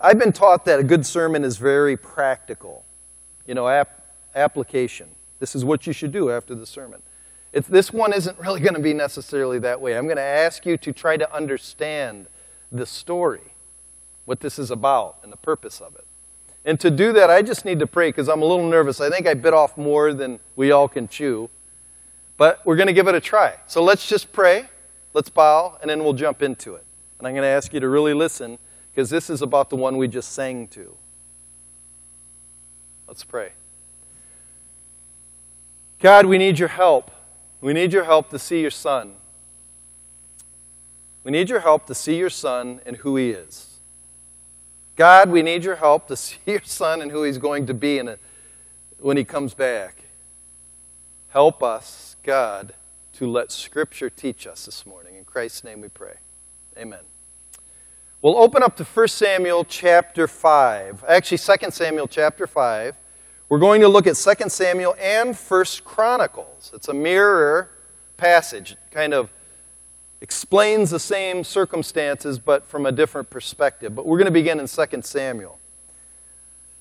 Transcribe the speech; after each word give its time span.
I've 0.00 0.18
been 0.18 0.32
taught 0.32 0.64
that 0.66 0.78
a 0.78 0.84
good 0.84 1.06
sermon 1.06 1.42
is 1.44 1.56
very 1.56 1.96
practical, 1.96 2.84
you 3.46 3.54
know, 3.54 3.68
ap- 3.68 4.04
application. 4.34 5.08
This 5.38 5.54
is 5.54 5.64
what 5.64 5.86
you 5.86 5.92
should 5.92 6.12
do 6.12 6.30
after 6.30 6.54
the 6.54 6.66
sermon. 6.66 7.02
This 7.52 7.92
one 7.92 8.12
isn't 8.12 8.38
really 8.38 8.60
going 8.60 8.74
to 8.74 8.80
be 8.80 8.92
necessarily 8.92 9.58
that 9.60 9.80
way. 9.80 9.96
I'm 9.96 10.04
going 10.04 10.18
to 10.18 10.22
ask 10.22 10.66
you 10.66 10.76
to 10.76 10.92
try 10.92 11.16
to 11.16 11.34
understand 11.34 12.26
the 12.70 12.84
story, 12.84 13.54
what 14.26 14.40
this 14.40 14.58
is 14.58 14.70
about, 14.70 15.18
and 15.22 15.32
the 15.32 15.38
purpose 15.38 15.80
of 15.80 15.94
it. 15.94 16.04
And 16.66 16.78
to 16.80 16.90
do 16.90 17.12
that, 17.14 17.30
I 17.30 17.40
just 17.42 17.64
need 17.64 17.78
to 17.78 17.86
pray 17.86 18.08
because 18.08 18.28
I'm 18.28 18.42
a 18.42 18.44
little 18.44 18.68
nervous. 18.68 19.00
I 19.00 19.08
think 19.08 19.26
I 19.26 19.32
bit 19.34 19.54
off 19.54 19.78
more 19.78 20.12
than 20.12 20.40
we 20.56 20.72
all 20.72 20.88
can 20.88 21.08
chew. 21.08 21.48
But 22.36 22.60
we're 22.66 22.76
going 22.76 22.88
to 22.88 22.92
give 22.92 23.08
it 23.08 23.14
a 23.14 23.20
try. 23.20 23.54
So 23.66 23.82
let's 23.82 24.06
just 24.06 24.32
pray, 24.32 24.68
let's 25.14 25.30
bow, 25.30 25.78
and 25.80 25.88
then 25.88 26.04
we'll 26.04 26.12
jump 26.12 26.42
into 26.42 26.74
it. 26.74 26.84
And 27.18 27.26
I'm 27.26 27.32
going 27.32 27.44
to 27.44 27.48
ask 27.48 27.72
you 27.72 27.80
to 27.80 27.88
really 27.88 28.12
listen 28.12 28.58
because 28.96 29.10
this 29.10 29.28
is 29.28 29.42
about 29.42 29.68
the 29.68 29.76
one 29.76 29.98
we 29.98 30.08
just 30.08 30.32
sang 30.32 30.68
to. 30.68 30.96
Let's 33.06 33.24
pray. 33.24 33.52
God, 35.98 36.24
we 36.24 36.38
need 36.38 36.58
your 36.58 36.68
help. 36.68 37.10
We 37.60 37.74
need 37.74 37.92
your 37.92 38.04
help 38.04 38.30
to 38.30 38.38
see 38.38 38.62
your 38.62 38.70
son. 38.70 39.16
We 41.24 41.30
need 41.30 41.50
your 41.50 41.60
help 41.60 41.84
to 41.88 41.94
see 41.94 42.16
your 42.16 42.30
son 42.30 42.80
and 42.86 42.96
who 42.96 43.16
he 43.16 43.32
is. 43.32 43.80
God, 44.96 45.28
we 45.28 45.42
need 45.42 45.62
your 45.62 45.76
help 45.76 46.08
to 46.08 46.16
see 46.16 46.38
your 46.46 46.62
son 46.64 47.02
and 47.02 47.10
who 47.10 47.22
he's 47.22 47.36
going 47.36 47.66
to 47.66 47.74
be 47.74 47.98
in 47.98 48.08
a, 48.08 48.18
when 48.98 49.18
he 49.18 49.24
comes 49.24 49.52
back. 49.52 50.04
Help 51.28 51.62
us, 51.62 52.16
God, 52.22 52.72
to 53.12 53.30
let 53.30 53.52
Scripture 53.52 54.08
teach 54.08 54.46
us 54.46 54.64
this 54.64 54.86
morning. 54.86 55.16
In 55.16 55.24
Christ's 55.24 55.64
name 55.64 55.82
we 55.82 55.88
pray. 55.88 56.14
Amen. 56.78 57.00
We'll 58.22 58.38
open 58.38 58.62
up 58.62 58.76
to 58.78 58.84
1 58.84 59.08
Samuel 59.08 59.62
chapter 59.66 60.26
5. 60.26 61.04
Actually, 61.06 61.36
2 61.36 61.70
Samuel 61.70 62.08
chapter 62.08 62.46
5. 62.46 62.94
We're 63.50 63.58
going 63.58 63.82
to 63.82 63.88
look 63.88 64.06
at 64.06 64.16
2 64.16 64.48
Samuel 64.48 64.96
and 64.98 65.36
1 65.36 65.64
Chronicles. 65.84 66.72
It's 66.74 66.88
a 66.88 66.94
mirror 66.94 67.70
passage. 68.16 68.72
It 68.72 68.78
kind 68.90 69.12
of 69.12 69.30
explains 70.22 70.90
the 70.90 70.98
same 70.98 71.44
circumstances, 71.44 72.38
but 72.38 72.66
from 72.66 72.86
a 72.86 72.90
different 72.90 73.28
perspective. 73.28 73.94
But 73.94 74.06
we're 74.06 74.16
going 74.16 74.24
to 74.24 74.32
begin 74.32 74.60
in 74.60 74.66
2 74.66 75.02
Samuel. 75.02 75.58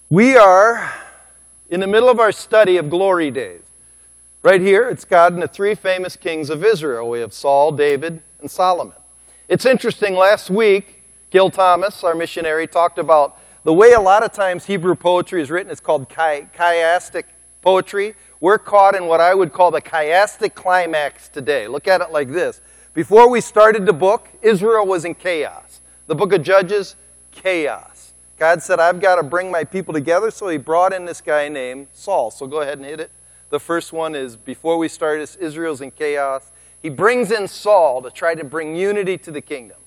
We 0.09 0.38
are 0.38 0.94
in 1.70 1.81
the 1.81 1.88
middle 1.88 2.08
of 2.08 2.18
our 2.18 2.31
study 2.31 2.78
of 2.78 2.90
glory 2.90 3.30
days. 3.30 3.64
Right 4.42 4.62
here, 4.62 4.88
it's 4.88 5.04
God 5.04 5.34
and 5.34 5.42
the 5.42 5.50
three 5.50 5.76
famous 5.76 6.16
kings 6.16 6.50
of 6.50 6.64
Israel. 6.64 7.09
We 7.09 7.20
have 7.20 7.34
Saul, 7.34 7.74
David, 7.74 8.22
and 8.40 8.50
Solomon. 8.50 8.96
It's 9.50 9.66
interesting, 9.66 10.16
last 10.16 10.50
week, 10.50 10.95
Gil 11.36 11.50
Thomas, 11.50 12.02
our 12.05 12.16
missionary, 12.16 12.66
talked 12.66 12.97
about 12.97 13.38
the 13.66 13.73
way 13.73 13.91
a 13.91 14.00
lot 14.00 14.23
of 14.23 14.31
times 14.31 14.67
Hebrew 14.67 14.95
poetry 14.95 15.41
is 15.41 15.52
written, 15.52 15.69
it's 15.69 15.81
called 15.81 16.08
chi- 16.08 16.47
chiastic 16.55 17.25
poetry. 17.61 18.16
We're 18.39 18.58
caught 18.58 18.95
in 18.95 19.08
what 19.08 19.19
I 19.19 19.36
would 19.36 19.52
call 19.52 19.69
the 19.69 19.81
chiastic 19.81 20.53
climax 20.56 21.28
today. 21.28 21.67
Look 21.67 21.89
at 21.89 22.00
it 22.00 22.09
like 22.09 22.30
this. 22.30 22.61
Before 22.94 23.30
we 23.30 23.41
started 23.41 23.86
the 23.86 23.91
book, 23.91 24.30
Israel 24.41 24.86
was 24.86 25.03
in 25.03 25.13
chaos. 25.13 25.81
The 26.08 26.16
book 26.16 26.31
of 26.31 26.41
Judges, 26.41 26.95
chaos. 27.31 28.13
God 28.39 28.63
said, 28.63 28.80
I've 28.80 29.02
got 29.02 29.17
to 29.17 29.23
bring 29.23 29.52
my 29.52 29.66
people 29.66 29.94
together, 29.94 30.31
so 30.31 30.47
he 30.47 30.58
brought 30.58 30.94
in 30.94 31.03
this 31.03 31.19
guy 31.19 31.50
named 31.50 31.88
Saul. 31.91 32.31
So 32.31 32.47
go 32.47 32.61
ahead 32.61 32.78
and 32.78 32.88
hit 32.88 33.02
it. 33.02 33.11
The 33.50 33.59
first 33.59 33.91
one 33.91 34.16
is 34.16 34.38
before 34.38 34.78
we 34.78 34.88
started, 34.88 35.30
Israel's 35.41 35.81
in 35.81 35.91
chaos. 35.91 36.53
He 36.81 36.88
brings 36.88 37.30
in 37.30 37.50
Saul 37.50 38.02
to 38.03 38.09
try 38.09 38.36
to 38.36 38.45
bring 38.45 38.78
unity 38.78 39.17
to 39.17 39.31
the 39.31 39.41
kingdom. 39.41 39.80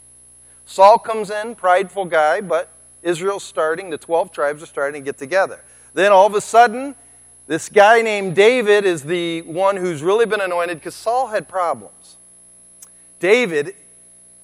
Saul 0.69 0.99
comes 0.99 1.31
in, 1.31 1.55
prideful 1.55 2.05
guy, 2.05 2.43
but 2.43 2.71
Israel's 3.03 3.43
starting, 3.43 3.89
the 3.89 3.97
12 3.97 4.31
tribes 4.31 4.63
are 4.63 4.67
starting 4.67 5.03
to 5.03 5.05
get 5.05 5.17
together. 5.17 5.65
Then 5.95 6.13
all 6.13 6.27
of 6.27 6.35
a 6.35 6.43
sudden, 6.43 6.95
this 7.47 7.71
guy 7.71 8.03
named 8.03 8.37
David 8.37 8.85
is 8.85 9.03
the 9.03 9.41
one 9.43 9.79
who's 9.79 10.03
really 10.03 10.27
been 10.27 10.43
anointed 10.43 10.77
because 10.77 10.95
Saul 10.95 11.29
had 11.29 11.49
problems. 11.49 12.19
David 13.19 13.77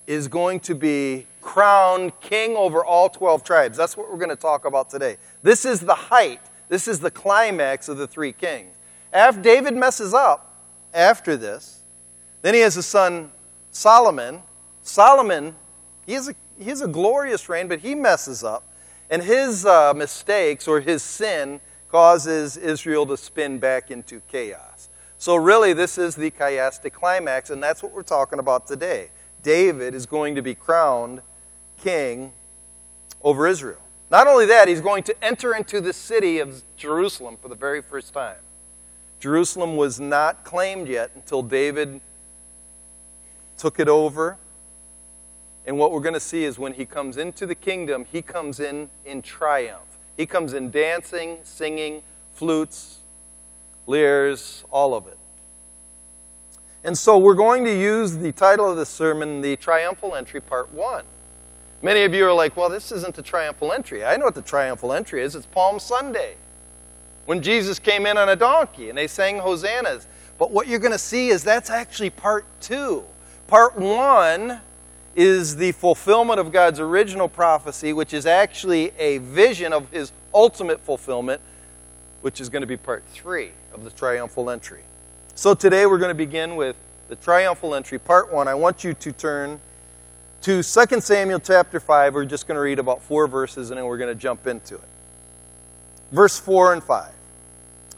is 0.06 0.26
going 0.26 0.60
to 0.60 0.74
be 0.74 1.26
crowned 1.42 2.18
king 2.20 2.56
over 2.56 2.82
all 2.82 3.10
12 3.10 3.44
tribes. 3.44 3.76
That's 3.76 3.94
what 3.94 4.10
we're 4.10 4.16
going 4.16 4.30
to 4.30 4.34
talk 4.34 4.64
about 4.64 4.88
today. 4.88 5.18
This 5.42 5.66
is 5.66 5.80
the 5.80 5.94
height, 5.94 6.40
this 6.70 6.88
is 6.88 7.00
the 7.00 7.10
climax 7.10 7.86
of 7.90 7.98
the 7.98 8.06
three 8.06 8.32
kings. 8.32 8.72
After 9.12 9.42
David 9.42 9.76
messes 9.76 10.14
up 10.14 10.58
after 10.94 11.36
this, 11.36 11.82
then 12.40 12.54
he 12.54 12.60
has 12.60 12.78
a 12.78 12.82
son, 12.82 13.30
Solomon. 13.70 14.40
Solomon, 14.80 15.54
he 16.06 16.12
has 16.14 16.28
a 16.28 16.34
a 16.82 16.88
glorious 16.88 17.48
reign, 17.48 17.68
but 17.68 17.80
he 17.80 17.94
messes 17.94 18.44
up. 18.44 18.64
And 19.10 19.22
his 19.22 19.66
uh, 19.66 19.92
mistakes 19.94 20.66
or 20.66 20.80
his 20.80 21.02
sin 21.02 21.60
causes 21.90 22.56
Israel 22.56 23.06
to 23.06 23.16
spin 23.16 23.58
back 23.58 23.90
into 23.90 24.20
chaos. 24.28 24.88
So, 25.18 25.36
really, 25.36 25.72
this 25.72 25.96
is 25.96 26.16
the 26.16 26.30
chiastic 26.30 26.92
climax, 26.92 27.50
and 27.50 27.62
that's 27.62 27.82
what 27.82 27.92
we're 27.92 28.02
talking 28.02 28.38
about 28.38 28.66
today. 28.66 29.10
David 29.42 29.94
is 29.94 30.06
going 30.06 30.34
to 30.34 30.42
be 30.42 30.54
crowned 30.54 31.22
king 31.78 32.32
over 33.22 33.46
Israel. 33.46 33.80
Not 34.10 34.26
only 34.26 34.46
that, 34.46 34.68
he's 34.68 34.80
going 34.80 35.02
to 35.04 35.24
enter 35.24 35.54
into 35.54 35.80
the 35.80 35.92
city 35.92 36.38
of 36.38 36.62
Jerusalem 36.76 37.36
for 37.40 37.48
the 37.48 37.54
very 37.54 37.80
first 37.82 38.12
time. 38.12 38.36
Jerusalem 39.20 39.76
was 39.76 39.98
not 39.98 40.44
claimed 40.44 40.88
yet 40.88 41.10
until 41.14 41.42
David 41.42 42.00
took 43.56 43.80
it 43.80 43.88
over 43.88 44.36
and 45.66 45.78
what 45.78 45.92
we're 45.92 46.00
going 46.00 46.14
to 46.14 46.20
see 46.20 46.44
is 46.44 46.58
when 46.58 46.74
he 46.74 46.84
comes 46.84 47.16
into 47.16 47.46
the 47.46 47.54
kingdom, 47.54 48.06
he 48.10 48.22
comes 48.22 48.60
in 48.60 48.90
in 49.04 49.22
triumph. 49.22 49.98
He 50.16 50.26
comes 50.26 50.52
in 50.52 50.70
dancing, 50.70 51.38
singing, 51.42 52.02
flutes, 52.32 52.98
lyres, 53.86 54.64
all 54.70 54.94
of 54.94 55.06
it. 55.06 55.18
And 56.84 56.96
so 56.96 57.16
we're 57.16 57.34
going 57.34 57.64
to 57.64 57.74
use 57.74 58.18
the 58.18 58.32
title 58.32 58.70
of 58.70 58.76
the 58.76 58.84
sermon, 58.84 59.40
the 59.40 59.56
Triumphal 59.56 60.14
Entry, 60.14 60.40
Part 60.40 60.72
1. 60.72 61.04
Many 61.84 62.04
of 62.04 62.14
you 62.14 62.26
are 62.26 62.32
like, 62.32 62.56
well, 62.56 62.68
this 62.68 62.92
isn't 62.92 63.14
the 63.14 63.22
triumphal 63.22 63.72
entry. 63.72 64.04
I 64.04 64.16
know 64.16 64.24
what 64.24 64.34
the 64.34 64.42
triumphal 64.42 64.92
entry 64.92 65.22
is. 65.22 65.34
It's 65.34 65.44
Palm 65.44 65.78
Sunday 65.78 66.36
when 67.26 67.42
Jesus 67.42 67.78
came 67.78 68.06
in 68.06 68.16
on 68.16 68.30
a 68.30 68.36
donkey 68.36 68.88
and 68.88 68.96
they 68.96 69.06
sang 69.06 69.38
hosannas. 69.38 70.06
But 70.38 70.50
what 70.50 70.66
you're 70.66 70.78
going 70.78 70.92
to 70.92 70.98
see 70.98 71.28
is 71.28 71.44
that's 71.44 71.68
actually 71.70 72.08
part 72.08 72.46
two. 72.60 73.04
Part 73.48 73.76
one 73.76 74.60
is 75.14 75.56
the 75.56 75.72
fulfillment 75.72 76.40
of 76.40 76.52
God's 76.52 76.80
original 76.80 77.28
prophecy, 77.28 77.92
which 77.92 78.12
is 78.12 78.26
actually 78.26 78.92
a 78.98 79.18
vision 79.18 79.72
of 79.72 79.90
his 79.90 80.12
ultimate 80.32 80.80
fulfillment, 80.80 81.40
which 82.22 82.40
is 82.40 82.48
going 82.48 82.62
to 82.62 82.66
be 82.66 82.76
part 82.76 83.04
three 83.12 83.52
of 83.72 83.84
the 83.84 83.90
triumphal 83.90 84.50
entry. 84.50 84.82
So 85.34 85.54
today 85.54 85.86
we're 85.86 85.98
going 85.98 86.10
to 86.10 86.14
begin 86.14 86.56
with 86.56 86.76
the 87.08 87.16
triumphal 87.16 87.74
entry, 87.74 87.98
part 87.98 88.32
one. 88.32 88.48
I 88.48 88.54
want 88.54 88.82
you 88.82 88.94
to 88.94 89.12
turn 89.12 89.60
to 90.42 90.62
2 90.62 91.00
Samuel 91.00 91.40
chapter 91.40 91.80
5. 91.80 92.14
We're 92.14 92.24
just 92.24 92.46
going 92.46 92.56
to 92.56 92.60
read 92.60 92.78
about 92.78 93.02
four 93.02 93.26
verses 93.26 93.70
and 93.70 93.78
then 93.78 93.86
we're 93.86 93.98
going 93.98 94.14
to 94.14 94.20
jump 94.20 94.46
into 94.46 94.74
it. 94.74 94.88
Verse 96.12 96.38
4 96.38 96.74
and 96.74 96.82
5. 96.82 97.12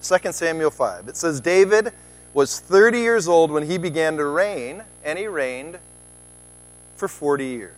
2 0.02 0.32
Samuel 0.32 0.70
5. 0.70 1.08
It 1.08 1.16
says, 1.16 1.40
David 1.40 1.92
was 2.32 2.60
30 2.60 3.00
years 3.00 3.28
old 3.28 3.50
when 3.50 3.64
he 3.64 3.78
began 3.78 4.16
to 4.16 4.24
reign, 4.26 4.82
and 5.04 5.18
he 5.18 5.26
reigned 5.26 5.78
for 6.96 7.08
40 7.08 7.44
years. 7.44 7.76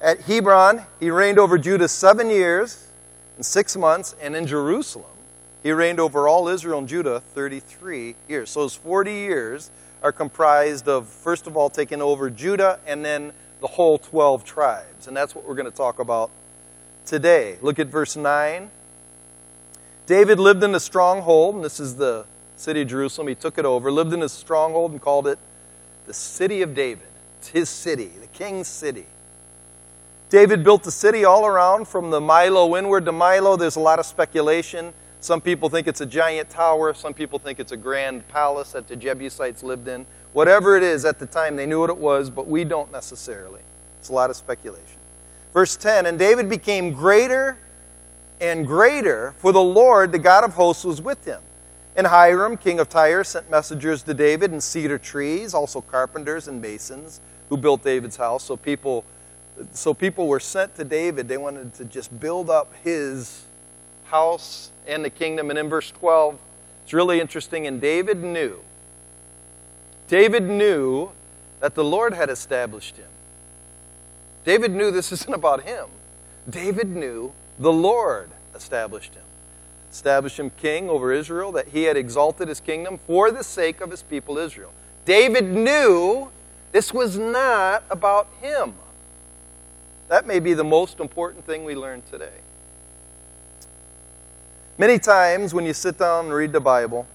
At 0.00 0.22
Hebron, 0.22 0.82
he 0.98 1.10
reigned 1.10 1.38
over 1.38 1.58
Judah 1.58 1.88
seven 1.88 2.28
years 2.28 2.88
and 3.36 3.46
six 3.46 3.76
months, 3.76 4.16
and 4.20 4.34
in 4.34 4.46
Jerusalem, 4.46 5.06
he 5.62 5.70
reigned 5.70 6.00
over 6.00 6.26
all 6.26 6.48
Israel 6.48 6.80
and 6.80 6.88
Judah 6.88 7.20
33 7.20 8.16
years. 8.28 8.50
So 8.50 8.64
his 8.64 8.74
40 8.74 9.12
years 9.12 9.70
are 10.02 10.10
comprised 10.10 10.88
of, 10.88 11.06
first 11.06 11.46
of 11.46 11.56
all, 11.56 11.70
taking 11.70 12.02
over 12.02 12.30
Judah 12.30 12.80
and 12.86 13.04
then 13.04 13.32
the 13.60 13.68
whole 13.68 13.98
12 13.98 14.44
tribes. 14.44 15.06
And 15.06 15.16
that's 15.16 15.34
what 15.34 15.46
we're 15.46 15.54
going 15.54 15.70
to 15.70 15.76
talk 15.76 16.00
about 16.00 16.30
today. 17.06 17.58
Look 17.62 17.78
at 17.78 17.86
verse 17.86 18.16
9. 18.16 18.70
David 20.06 20.40
lived 20.40 20.64
in 20.64 20.74
a 20.74 20.80
stronghold, 20.80 21.54
and 21.54 21.64
this 21.64 21.78
is 21.78 21.94
the 21.94 22.26
city 22.56 22.82
of 22.82 22.88
Jerusalem. 22.88 23.28
He 23.28 23.36
took 23.36 23.56
it 23.56 23.64
over, 23.64 23.92
lived 23.92 24.12
in 24.12 24.22
a 24.22 24.28
stronghold, 24.28 24.90
and 24.90 25.00
called 25.00 25.28
it 25.28 25.38
the 26.06 26.14
city 26.14 26.62
of 26.62 26.74
David. 26.74 27.06
It's 27.38 27.48
his 27.48 27.68
city, 27.68 28.12
the 28.20 28.26
king's 28.28 28.68
city. 28.68 29.06
David 30.28 30.64
built 30.64 30.82
the 30.82 30.90
city 30.90 31.24
all 31.24 31.46
around 31.46 31.88
from 31.88 32.10
the 32.10 32.20
Millo 32.20 32.70
windward 32.70 33.04
to 33.04 33.12
Millo. 33.12 33.58
There's 33.58 33.76
a 33.76 33.80
lot 33.80 33.98
of 33.98 34.06
speculation. 34.06 34.94
Some 35.20 35.40
people 35.40 35.68
think 35.68 35.86
it's 35.86 36.00
a 36.00 36.06
giant 36.06 36.50
tower. 36.50 36.94
Some 36.94 37.14
people 37.14 37.38
think 37.38 37.60
it's 37.60 37.72
a 37.72 37.76
grand 37.76 38.26
palace 38.28 38.72
that 38.72 38.88
the 38.88 38.96
Jebusites 38.96 39.62
lived 39.62 39.88
in. 39.88 40.06
Whatever 40.32 40.76
it 40.76 40.82
is 40.82 41.04
at 41.04 41.18
the 41.18 41.26
time, 41.26 41.56
they 41.56 41.66
knew 41.66 41.80
what 41.80 41.90
it 41.90 41.98
was, 41.98 42.30
but 42.30 42.48
we 42.48 42.64
don't 42.64 42.90
necessarily. 42.90 43.60
It's 44.00 44.08
a 44.08 44.14
lot 44.14 44.30
of 44.30 44.36
speculation. 44.36 44.98
Verse 45.52 45.76
10 45.76 46.06
And 46.06 46.18
David 46.18 46.48
became 46.48 46.92
greater 46.92 47.58
and 48.40 48.66
greater, 48.66 49.34
for 49.38 49.52
the 49.52 49.62
Lord, 49.62 50.10
the 50.10 50.18
God 50.18 50.44
of 50.44 50.54
hosts, 50.54 50.84
was 50.84 51.00
with 51.00 51.24
him. 51.24 51.42
And 51.94 52.06
Hiram, 52.06 52.56
king 52.56 52.80
of 52.80 52.88
Tyre, 52.88 53.24
sent 53.24 53.50
messengers 53.50 54.02
to 54.04 54.14
David 54.14 54.50
and 54.50 54.62
cedar 54.62 54.98
trees, 54.98 55.54
also 55.54 55.80
carpenters 55.80 56.48
and 56.48 56.60
masons 56.60 57.20
who 57.48 57.56
built 57.56 57.82
David's 57.84 58.16
house. 58.16 58.44
So 58.44 58.56
people 58.56 59.04
So 59.72 59.94
people 59.94 60.26
were 60.28 60.40
sent 60.40 60.74
to 60.76 60.84
David. 60.84 61.28
They 61.28 61.36
wanted 61.36 61.74
to 61.74 61.84
just 61.84 62.18
build 62.18 62.48
up 62.50 62.72
his 62.82 63.44
house 64.04 64.70
and 64.86 65.04
the 65.04 65.10
kingdom. 65.10 65.50
And 65.50 65.58
in 65.58 65.68
verse 65.68 65.90
12, 65.90 66.38
it's 66.84 66.92
really 66.92 67.20
interesting. 67.20 67.66
And 67.66 67.80
David 67.80 68.22
knew, 68.22 68.60
David 70.08 70.44
knew 70.44 71.10
that 71.60 71.74
the 71.74 71.84
Lord 71.84 72.14
had 72.14 72.30
established 72.30 72.96
him. 72.96 73.08
David 74.44 74.72
knew 74.72 74.90
this 74.90 75.12
isn't 75.16 75.34
about 75.34 75.62
him. 75.62 75.86
David 76.48 76.88
knew 76.88 77.32
the 77.58 77.72
Lord 77.72 78.30
established 78.54 79.14
him. 79.14 79.21
Established 79.92 80.38
him 80.38 80.50
king 80.50 80.88
over 80.88 81.12
Israel, 81.12 81.52
that 81.52 81.68
he 81.68 81.84
had 81.84 81.98
exalted 81.98 82.48
his 82.48 82.60
kingdom 82.60 82.98
for 83.06 83.30
the 83.30 83.44
sake 83.44 83.82
of 83.82 83.90
his 83.90 84.02
people 84.02 84.38
Israel. 84.38 84.72
David 85.04 85.44
knew 85.52 86.30
this 86.72 86.94
was 86.94 87.18
not 87.18 87.84
about 87.90 88.26
him. 88.40 88.74
That 90.08 90.26
may 90.26 90.40
be 90.40 90.54
the 90.54 90.64
most 90.64 90.98
important 90.98 91.44
thing 91.44 91.64
we 91.64 91.74
learn 91.74 92.02
today. 92.10 92.40
Many 94.78 94.98
times 94.98 95.52
when 95.52 95.66
you 95.66 95.74
sit 95.74 95.98
down 95.98 96.24
and 96.26 96.34
read 96.34 96.52
the 96.52 96.60
Bible, 96.60 97.06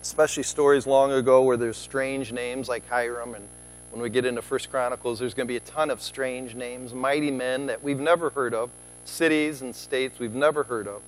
especially 0.00 0.42
stories 0.42 0.86
long 0.86 1.12
ago 1.12 1.42
where 1.42 1.58
there's 1.58 1.76
strange 1.76 2.32
names 2.32 2.68
like 2.68 2.88
Hiram, 2.88 3.34
and 3.34 3.46
when 3.90 4.00
we 4.00 4.08
get 4.08 4.24
into 4.24 4.40
First 4.40 4.70
Chronicles, 4.70 5.18
there's 5.18 5.34
going 5.34 5.46
to 5.46 5.52
be 5.52 5.58
a 5.58 5.60
ton 5.60 5.90
of 5.90 6.00
strange 6.00 6.54
names, 6.54 6.94
mighty 6.94 7.30
men 7.30 7.66
that 7.66 7.84
we've 7.84 8.00
never 8.00 8.30
heard 8.30 8.54
of, 8.54 8.70
cities 9.04 9.60
and 9.60 9.76
states 9.76 10.18
we've 10.18 10.34
never 10.34 10.64
heard 10.64 10.88
of. 10.88 11.02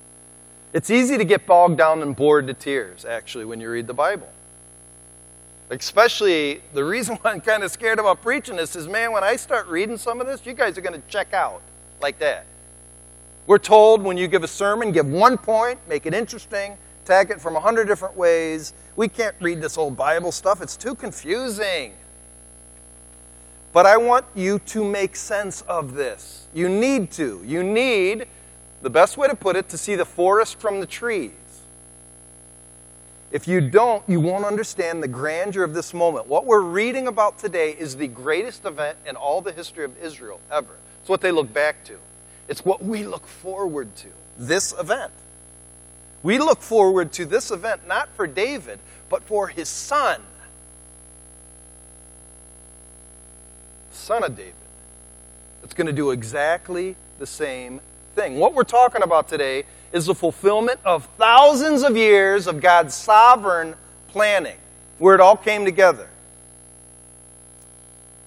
It's 0.74 0.90
easy 0.90 1.16
to 1.16 1.24
get 1.24 1.46
bogged 1.46 1.78
down 1.78 2.02
and 2.02 2.16
bored 2.16 2.48
to 2.48 2.52
tears, 2.52 3.04
actually, 3.04 3.44
when 3.44 3.60
you 3.60 3.70
read 3.70 3.86
the 3.86 3.94
Bible. 3.94 4.28
Especially 5.70 6.62
the 6.74 6.84
reason 6.84 7.14
why 7.22 7.30
I'm 7.30 7.40
kind 7.40 7.62
of 7.62 7.70
scared 7.70 8.00
about 8.00 8.20
preaching 8.22 8.56
this 8.56 8.74
is, 8.74 8.88
man, 8.88 9.12
when 9.12 9.22
I 9.22 9.36
start 9.36 9.68
reading 9.68 9.96
some 9.96 10.20
of 10.20 10.26
this, 10.26 10.44
you 10.44 10.52
guys 10.52 10.76
are 10.76 10.80
going 10.80 11.00
to 11.00 11.08
check 11.08 11.32
out 11.32 11.62
like 12.02 12.18
that. 12.18 12.46
We're 13.46 13.58
told 13.58 14.02
when 14.02 14.16
you 14.16 14.26
give 14.26 14.42
a 14.42 14.48
sermon, 14.48 14.90
give 14.90 15.06
one 15.06 15.38
point, 15.38 15.78
make 15.88 16.06
it 16.06 16.14
interesting, 16.14 16.76
tag 17.04 17.30
it 17.30 17.40
from 17.40 17.54
a 17.54 17.60
hundred 17.60 17.86
different 17.86 18.16
ways. 18.16 18.74
We 18.96 19.06
can't 19.06 19.36
read 19.40 19.60
this 19.60 19.78
old 19.78 19.96
Bible 19.96 20.32
stuff, 20.32 20.60
it's 20.60 20.76
too 20.76 20.96
confusing. 20.96 21.92
But 23.72 23.86
I 23.86 23.96
want 23.96 24.24
you 24.34 24.58
to 24.58 24.84
make 24.84 25.14
sense 25.14 25.60
of 25.62 25.94
this. 25.94 26.46
You 26.52 26.68
need 26.68 27.12
to. 27.12 27.42
You 27.44 27.62
need, 27.62 28.26
the 28.84 28.90
best 28.90 29.16
way 29.16 29.26
to 29.26 29.34
put 29.34 29.56
it, 29.56 29.70
to 29.70 29.78
see 29.78 29.94
the 29.94 30.04
forest 30.04 30.60
from 30.60 30.78
the 30.78 30.86
trees. 30.86 31.32
If 33.32 33.48
you 33.48 33.62
don't, 33.62 34.04
you 34.06 34.20
won't 34.20 34.44
understand 34.44 35.02
the 35.02 35.08
grandeur 35.08 35.64
of 35.64 35.72
this 35.72 35.94
moment. 35.94 36.26
What 36.26 36.44
we're 36.44 36.60
reading 36.60 37.08
about 37.08 37.38
today 37.38 37.70
is 37.70 37.96
the 37.96 38.06
greatest 38.06 38.66
event 38.66 38.98
in 39.06 39.16
all 39.16 39.40
the 39.40 39.52
history 39.52 39.86
of 39.86 39.96
Israel 39.96 40.38
ever. 40.52 40.76
It's 41.00 41.08
what 41.08 41.22
they 41.22 41.32
look 41.32 41.50
back 41.50 41.82
to. 41.86 41.98
It's 42.46 42.62
what 42.62 42.84
we 42.84 43.04
look 43.04 43.26
forward 43.26 43.96
to 43.96 44.08
this 44.38 44.74
event. 44.78 45.12
We 46.22 46.38
look 46.38 46.60
forward 46.60 47.10
to 47.14 47.24
this 47.24 47.50
event 47.50 47.88
not 47.88 48.10
for 48.14 48.26
David, 48.26 48.80
but 49.08 49.22
for 49.22 49.48
his 49.48 49.70
son, 49.70 50.20
son 53.92 54.22
of 54.24 54.36
David. 54.36 54.54
It's 55.62 55.72
going 55.72 55.86
to 55.86 55.92
do 55.92 56.10
exactly 56.10 56.96
the 57.18 57.26
same 57.26 57.80
thing. 58.14 58.38
What 58.38 58.54
we're 58.54 58.64
talking 58.64 59.02
about 59.02 59.28
today 59.28 59.64
is 59.92 60.06
the 60.06 60.14
fulfillment 60.14 60.80
of 60.84 61.06
thousands 61.18 61.82
of 61.82 61.96
years 61.96 62.46
of 62.46 62.60
God's 62.60 62.94
sovereign 62.94 63.74
planning, 64.08 64.56
where 64.98 65.14
it 65.14 65.20
all 65.20 65.36
came 65.36 65.64
together. 65.64 66.08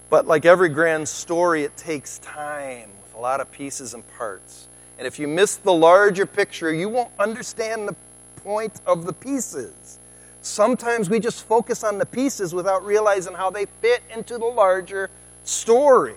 But 0.10 0.28
like 0.28 0.46
every 0.46 0.70
grand 0.70 1.08
story, 1.08 1.64
it 1.64 1.76
takes 1.76 2.20
time 2.20 2.90
with 3.04 3.14
a 3.16 3.20
lot 3.20 3.42
of 3.42 3.52
pieces 3.52 3.94
and 3.94 4.04
parts. 4.18 4.68
And 4.98 5.06
if 5.06 5.20
you 5.20 5.28
miss 5.28 5.58
the 5.58 5.74
larger 5.74 6.26
picture, 6.26 6.74
you 6.74 6.90
won't 6.90 7.12
understand 7.20 7.88
the 7.88 7.96
point 8.38 8.82
of 8.86 9.06
the 9.06 9.14
pieces. 9.14 10.00
Sometimes 10.42 11.10
we 11.10 11.20
just 11.20 11.46
focus 11.46 11.84
on 11.84 11.98
the 11.98 12.06
pieces 12.06 12.54
without 12.54 12.86
realizing 12.86 13.34
how 13.34 13.50
they 13.50 13.66
fit 13.82 14.02
into 14.14 14.38
the 14.38 14.46
larger 14.46 15.10
story. 15.44 16.16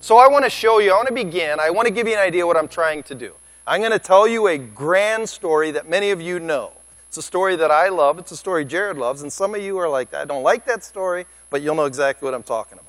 So 0.00 0.18
I 0.18 0.28
want 0.28 0.44
to 0.44 0.50
show 0.50 0.78
you, 0.78 0.92
I 0.92 0.94
want 0.94 1.08
to 1.08 1.14
begin, 1.14 1.58
I 1.60 1.70
want 1.70 1.86
to 1.86 1.92
give 1.92 2.06
you 2.06 2.14
an 2.14 2.20
idea 2.20 2.46
what 2.46 2.56
I'm 2.56 2.68
trying 2.68 3.02
to 3.04 3.14
do. 3.14 3.34
I'm 3.66 3.80
going 3.80 3.92
to 3.92 3.98
tell 3.98 4.28
you 4.28 4.46
a 4.46 4.56
grand 4.56 5.28
story 5.28 5.70
that 5.72 5.88
many 5.88 6.10
of 6.10 6.22
you 6.22 6.38
know. 6.38 6.72
It's 7.08 7.16
a 7.16 7.22
story 7.22 7.56
that 7.56 7.70
I 7.70 7.88
love, 7.88 8.18
it's 8.18 8.30
a 8.32 8.36
story 8.36 8.64
Jared 8.64 8.96
loves, 8.96 9.22
and 9.22 9.32
some 9.32 9.54
of 9.54 9.62
you 9.62 9.76
are 9.78 9.88
like, 9.88 10.14
I 10.14 10.24
don't 10.24 10.42
like 10.42 10.66
that 10.66 10.84
story, 10.84 11.26
but 11.50 11.62
you'll 11.62 11.74
know 11.74 11.86
exactly 11.86 12.26
what 12.26 12.34
I'm 12.34 12.42
talking 12.42 12.78
about 12.78 12.88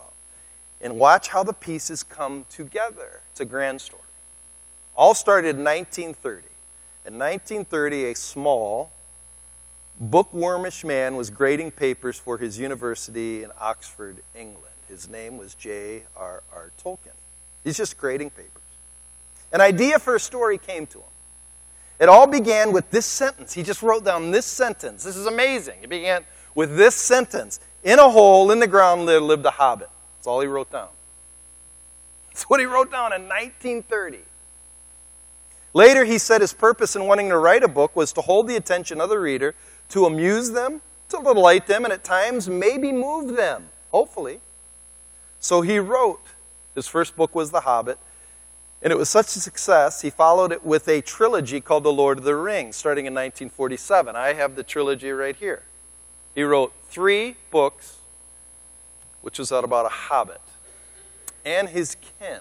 and 0.81 0.95
watch 0.97 1.29
how 1.29 1.43
the 1.43 1.53
pieces 1.53 2.03
come 2.03 2.45
together. 2.49 3.21
It's 3.31 3.39
a 3.39 3.45
grand 3.45 3.81
story. 3.81 4.03
All 4.95 5.13
started 5.13 5.55
in 5.55 5.63
1930. 5.63 6.47
In 7.05 7.17
1930, 7.17 8.05
a 8.05 8.15
small, 8.15 8.91
bookwormish 10.01 10.83
man 10.85 11.15
was 11.15 11.29
grading 11.29 11.71
papers 11.71 12.17
for 12.17 12.37
his 12.37 12.59
university 12.59 13.43
in 13.43 13.51
Oxford, 13.59 14.17
England. 14.35 14.68
His 14.89 15.07
name 15.07 15.37
was 15.37 15.53
J.R.R. 15.53 16.71
Tolkien. 16.83 17.13
He's 17.63 17.77
just 17.77 17.97
grading 17.97 18.31
papers. 18.31 18.51
An 19.53 19.61
idea 19.61 19.99
for 19.99 20.15
a 20.15 20.19
story 20.19 20.57
came 20.57 20.87
to 20.87 20.97
him. 20.97 21.03
It 21.99 22.09
all 22.09 22.27
began 22.27 22.71
with 22.71 22.89
this 22.91 23.05
sentence. 23.05 23.53
He 23.53 23.61
just 23.61 23.81
wrote 23.81 24.03
down 24.03 24.31
this 24.31 24.45
sentence. 24.45 25.03
This 25.03 25.15
is 25.15 25.25
amazing. 25.25 25.79
It 25.83 25.89
began 25.89 26.23
with 26.55 26.75
this 26.75 26.95
sentence 26.95 27.59
In 27.83 27.99
a 27.99 28.09
hole 28.09 28.51
in 28.51 28.59
the 28.59 28.67
ground 28.67 29.05
lived 29.05 29.45
a 29.45 29.51
hobbit. 29.51 29.89
That's 30.17 30.27
all 30.27 30.41
he 30.41 30.47
wrote 30.47 30.71
down. 30.71 30.89
That's 32.29 32.43
what 32.43 32.59
he 32.59 32.65
wrote 32.65 32.91
down 32.91 33.13
in 33.13 33.23
1930. 33.23 34.19
Later, 35.73 36.03
he 36.03 36.17
said 36.17 36.41
his 36.41 36.53
purpose 36.53 36.95
in 36.95 37.05
wanting 37.05 37.29
to 37.29 37.37
write 37.37 37.63
a 37.63 37.67
book 37.67 37.95
was 37.95 38.11
to 38.13 38.21
hold 38.21 38.47
the 38.47 38.55
attention 38.55 38.99
of 38.99 39.09
the 39.09 39.19
reader, 39.19 39.55
to 39.89 40.05
amuse 40.05 40.51
them, 40.51 40.81
to 41.09 41.21
delight 41.21 41.67
them, 41.67 41.83
and 41.83 41.93
at 41.93 42.03
times 42.03 42.49
maybe 42.49 42.91
move 42.91 43.35
them, 43.35 43.69
hopefully. 43.91 44.39
So 45.39 45.61
he 45.61 45.79
wrote. 45.79 46.21
His 46.75 46.87
first 46.87 47.15
book 47.15 47.35
was 47.35 47.51
The 47.51 47.61
Hobbit, 47.61 47.97
and 48.81 48.93
it 48.93 48.95
was 48.95 49.09
such 49.09 49.35
a 49.35 49.39
success, 49.39 50.01
he 50.01 50.09
followed 50.09 50.51
it 50.51 50.63
with 50.65 50.87
a 50.87 51.01
trilogy 51.01 51.59
called 51.59 51.83
The 51.83 51.91
Lord 51.91 52.19
of 52.19 52.23
the 52.23 52.35
Rings, 52.35 52.77
starting 52.77 53.05
in 53.05 53.13
1947. 53.13 54.15
I 54.15 54.33
have 54.33 54.55
the 54.55 54.63
trilogy 54.63 55.11
right 55.11 55.35
here. 55.35 55.63
He 56.33 56.43
wrote 56.43 56.71
three 56.89 57.35
books 57.51 57.97
which 59.21 59.37
was 59.37 59.51
about 59.51 59.85
a 59.85 59.89
hobbit 59.89 60.41
and 61.45 61.69
his 61.69 61.95
kin. 61.95 62.39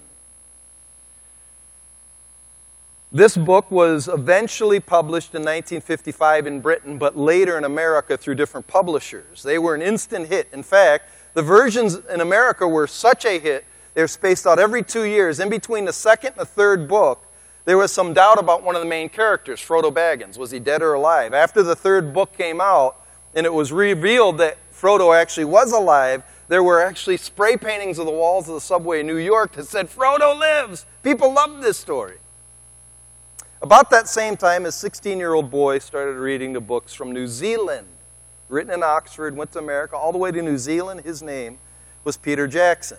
This 3.10 3.36
book 3.36 3.70
was 3.70 4.06
eventually 4.06 4.80
published 4.80 5.34
in 5.34 5.40
1955 5.40 6.46
in 6.46 6.60
Britain, 6.60 6.98
but 6.98 7.16
later 7.16 7.56
in 7.56 7.64
America 7.64 8.18
through 8.18 8.34
different 8.34 8.66
publishers. 8.66 9.42
They 9.42 9.58
were 9.58 9.74
an 9.74 9.80
instant 9.80 10.28
hit. 10.28 10.48
In 10.52 10.62
fact, 10.62 11.10
the 11.38 11.42
versions 11.42 11.94
in 12.12 12.20
America 12.20 12.66
were 12.66 12.88
such 12.88 13.24
a 13.24 13.38
hit, 13.38 13.64
they 13.94 14.00
were 14.00 14.08
spaced 14.08 14.44
out 14.44 14.58
every 14.58 14.82
two 14.82 15.04
years. 15.04 15.38
In 15.38 15.48
between 15.48 15.84
the 15.84 15.92
second 15.92 16.30
and 16.30 16.40
the 16.40 16.44
third 16.44 16.88
book, 16.88 17.24
there 17.64 17.78
was 17.78 17.92
some 17.92 18.12
doubt 18.12 18.40
about 18.40 18.64
one 18.64 18.74
of 18.74 18.82
the 18.82 18.88
main 18.88 19.08
characters, 19.08 19.60
Frodo 19.60 19.92
Baggins. 19.92 20.36
Was 20.36 20.50
he 20.50 20.58
dead 20.58 20.82
or 20.82 20.94
alive? 20.94 21.32
After 21.32 21.62
the 21.62 21.76
third 21.76 22.12
book 22.12 22.36
came 22.36 22.60
out, 22.60 23.00
and 23.36 23.46
it 23.46 23.54
was 23.54 23.70
revealed 23.70 24.38
that 24.38 24.58
Frodo 24.72 25.16
actually 25.16 25.44
was 25.44 25.70
alive, 25.70 26.24
there 26.48 26.64
were 26.64 26.82
actually 26.82 27.18
spray 27.18 27.56
paintings 27.56 28.00
of 28.00 28.06
the 28.06 28.10
walls 28.10 28.48
of 28.48 28.54
the 28.54 28.60
subway 28.60 28.98
in 28.98 29.06
New 29.06 29.16
York 29.16 29.52
that 29.52 29.68
said, 29.68 29.88
Frodo 29.88 30.36
lives. 30.36 30.86
People 31.04 31.32
loved 31.32 31.62
this 31.62 31.78
story. 31.78 32.16
About 33.62 33.90
that 33.90 34.08
same 34.08 34.36
time, 34.36 34.66
a 34.66 34.72
16 34.72 35.16
year 35.18 35.34
old 35.34 35.52
boy 35.52 35.78
started 35.78 36.16
reading 36.16 36.52
the 36.52 36.60
books 36.60 36.92
from 36.92 37.12
New 37.12 37.28
Zealand, 37.28 37.86
written 38.48 38.72
in 38.72 38.82
Oxford, 38.82 39.36
went 39.36 39.52
to 39.52 39.58
America, 39.58 39.96
all 39.96 40.12
the 40.12 40.18
way 40.18 40.30
to 40.30 40.42
New 40.42 40.58
Zealand. 40.58 41.02
His 41.02 41.22
name 41.22 41.58
was 42.04 42.16
Peter 42.16 42.46
Jackson. 42.46 42.98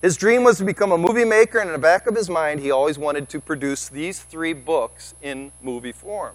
His 0.00 0.16
dream 0.16 0.42
was 0.42 0.58
to 0.58 0.64
become 0.64 0.90
a 0.90 0.98
movie 0.98 1.24
maker, 1.24 1.58
and 1.58 1.68
in 1.68 1.72
the 1.72 1.78
back 1.78 2.06
of 2.06 2.16
his 2.16 2.28
mind, 2.28 2.60
he 2.60 2.70
always 2.70 2.98
wanted 2.98 3.28
to 3.28 3.40
produce 3.40 3.88
these 3.88 4.20
three 4.20 4.52
books 4.52 5.14
in 5.22 5.52
movie 5.62 5.92
form. 5.92 6.34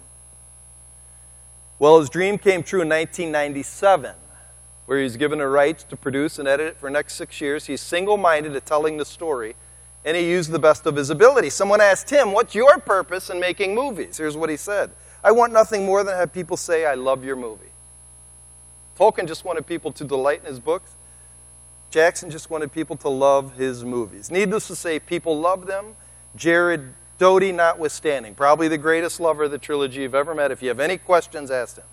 Well, 1.78 2.00
his 2.00 2.08
dream 2.08 2.38
came 2.38 2.62
true 2.62 2.80
in 2.80 2.88
1997 2.88 4.14
where 4.88 5.02
he's 5.02 5.18
given 5.18 5.38
the 5.38 5.46
rights 5.46 5.84
to 5.84 5.94
produce 5.96 6.38
and 6.38 6.48
edit 6.48 6.68
it 6.68 6.78
for 6.78 6.86
the 6.86 6.92
next 6.94 7.12
six 7.12 7.42
years. 7.42 7.66
He's 7.66 7.82
single 7.82 8.16
minded 8.16 8.56
at 8.56 8.64
telling 8.64 8.96
the 8.96 9.04
story, 9.04 9.54
and 10.02 10.16
he 10.16 10.26
used 10.26 10.50
the 10.50 10.58
best 10.58 10.86
of 10.86 10.96
his 10.96 11.10
ability. 11.10 11.50
Someone 11.50 11.82
asked 11.82 12.08
him, 12.08 12.32
What's 12.32 12.54
your 12.54 12.78
purpose 12.78 13.28
in 13.28 13.38
making 13.38 13.74
movies? 13.74 14.16
Here's 14.16 14.34
what 14.34 14.48
he 14.48 14.56
said 14.56 14.90
I 15.22 15.32
want 15.32 15.52
nothing 15.52 15.84
more 15.84 16.04
than 16.04 16.14
to 16.14 16.18
have 16.18 16.32
people 16.32 16.56
say, 16.56 16.86
I 16.86 16.94
love 16.94 17.24
your 17.24 17.36
movie. 17.36 17.72
Tolkien 18.98 19.26
just 19.26 19.44
wanted 19.44 19.66
people 19.66 19.92
to 19.92 20.04
delight 20.04 20.40
in 20.40 20.46
his 20.46 20.60
books. 20.60 20.94
Jackson 21.90 22.30
just 22.30 22.50
wanted 22.50 22.72
people 22.72 22.96
to 22.96 23.08
love 23.08 23.56
his 23.56 23.84
movies. 23.84 24.30
Needless 24.30 24.66
to 24.68 24.76
say, 24.76 24.98
people 24.98 25.38
love 25.38 25.66
them. 25.66 25.96
Jared 26.36 26.94
Doty 27.18 27.50
notwithstanding, 27.50 28.34
probably 28.34 28.68
the 28.68 28.78
greatest 28.78 29.18
lover 29.18 29.44
of 29.44 29.50
the 29.50 29.58
trilogy 29.58 30.02
you've 30.02 30.14
ever 30.14 30.34
met. 30.34 30.52
If 30.52 30.62
you 30.62 30.68
have 30.68 30.78
any 30.78 30.98
questions, 30.98 31.50
ask 31.50 31.76
him. 31.76 31.84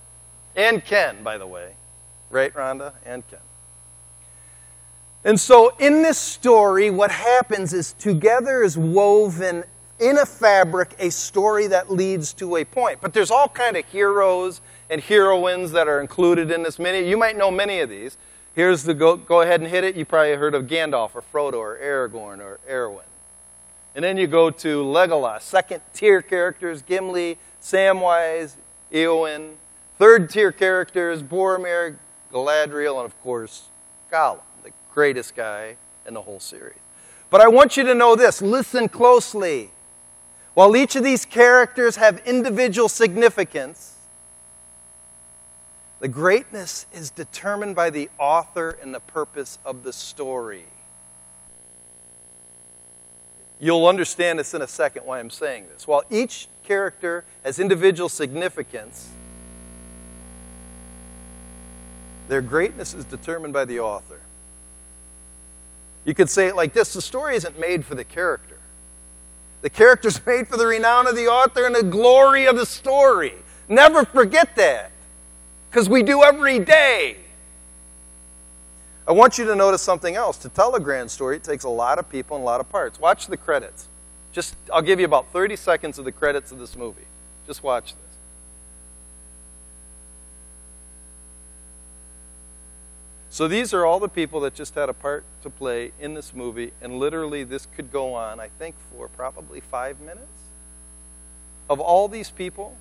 And 0.55 0.85
Ken, 0.85 1.23
by 1.23 1.39
the 1.39 1.47
way. 1.47 1.73
Right, 2.29 2.53
Rhonda 2.53 2.93
and 3.05 3.27
Ken. 3.27 3.39
And 5.23 5.39
so, 5.39 5.75
in 5.79 6.03
this 6.03 6.19
story, 6.19 6.91
what 6.91 7.09
happens 7.09 7.73
is 7.73 7.93
together 7.93 8.61
is 8.61 8.77
woven 8.77 9.63
in 9.99 10.17
a 10.17 10.25
fabric 10.25 10.95
a 10.99 11.09
story 11.09 11.67
that 11.67 11.91
leads 11.91 12.33
to 12.33 12.57
a 12.57 12.65
point. 12.65 12.99
But 13.01 13.13
there's 13.13 13.31
all 13.31 13.47
kind 13.47 13.77
of 13.77 13.85
heroes 13.85 14.61
and 14.89 15.01
heroines 15.01 15.71
that 15.71 15.87
are 15.87 16.01
included 16.01 16.51
in 16.51 16.63
this. 16.63 16.79
Many 16.79 17.07
you 17.07 17.17
might 17.17 17.37
know 17.37 17.51
many 17.51 17.79
of 17.79 17.89
these. 17.89 18.17
Here's 18.53 18.83
the 18.83 18.93
go, 18.93 19.17
go 19.17 19.41
ahead 19.41 19.61
and 19.61 19.69
hit 19.69 19.83
it. 19.83 19.95
You 19.95 20.05
probably 20.05 20.35
heard 20.35 20.55
of 20.55 20.67
Gandalf 20.67 21.11
or 21.15 21.21
Frodo 21.21 21.57
or 21.57 21.77
Aragorn 21.77 22.39
or 22.39 22.59
Arwen. 22.69 23.03
And 23.95 24.03
then 24.03 24.17
you 24.17 24.27
go 24.27 24.49
to 24.49 24.83
Legolas, 24.83 25.41
second 25.41 25.81
tier 25.93 26.21
characters 26.21 26.81
Gimli, 26.81 27.37
Samwise, 27.61 28.55
Eowyn. 28.91 29.53
Third 29.97 30.29
tier 30.29 30.51
characters 30.51 31.23
Boromir, 31.23 31.97
Galadriel, 32.31 32.97
and 32.97 33.05
of 33.05 33.21
course 33.21 33.69
Gollum 34.11 34.41
the 34.65 34.71
greatest 34.93 35.35
guy 35.35 35.77
in 36.05 36.13
the 36.13 36.21
whole 36.21 36.39
series. 36.39 36.79
But 37.29 37.41
I 37.41 37.47
want 37.47 37.77
you 37.77 37.83
to 37.83 37.95
know 37.95 38.15
this 38.15 38.41
listen 38.41 38.89
closely. 38.89 39.71
While 40.55 40.75
each 40.77 40.95
of 40.95 41.03
these 41.03 41.25
characters 41.25 41.97
have 41.97 42.21
individual 42.25 42.87
significance, 42.87 43.95
the 45.99 46.07
greatness 46.07 46.85
is 46.93 47.09
determined 47.09 47.75
by 47.75 47.89
the 47.89 48.09
author 48.17 48.77
and 48.81 48.93
the 48.93 49.01
purpose 49.01 49.59
of 49.65 49.83
the 49.83 49.91
story. 49.91 50.65
You'll 53.59 53.85
understand 53.85 54.39
this 54.39 54.53
in 54.53 54.61
a 54.61 54.67
second 54.67 55.05
why 55.05 55.19
I'm 55.19 55.29
saying 55.29 55.65
this. 55.73 55.87
While 55.87 56.03
each 56.09 56.47
character 56.63 57.25
has 57.43 57.59
individual 57.59 58.07
significance, 58.07 59.09
their 62.29 62.41
greatness 62.41 62.93
is 62.93 63.03
determined 63.03 63.53
by 63.53 63.65
the 63.65 63.81
author. 63.81 64.21
You 66.05 66.13
could 66.13 66.29
say 66.29 66.47
it 66.47 66.55
like 66.55 66.71
this 66.71 66.93
the 66.93 67.01
story 67.01 67.35
isn't 67.35 67.59
made 67.59 67.83
for 67.83 67.95
the 67.95 68.05
character. 68.05 68.54
The 69.65 69.71
character's 69.71 70.23
made 70.27 70.47
for 70.47 70.57
the 70.57 70.67
renown 70.67 71.07
of 71.07 71.15
the 71.15 71.25
author 71.25 71.65
and 71.65 71.73
the 71.73 71.81
glory 71.81 72.45
of 72.45 72.55
the 72.55 72.67
story. 72.67 73.33
Never 73.67 74.05
forget 74.05 74.55
that, 74.57 74.91
because 75.71 75.89
we 75.89 76.03
do 76.03 76.21
every 76.21 76.59
day. 76.59 77.17
I 79.07 79.11
want 79.11 79.39
you 79.39 79.45
to 79.45 79.55
notice 79.55 79.81
something 79.81 80.15
else. 80.15 80.37
To 80.37 80.49
tell 80.49 80.75
a 80.75 80.79
grand 80.79 81.09
story, 81.09 81.37
it 81.37 81.43
takes 81.43 81.63
a 81.63 81.69
lot 81.69 81.97
of 81.97 82.07
people 82.11 82.37
and 82.37 82.43
a 82.43 82.45
lot 82.45 82.59
of 82.59 82.69
parts. 82.69 82.99
Watch 82.99 83.25
the 83.25 83.37
credits. 83.37 83.87
Just 84.33 84.55
I'll 84.71 84.83
give 84.83 84.99
you 84.99 85.05
about 85.07 85.31
30 85.31 85.55
seconds 85.55 85.97
of 85.97 86.05
the 86.05 86.11
credits 86.11 86.51
of 86.51 86.59
this 86.59 86.75
movie. 86.75 87.07
Just 87.47 87.63
watch 87.63 87.95
this. 87.95 88.04
So 93.35 93.49
these 93.49 93.73
are 93.73 93.85
all 93.85 93.99
the 93.99 94.07
people 94.07 94.39
that 94.39 94.53
just 94.53 94.75
had 94.75 94.87
a 94.87 94.93
part 94.93 95.25
to 95.43 95.49
play 95.49 95.91
in 95.99 96.13
this 96.13 96.33
movie, 96.33 96.71
and 96.81 96.99
literally 96.99 97.43
this 97.43 97.67
could 97.75 97.91
go 97.91 98.13
on, 98.13 98.39
I 98.39 98.47
think, 98.47 98.75
for 98.89 99.09
probably 99.09 99.59
five 99.59 99.99
minutes. 99.99 100.39
Of 101.69 101.81
all 101.81 102.07
these 102.07 102.31
people 102.31 102.77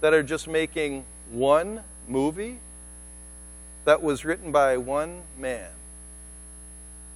that 0.00 0.14
are 0.14 0.22
just 0.22 0.46
making 0.46 1.06
one 1.32 1.82
movie 2.06 2.60
that 3.84 4.00
was 4.00 4.24
written 4.24 4.52
by 4.52 4.76
one 4.76 5.22
man 5.36 5.72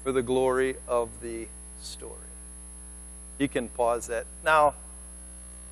for 0.02 0.10
the 0.10 0.22
glory 0.22 0.74
of 0.88 1.20
the 1.22 1.46
story. 1.80 2.16
You 3.38 3.46
can 3.46 3.68
pause 3.68 4.08
that. 4.08 4.26
Now, 4.44 4.74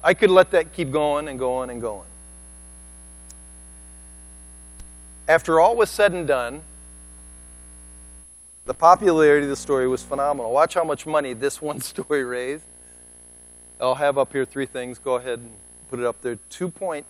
I 0.05 0.15
could 0.15 0.31
let 0.31 0.53
that 0.53 0.73
keep 0.73 0.93
going 0.93 1.27
and 1.27 1.37
going 1.37 1.69
and 1.71 1.81
going. 1.81 2.07
After 5.27 5.59
all 5.59 5.75
was 5.75 5.89
said 5.89 6.13
and 6.13 6.27
done, 6.27 6.63
the 8.67 8.75
popularity 8.75 9.45
of 9.45 9.51
the 9.51 9.57
story 9.57 9.89
was 9.89 10.03
phenomenal. 10.03 10.53
Watch 10.53 10.75
how 10.75 10.85
much 10.85 11.07
money 11.07 11.33
this 11.33 11.63
one 11.63 11.81
story 11.81 12.25
raised. 12.25 12.65
I'll 13.81 13.95
have 13.95 14.19
up 14.19 14.33
here 14.33 14.45
three 14.45 14.67
things. 14.67 14.99
Go 14.99 15.15
ahead 15.15 15.39
and 15.39 15.51
put 15.91 15.99
it 15.99 16.05
up 16.05 16.21
there. 16.21 16.39
Two 16.51 16.69
point. 16.69 17.07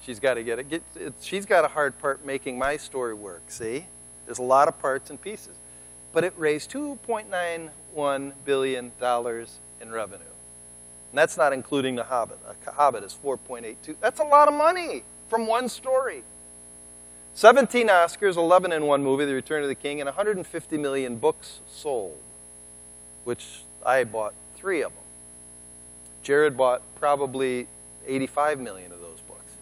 She's 0.00 0.18
got 0.18 0.34
to 0.34 0.42
get 0.42 0.58
it. 0.58 0.70
Get, 0.70 0.82
it. 0.96 1.14
She's 1.20 1.44
got 1.44 1.64
a 1.64 1.68
hard 1.68 1.98
part 1.98 2.24
making 2.24 2.58
my 2.58 2.78
story 2.78 3.14
work. 3.14 3.42
See, 3.48 3.86
there's 4.24 4.38
a 4.38 4.42
lot 4.42 4.68
of 4.68 4.78
parts 4.78 5.10
and 5.10 5.20
pieces, 5.20 5.56
but 6.12 6.24
it 6.24 6.32
raised 6.36 6.70
2.91 6.72 8.32
billion 8.44 8.92
dollars 8.98 9.58
in 9.80 9.90
revenue, 9.90 10.24
and 11.10 11.18
that's 11.18 11.36
not 11.36 11.52
including 11.52 11.96
the 11.96 12.04
Hobbit. 12.04 12.38
A 12.66 12.72
Hobbit 12.72 13.04
is 13.04 13.18
4.82. 13.22 13.96
That's 14.00 14.20
a 14.20 14.24
lot 14.24 14.48
of 14.48 14.54
money 14.54 15.04
from 15.28 15.46
one 15.46 15.68
story. 15.68 16.22
17 17.34 17.88
Oscars, 17.88 18.36
11 18.36 18.72
in 18.72 18.86
one 18.86 19.04
movie, 19.04 19.24
The 19.24 19.34
Return 19.34 19.62
of 19.62 19.68
the 19.68 19.74
King, 19.74 20.00
and 20.00 20.06
150 20.06 20.76
million 20.76 21.16
books 21.16 21.60
sold, 21.68 22.18
which 23.24 23.60
I 23.86 24.04
bought 24.04 24.34
three 24.56 24.82
of 24.82 24.92
them. 24.92 25.04
Jared 26.22 26.56
bought 26.56 26.82
probably 26.96 27.68
85 28.06 28.58
million 28.58 28.90
of 28.90 29.00
those 29.00 29.20
books. 29.28 29.52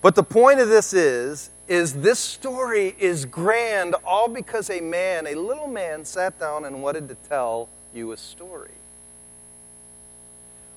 But 0.00 0.14
the 0.14 0.22
point 0.22 0.60
of 0.60 0.68
this 0.68 0.92
is, 0.92 1.50
is 1.66 1.94
this 1.94 2.20
story 2.20 2.94
is 2.98 3.24
grand 3.24 3.96
all 4.04 4.28
because 4.28 4.70
a 4.70 4.80
man, 4.80 5.26
a 5.26 5.34
little 5.34 5.66
man, 5.66 6.04
sat 6.04 6.38
down 6.38 6.64
and 6.64 6.82
wanted 6.82 7.08
to 7.08 7.16
tell 7.28 7.68
you 7.92 8.12
a 8.12 8.16
story. 8.16 8.70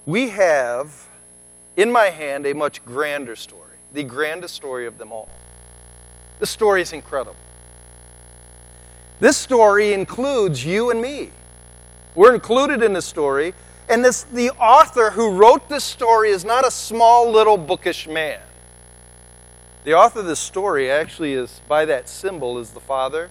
We 0.06 0.30
have 0.30 1.08
in 1.78 1.92
my 1.92 2.06
hand 2.06 2.46
a 2.46 2.54
much 2.54 2.84
grander 2.86 3.36
story, 3.36 3.78
the 3.94 4.04
grandest 4.04 4.56
story 4.56 4.86
of 4.86 4.98
them 4.98 5.12
all. 5.12 5.30
This 6.40 6.50
story 6.50 6.82
is 6.82 6.94
incredible. 6.94 7.36
This 9.20 9.38
story 9.38 9.94
includes 9.94 10.66
you 10.66 10.90
and 10.90 11.01
me. 11.01 11.30
We're 12.16 12.34
included 12.34 12.82
in 12.82 12.94
this 12.94 13.06
story, 13.06 13.54
and 13.88 14.04
this, 14.04 14.24
the 14.24 14.50
author 14.51 15.12
who 15.12 15.32
wrote 15.32 15.70
this 15.70 15.84
story 15.84 16.30
is 16.30 16.44
not 16.44 16.66
a 16.66 16.72
small 16.72 17.32
little 17.32 17.58
bookish 17.58 18.08
man. 18.08 18.42
The 19.84 19.94
author 19.94 20.20
of 20.20 20.25
this 20.25 20.40
story 20.40 20.92
actually 20.92 21.34
is, 21.34 21.62
by 21.68 21.86
that 21.86 22.10
symbol, 22.10 22.60
is 22.60 22.72
the 22.72 22.80
Father, 22.80 23.30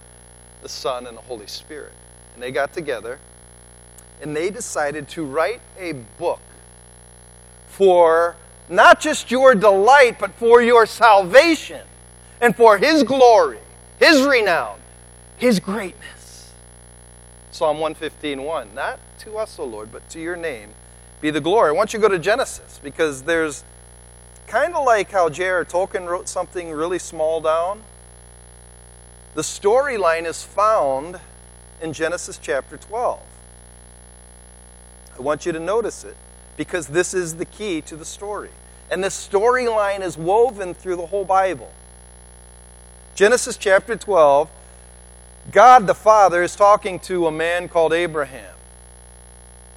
the 0.61 0.69
Son, 0.69 1.07
and 1.07 1.17
the 1.17 1.21
Holy 1.21 1.47
Spirit. 1.47 1.93
And 2.33 2.43
they 2.43 2.51
got 2.51 2.73
together 2.73 3.19
and 4.21 4.35
they 4.35 4.49
decided 4.51 5.09
to 5.09 5.23
write 5.23 5.61
a 5.79 5.93
book 6.19 6.39
for 7.71 8.35
not 8.69 8.99
just 8.99 9.31
your 9.31 9.55
delight, 9.55 10.19
but 10.19 10.33
for 10.35 10.61
your 10.61 10.85
salvation 10.85 11.81
and 12.41 12.55
for 12.55 12.77
His 12.77 13.03
glory, 13.03 13.59
His 13.99 14.23
renown, 14.23 14.79
His 15.37 15.59
greatness. 15.59 16.51
Psalm 17.51 17.77
115:1. 17.77 18.73
Not 18.73 18.99
to 19.19 19.37
us, 19.37 19.57
O 19.57 19.65
Lord, 19.65 19.91
but 19.91 20.09
to 20.09 20.19
your 20.19 20.35
name 20.35 20.69
be 21.21 21.31
the 21.31 21.41
glory. 21.41 21.69
I 21.69 21.71
want 21.71 21.93
you 21.93 21.99
to 21.99 22.07
go 22.07 22.09
to 22.09 22.19
Genesis 22.19 22.79
because 22.83 23.23
there's 23.23 23.63
kind 24.47 24.73
of 24.73 24.83
like 24.83 25.11
how 25.11 25.29
J.R. 25.29 25.63
Tolkien 25.63 26.07
wrote 26.07 26.27
something 26.27 26.71
really 26.71 26.99
small 26.99 27.39
down. 27.39 27.83
The 29.35 29.43
storyline 29.43 30.25
is 30.25 30.43
found 30.43 31.19
in 31.81 31.93
Genesis 31.93 32.39
chapter 32.41 32.75
12. 32.75 33.19
I 35.17 35.21
want 35.21 35.45
you 35.45 35.51
to 35.51 35.59
notice 35.59 36.03
it 36.03 36.17
because 36.57 36.87
this 36.87 37.13
is 37.13 37.35
the 37.35 37.45
key 37.45 37.81
to 37.81 37.95
the 37.95 38.05
story. 38.05 38.49
And 38.89 39.03
this 39.03 39.27
storyline 39.27 40.01
is 40.01 40.17
woven 40.17 40.73
through 40.73 40.97
the 40.97 41.07
whole 41.07 41.25
Bible. 41.25 41.71
Genesis 43.15 43.57
chapter 43.57 43.95
12, 43.95 44.49
God 45.51 45.87
the 45.87 45.95
Father 45.95 46.43
is 46.43 46.55
talking 46.55 46.99
to 47.01 47.27
a 47.27 47.31
man 47.31 47.67
called 47.67 47.93
Abraham, 47.93 48.55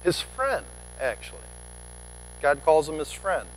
his 0.03 0.21
friend, 0.21 0.65
actually. 0.99 1.39
God 2.41 2.63
calls 2.63 2.87
him 2.87 2.99
his 2.99 3.11
friend. 3.11 3.47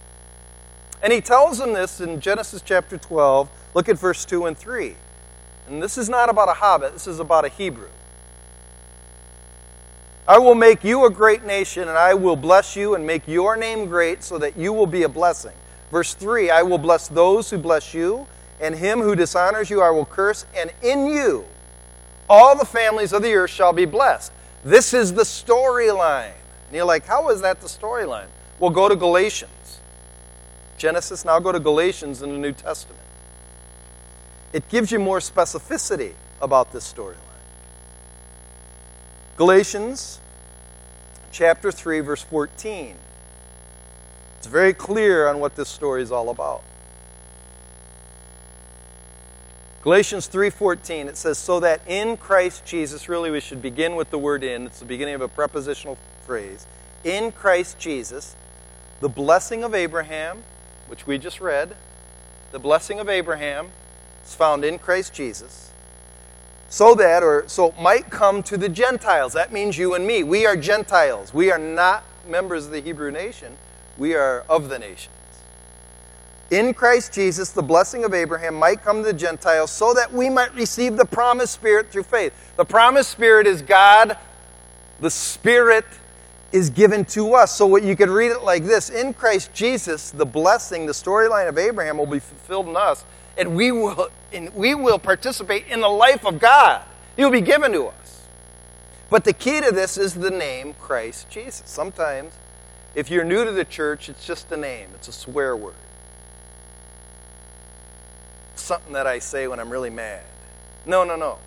And 1.03 1.13
he 1.13 1.21
tells 1.21 1.61
him 1.61 1.75
this 1.75 2.01
in 2.01 2.21
Genesis 2.21 2.63
chapter 2.65 2.97
12. 2.97 3.49
Look 3.75 3.89
at 3.89 3.99
verse 3.99 4.25
2 4.25 4.47
and 4.47 4.57
3. 4.57 4.97
And 5.69 5.83
this 5.83 5.99
is 5.99 6.09
not 6.09 6.29
about 6.31 6.49
a 6.49 6.55
hobbit, 6.55 6.95
this 6.95 7.07
is 7.07 7.21
about 7.21 7.45
a 7.45 7.49
Hebrew. 7.49 7.89
I 10.29 10.39
will 10.39 10.55
make 10.55 10.85
you 10.85 11.07
a 11.07 11.11
great 11.11 11.45
nation, 11.45 11.89
and 11.89 11.97
I 11.99 12.15
will 12.15 12.37
bless 12.37 12.77
you 12.77 12.95
and 12.95 13.07
make 13.07 13.27
your 13.27 13.57
name 13.57 13.87
great 13.87 14.23
so 14.23 14.39
that 14.39 14.57
you 14.57 14.73
will 14.73 14.87
be 14.87 15.03
a 15.03 15.09
blessing. 15.09 15.55
Verse 15.91 16.15
3 16.15 16.51
I 16.51 16.63
will 16.63 16.79
bless 16.79 17.09
those 17.09 17.51
who 17.51 17.59
bless 17.59 17.95
you, 17.95 18.27
and 18.61 18.75
him 18.75 19.01
who 19.01 19.17
dishonors 19.17 19.71
you 19.71 19.81
I 19.81 19.91
will 19.91 20.05
curse, 20.05 20.45
and 20.55 20.71
in 20.83 21.07
you 21.07 21.47
all 22.29 22.57
the 22.57 22.65
families 22.65 23.13
of 23.13 23.23
the 23.23 23.35
earth 23.35 23.51
shall 23.51 23.73
be 23.73 23.85
blessed. 23.85 24.33
This 24.65 24.93
is 24.93 25.15
the 25.15 25.23
storyline. 25.23 26.33
And 26.67 26.77
you're 26.77 26.85
like, 26.85 27.07
how 27.07 27.31
is 27.31 27.41
that 27.41 27.61
the 27.61 27.69
storyline? 27.69 28.27
Well, 28.59 28.71
go 28.71 28.89
to 28.89 28.97
Galatians. 28.97 29.81
Genesis, 30.77 31.25
now 31.25 31.39
go 31.39 31.53
to 31.53 31.61
Galatians 31.61 32.23
in 32.23 32.33
the 32.33 32.39
New 32.39 32.53
Testament. 32.53 33.01
It 34.53 34.69
gives 34.69 34.93
you 34.93 34.99
more 34.99 35.19
specificity 35.19 36.13
about 36.41 36.73
this 36.73 36.91
storyline. 36.93 37.17
Galatians 39.39 40.19
chapter 41.31 41.71
3, 41.71 42.01
verse 42.01 42.25
14. 42.25 42.97
It's 44.37 44.49
very 44.49 44.75
clear 44.75 45.29
on 45.29 45.39
what 45.39 45.55
this 45.55 45.69
story 45.69 46.03
is 46.03 46.11
all 46.11 46.29
about. 46.29 46.65
Galatians 49.85 50.27
3:14 50.27 51.07
it 51.07 51.17
says 51.17 51.39
so 51.39 51.61
that 51.61 51.81
in 51.87 52.17
Christ 52.17 52.65
Jesus 52.65 53.09
really 53.09 53.31
we 53.31 53.39
should 53.39 53.63
begin 53.63 53.95
with 53.95 54.11
the 54.11 54.19
word 54.19 54.43
in 54.43 54.67
it's 54.67 54.81
the 54.81 54.85
beginning 54.85 55.15
of 55.15 55.21
a 55.21 55.29
prepositional 55.29 55.97
phrase 56.27 56.67
in 57.05 57.31
Christ 57.31 57.79
Jesus 57.79 58.35
the 59.01 59.09
blessing 59.09 59.63
of 59.63 59.75
Abraham 59.75 60.43
which 60.89 61.07
we 61.07 61.17
just 61.17 61.41
read 61.41 61.77
the 62.51 62.59
blessing 62.59 62.99
of 62.99 63.09
Abraham 63.09 63.71
is 64.27 64.35
found 64.35 64.65
in 64.65 64.81
Christ 64.81 65.15
Jesus 65.15 65.68
so 66.69 66.95
that 66.95 67.23
or 67.23 67.45
so 67.47 67.75
might 67.81 68.11
come 68.11 68.43
to 68.43 68.57
the 68.57 68.69
Gentiles 68.69 69.33
that 69.33 69.53
means 69.53 69.79
you 69.79 69.95
and 69.95 70.07
me 70.07 70.23
we 70.23 70.47
are 70.47 70.57
Gentiles 70.57 71.33
we 71.33 71.51
are 71.51 71.59
not 71.59 72.05
members 72.29 72.67
of 72.67 72.73
the 72.73 72.81
Hebrew 72.81 73.11
nation 73.11 73.57
we 73.97 74.15
are 74.15 74.45
of 74.49 74.69
the 74.69 74.79
nations. 74.79 75.15
in 76.51 76.73
Christ 76.73 77.13
Jesus, 77.13 77.51
the 77.51 77.63
blessing 77.63 78.05
of 78.05 78.15
Abraham 78.15 78.55
might 78.55 78.83
come 78.83 78.99
to 78.99 79.13
the 79.13 79.19
Gentiles 79.19 79.71
so 79.71 79.93
that 79.95 80.13
we 80.13 80.31
might 80.31 80.55
receive 80.55 80.97
the 80.97 81.05
promised 81.05 81.55
Spirit 81.55 81.91
through 81.91 82.05
faith. 82.05 82.33
The 82.57 82.65
promised 82.65 83.11
Spirit 83.11 83.47
is 83.47 83.61
God, 83.61 84.17
the 85.01 85.11
Spirit 85.11 85.85
is 86.53 86.71
given 86.71 87.05
to 87.05 87.35
us. 87.35 87.55
So, 87.55 87.67
what 87.67 87.83
you 87.83 87.97
could 87.97 88.09
read 88.09 88.31
it 88.31 88.43
like 88.43 88.65
this 88.65 88.89
In 88.89 89.13
Christ 89.13 89.53
Jesus, 89.53 90.11
the 90.11 90.27
blessing, 90.27 90.87
the 90.87 90.93
storyline 90.93 91.49
of 91.49 91.59
Abraham 91.59 91.99
will 91.99 92.07
be 92.07 92.19
fulfilled 92.19 92.69
in 92.69 92.77
us, 92.77 93.05
and 93.39 93.57
we 93.57 93.73
will, 93.73 94.09
and 94.33 94.55
we 94.55 94.75
will 94.75 94.99
participate 94.99 95.67
in 95.69 95.81
the 95.81 95.89
life 95.89 96.27
of 96.27 96.39
God. 96.39 96.83
He 97.17 97.25
will 97.25 97.31
be 97.31 97.41
given 97.41 97.73
to 97.73 97.87
us. 97.87 98.27
But 99.11 99.25
the 99.25 99.33
key 99.33 99.61
to 99.61 99.73
this 99.73 99.97
is 99.97 100.15
the 100.15 100.31
name 100.31 100.75
Christ 100.75 101.31
Jesus. 101.31 101.63
Sometimes, 101.65 102.35
if 102.95 103.11
you're 103.11 103.25
new 103.25 103.45
to 103.45 103.53
the 103.53 103.65
church, 103.65 104.09
it's 104.09 104.27
just 104.27 104.53
a 104.53 104.57
name, 104.57 104.89
it's 104.95 105.09
a 105.09 105.13
swear 105.13 105.57
word 105.57 105.75
something 108.69 108.93
that 108.93 109.07
I 109.07 109.19
say 109.19 109.49
when 109.49 109.59
I'm 109.59 109.71
really 109.71 109.91
mad. 109.91 110.23
No, 110.85 111.03
no, 111.03 111.17
no. 111.17 111.39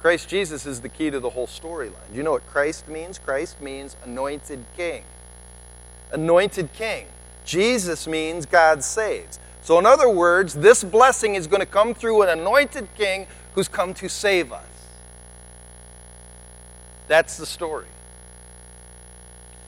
Christ 0.00 0.28
Jesus 0.28 0.66
is 0.66 0.80
the 0.80 0.88
key 0.88 1.10
to 1.10 1.20
the 1.20 1.30
whole 1.30 1.46
storyline. 1.46 2.10
Do 2.10 2.16
you 2.16 2.22
know 2.22 2.32
what 2.32 2.46
Christ 2.46 2.88
means? 2.88 3.18
Christ 3.18 3.60
means 3.60 3.96
anointed 4.04 4.64
king. 4.76 5.04
Anointed 6.12 6.72
king. 6.72 7.06
Jesus 7.44 8.06
means 8.06 8.46
God 8.46 8.82
saves. 8.82 9.38
So, 9.66 9.80
in 9.80 9.84
other 9.84 10.08
words, 10.08 10.54
this 10.54 10.84
blessing 10.84 11.34
is 11.34 11.48
going 11.48 11.58
to 11.58 11.66
come 11.66 11.92
through 11.92 12.22
an 12.22 12.28
anointed 12.28 12.86
king 12.96 13.26
who's 13.52 13.66
come 13.66 13.94
to 13.94 14.08
save 14.08 14.52
us. 14.52 14.62
That's 17.08 17.36
the 17.36 17.46
story. 17.46 17.88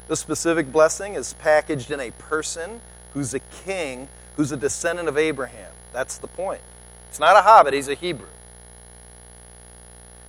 The 0.07 0.15
specific 0.15 0.71
blessing 0.71 1.15
is 1.15 1.33
packaged 1.33 1.91
in 1.91 1.99
a 1.99 2.13
person 2.13 2.81
who's 3.13 3.35
a 3.35 3.41
king, 3.41 4.07
who's 4.37 4.53
a 4.53 4.57
descendant 4.57 5.09
of 5.09 5.19
Abraham. 5.19 5.73
That's 5.93 6.17
the 6.17 6.29
point. 6.29 6.61
It's 7.09 7.19
not 7.19 7.37
a 7.37 7.43
hobbit, 7.43 7.75
he's 7.75 7.89
a 7.89 7.95
Hebrew. 7.95 8.29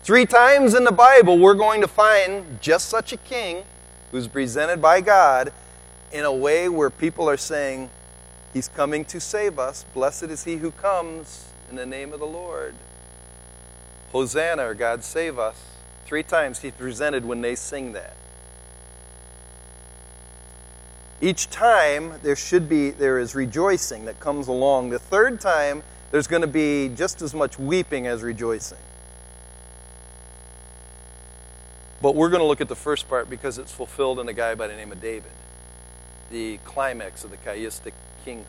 Three 0.01 0.25
times 0.25 0.73
in 0.73 0.83
the 0.83 0.91
Bible, 0.91 1.37
we're 1.37 1.53
going 1.53 1.81
to 1.81 1.87
find 1.87 2.59
just 2.59 2.89
such 2.89 3.13
a 3.13 3.17
king 3.17 3.63
who's 4.09 4.27
presented 4.27 4.81
by 4.81 5.01
God 5.01 5.53
in 6.11 6.25
a 6.25 6.33
way 6.33 6.69
where 6.69 6.89
people 6.89 7.29
are 7.29 7.37
saying, 7.37 7.91
He's 8.53 8.67
coming 8.67 9.05
to 9.05 9.19
save 9.19 9.59
us. 9.59 9.85
Blessed 9.93 10.23
is 10.23 10.43
he 10.43 10.57
who 10.57 10.71
comes 10.71 11.45
in 11.69 11.75
the 11.75 11.85
name 11.85 12.13
of 12.13 12.19
the 12.19 12.25
Lord. 12.25 12.73
Hosanna, 14.11 14.63
or 14.67 14.73
God 14.73 15.03
save 15.03 15.37
us. 15.37 15.55
Three 16.05 16.23
times 16.23 16.59
he's 16.59 16.71
presented 16.73 17.25
when 17.25 17.41
they 17.41 17.53
sing 17.53 17.93
that. 17.93 18.15
Each 21.21 21.49
time 21.49 22.13
there 22.23 22.35
should 22.35 22.67
be 22.67 22.89
there 22.89 23.19
is 23.19 23.35
rejoicing 23.35 24.05
that 24.05 24.19
comes 24.19 24.47
along. 24.47 24.89
The 24.89 24.99
third 24.99 25.39
time 25.39 25.83
there's 26.11 26.27
going 26.27 26.41
to 26.41 26.47
be 26.47 26.89
just 26.89 27.21
as 27.21 27.35
much 27.35 27.59
weeping 27.59 28.07
as 28.07 28.23
rejoicing. 28.23 28.79
But 32.01 32.15
we're 32.15 32.29
going 32.29 32.39
to 32.41 32.47
look 32.47 32.61
at 32.61 32.69
the 32.69 32.75
first 32.75 33.09
part 33.09 33.29
because 33.29 33.57
it's 33.57 33.71
fulfilled 33.71 34.19
in 34.19 34.29
a 34.29 34.33
guy 34.33 34.55
by 34.55 34.67
the 34.67 34.75
name 34.75 34.91
of 34.91 35.01
David, 35.01 35.31
the 36.31 36.57
climax 36.63 37.23
of 37.25 37.31
the 37.31 37.37
chiastic 37.37 37.91
kinghood. 38.25 38.45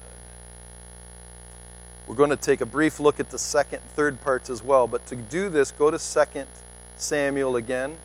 We're 2.06 2.16
going 2.16 2.30
to 2.30 2.36
take 2.36 2.60
a 2.60 2.66
brief 2.66 2.98
look 2.98 3.20
at 3.20 3.30
the 3.30 3.38
second, 3.38 3.80
third 3.94 4.20
parts 4.20 4.50
as 4.50 4.64
well. 4.64 4.86
But 4.86 5.06
to 5.06 5.16
do 5.16 5.48
this, 5.48 5.70
go 5.70 5.90
to 5.90 5.98
2 5.98 6.44
Samuel 6.96 7.56
again. 7.56 7.96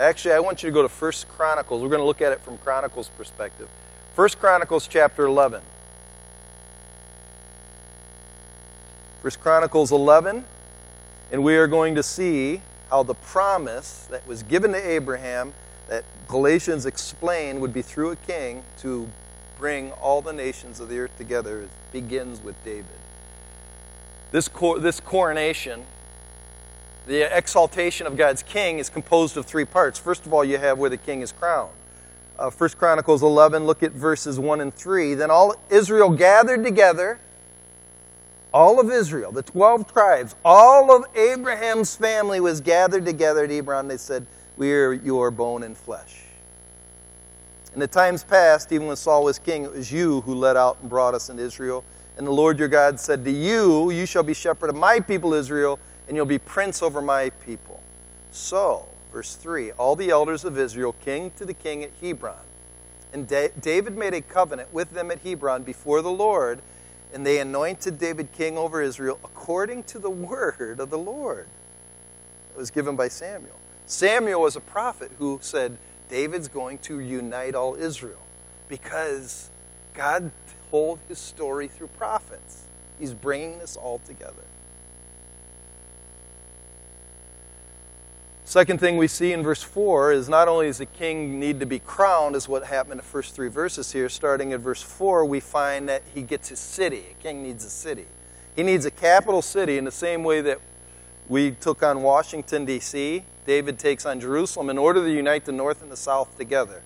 Actually, 0.00 0.34
I 0.34 0.40
want 0.40 0.62
you 0.62 0.70
to 0.70 0.74
go 0.74 0.82
to 0.82 0.88
1 0.88 1.12
Chronicles. 1.28 1.82
We're 1.82 1.88
going 1.88 2.00
to 2.00 2.06
look 2.06 2.20
at 2.20 2.32
it 2.32 2.40
from 2.40 2.58
Chronicles' 2.58 3.08
perspective. 3.10 3.68
1 4.16 4.28
Chronicles 4.30 4.88
chapter 4.88 5.24
11. 5.24 5.62
First 9.22 9.40
Chronicles 9.40 9.92
11, 9.92 10.44
and 11.30 11.44
we 11.44 11.56
are 11.56 11.68
going 11.68 11.94
to 11.94 12.02
see 12.02 12.60
how 12.90 13.04
the 13.04 13.14
promise 13.14 14.08
that 14.10 14.26
was 14.26 14.42
given 14.42 14.72
to 14.72 14.78
Abraham, 14.84 15.54
that 15.88 16.04
Galatians 16.26 16.86
explained 16.86 17.60
would 17.60 17.72
be 17.72 17.82
through 17.82 18.10
a 18.10 18.16
king 18.16 18.64
to 18.78 19.08
bring 19.62 19.92
all 19.92 20.20
the 20.20 20.32
nations 20.32 20.80
of 20.80 20.88
the 20.88 20.98
earth 20.98 21.16
together, 21.16 21.68
begins 21.92 22.42
with 22.42 22.56
David. 22.64 22.84
This, 24.32 24.48
cor- 24.48 24.80
this 24.80 24.98
coronation, 24.98 25.84
the 27.06 27.32
exaltation 27.32 28.08
of 28.08 28.16
God's 28.16 28.42
king, 28.42 28.80
is 28.80 28.90
composed 28.90 29.36
of 29.36 29.46
three 29.46 29.64
parts. 29.64 30.00
First 30.00 30.26
of 30.26 30.34
all, 30.34 30.44
you 30.44 30.58
have 30.58 30.78
where 30.78 30.90
the 30.90 30.96
king 30.96 31.20
is 31.20 31.30
crowned. 31.30 31.70
Uh, 32.36 32.50
1 32.50 32.70
Chronicles 32.70 33.22
11, 33.22 33.64
look 33.64 33.84
at 33.84 33.92
verses 33.92 34.36
1 34.36 34.60
and 34.60 34.74
3. 34.74 35.14
Then 35.14 35.30
all 35.30 35.54
Israel 35.70 36.10
gathered 36.10 36.64
together 36.64 37.20
all 38.52 38.80
of 38.80 38.90
Israel, 38.90 39.30
the 39.30 39.44
12 39.44 39.92
tribes, 39.92 40.34
all 40.44 40.94
of 40.94 41.04
Abraham's 41.16 41.94
family 41.94 42.40
was 42.40 42.60
gathered 42.60 43.04
together 43.06 43.44
at 43.44 43.50
Hebron. 43.50 43.86
They 43.86 43.96
said, 43.96 44.26
We 44.56 44.72
are 44.72 44.92
your 44.92 45.30
bone 45.30 45.62
and 45.62 45.78
flesh. 45.78 46.21
In 47.74 47.80
the 47.80 47.86
times 47.86 48.22
past, 48.22 48.70
even 48.72 48.86
when 48.86 48.96
Saul 48.96 49.24
was 49.24 49.38
king, 49.38 49.64
it 49.64 49.72
was 49.72 49.90
you 49.90 50.20
who 50.22 50.34
led 50.34 50.56
out 50.56 50.78
and 50.80 50.90
brought 50.90 51.14
us 51.14 51.30
into 51.30 51.42
Israel. 51.42 51.84
And 52.16 52.26
the 52.26 52.32
Lord 52.32 52.58
your 52.58 52.68
God 52.68 53.00
said 53.00 53.24
to 53.24 53.30
you, 53.30 53.90
You 53.90 54.04
shall 54.04 54.22
be 54.22 54.34
shepherd 54.34 54.68
of 54.70 54.76
my 54.76 55.00
people 55.00 55.32
Israel, 55.32 55.78
and 56.06 56.16
you'll 56.16 56.26
be 56.26 56.38
prince 56.38 56.82
over 56.82 57.00
my 57.00 57.30
people. 57.30 57.82
So, 58.30 58.86
verse 59.10 59.34
3 59.36 59.72
All 59.72 59.96
the 59.96 60.10
elders 60.10 60.44
of 60.44 60.58
Israel 60.58 60.94
came 61.04 61.30
to 61.32 61.44
the 61.44 61.54
king 61.54 61.82
at 61.82 61.90
Hebron. 62.00 62.36
And 63.14 63.28
David 63.28 63.96
made 63.96 64.14
a 64.14 64.22
covenant 64.22 64.72
with 64.72 64.90
them 64.90 65.10
at 65.10 65.20
Hebron 65.20 65.64
before 65.64 66.02
the 66.02 66.10
Lord 66.10 66.62
and 67.12 67.26
they 67.26 67.38
anointed 67.38 67.98
David 67.98 68.32
king 68.32 68.56
over 68.56 68.80
Israel 68.80 69.20
according 69.24 69.84
to 69.84 69.98
the 69.98 70.10
word 70.10 70.80
of 70.80 70.90
the 70.90 70.98
Lord 70.98 71.46
that 72.48 72.58
was 72.58 72.70
given 72.70 72.96
by 72.96 73.08
Samuel. 73.08 73.58
Samuel 73.86 74.40
was 74.40 74.56
a 74.56 74.60
prophet 74.60 75.12
who 75.18 75.38
said, 75.42 75.76
David's 76.12 76.48
going 76.48 76.76
to 76.76 77.00
unite 77.00 77.54
all 77.54 77.74
Israel 77.74 78.20
because 78.68 79.48
God 79.94 80.30
told 80.70 80.98
his 81.08 81.18
story 81.18 81.68
through 81.68 81.86
prophets. 81.86 82.64
He's 83.00 83.14
bringing 83.14 83.58
this 83.58 83.78
all 83.78 83.98
together. 84.04 84.44
Second 88.44 88.78
thing 88.78 88.98
we 88.98 89.08
see 89.08 89.32
in 89.32 89.42
verse 89.42 89.62
4 89.62 90.12
is 90.12 90.28
not 90.28 90.48
only 90.48 90.66
does 90.66 90.76
the 90.76 90.84
king 90.84 91.40
need 91.40 91.60
to 91.60 91.66
be 91.66 91.78
crowned, 91.78 92.36
is 92.36 92.46
what 92.46 92.64
happened 92.64 92.92
in 92.92 92.96
the 92.98 93.02
first 93.02 93.34
three 93.34 93.48
verses 93.48 93.92
here, 93.92 94.10
starting 94.10 94.52
at 94.52 94.60
verse 94.60 94.82
4, 94.82 95.24
we 95.24 95.40
find 95.40 95.88
that 95.88 96.02
he 96.14 96.20
gets 96.20 96.50
his 96.50 96.58
city. 96.58 97.04
A 97.12 97.22
king 97.22 97.42
needs 97.42 97.64
a 97.64 97.70
city. 97.70 98.04
He 98.54 98.62
needs 98.62 98.84
a 98.84 98.90
capital 98.90 99.40
city 99.40 99.78
in 99.78 99.86
the 99.86 99.90
same 99.90 100.24
way 100.24 100.42
that 100.42 100.60
we 101.32 101.50
took 101.50 101.82
on 101.82 102.02
Washington, 102.02 102.66
D.C., 102.66 103.24
David 103.46 103.78
takes 103.78 104.04
on 104.04 104.20
Jerusalem 104.20 104.68
in 104.68 104.76
order 104.76 105.02
to 105.02 105.10
unite 105.10 105.46
the 105.46 105.52
north 105.52 105.80
and 105.80 105.90
the 105.90 105.96
south 105.96 106.36
together. 106.36 106.82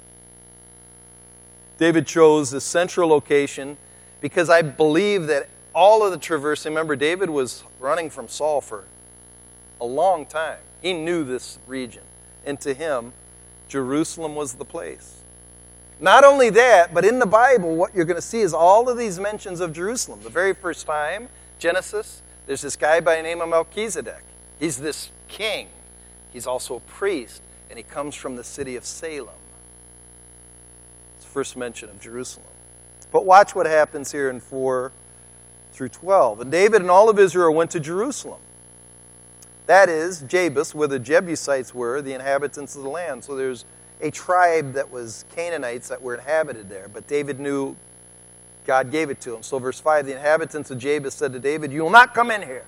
David 1.78 2.06
chose 2.06 2.52
the 2.52 2.60
central 2.60 3.08
location 3.08 3.76
because 4.20 4.48
I 4.48 4.62
believe 4.62 5.26
that 5.26 5.48
all 5.74 6.06
of 6.06 6.12
the 6.12 6.16
traversing, 6.16 6.70
remember, 6.70 6.94
David 6.94 7.28
was 7.28 7.64
running 7.80 8.08
from 8.08 8.28
Saul 8.28 8.60
for 8.60 8.84
a 9.80 9.84
long 9.84 10.24
time. 10.24 10.60
He 10.80 10.92
knew 10.92 11.24
this 11.24 11.58
region. 11.66 12.04
And 12.44 12.60
to 12.60 12.72
him, 12.72 13.14
Jerusalem 13.66 14.36
was 14.36 14.54
the 14.54 14.64
place. 14.64 15.22
Not 15.98 16.22
only 16.22 16.50
that, 16.50 16.94
but 16.94 17.04
in 17.04 17.18
the 17.18 17.26
Bible, 17.26 17.74
what 17.74 17.96
you're 17.96 18.04
going 18.04 18.14
to 18.14 18.22
see 18.22 18.42
is 18.42 18.54
all 18.54 18.88
of 18.88 18.96
these 18.96 19.18
mentions 19.18 19.58
of 19.58 19.72
Jerusalem. 19.72 20.20
The 20.22 20.30
very 20.30 20.54
first 20.54 20.86
time, 20.86 21.30
Genesis, 21.58 22.22
there's 22.46 22.62
this 22.62 22.76
guy 22.76 23.00
by 23.00 23.16
the 23.16 23.22
name 23.24 23.40
of 23.40 23.48
Melchizedek. 23.48 24.22
He's 24.58 24.78
this 24.78 25.10
king. 25.28 25.68
He's 26.32 26.46
also 26.46 26.76
a 26.76 26.80
priest, 26.80 27.42
and 27.70 27.78
he 27.78 27.82
comes 27.82 28.14
from 28.14 28.36
the 28.36 28.44
city 28.44 28.76
of 28.76 28.84
Salem. 28.84 29.34
It's 31.16 31.26
first 31.26 31.56
mention 31.56 31.88
of 31.88 32.00
Jerusalem. 32.00 32.46
But 33.12 33.24
watch 33.24 33.54
what 33.54 33.66
happens 33.66 34.12
here 34.12 34.28
in 34.28 34.40
4 34.40 34.92
through 35.72 35.88
12. 35.90 36.40
And 36.40 36.50
David 36.50 36.80
and 36.80 36.90
all 36.90 37.08
of 37.08 37.18
Israel 37.18 37.54
went 37.54 37.70
to 37.72 37.80
Jerusalem. 37.80 38.40
That 39.66 39.88
is, 39.88 40.22
Jebus, 40.22 40.74
where 40.74 40.88
the 40.88 40.98
Jebusites 40.98 41.74
were, 41.74 42.00
the 42.00 42.12
inhabitants 42.12 42.76
of 42.76 42.82
the 42.82 42.88
land. 42.88 43.24
So 43.24 43.36
there's 43.36 43.64
a 44.00 44.10
tribe 44.10 44.74
that 44.74 44.90
was 44.90 45.24
Canaanites 45.34 45.88
that 45.88 46.02
were 46.02 46.14
inhabited 46.14 46.68
there. 46.68 46.88
But 46.88 47.06
David 47.06 47.40
knew 47.40 47.76
God 48.66 48.90
gave 48.90 49.10
it 49.10 49.20
to 49.22 49.34
him. 49.34 49.42
So, 49.42 49.58
verse 49.58 49.80
5 49.80 50.06
the 50.06 50.12
inhabitants 50.12 50.70
of 50.70 50.78
Jebus 50.78 51.12
said 51.12 51.32
to 51.32 51.38
David, 51.38 51.72
You 51.72 51.82
will 51.82 51.90
not 51.90 52.14
come 52.14 52.30
in 52.30 52.42
here. 52.42 52.64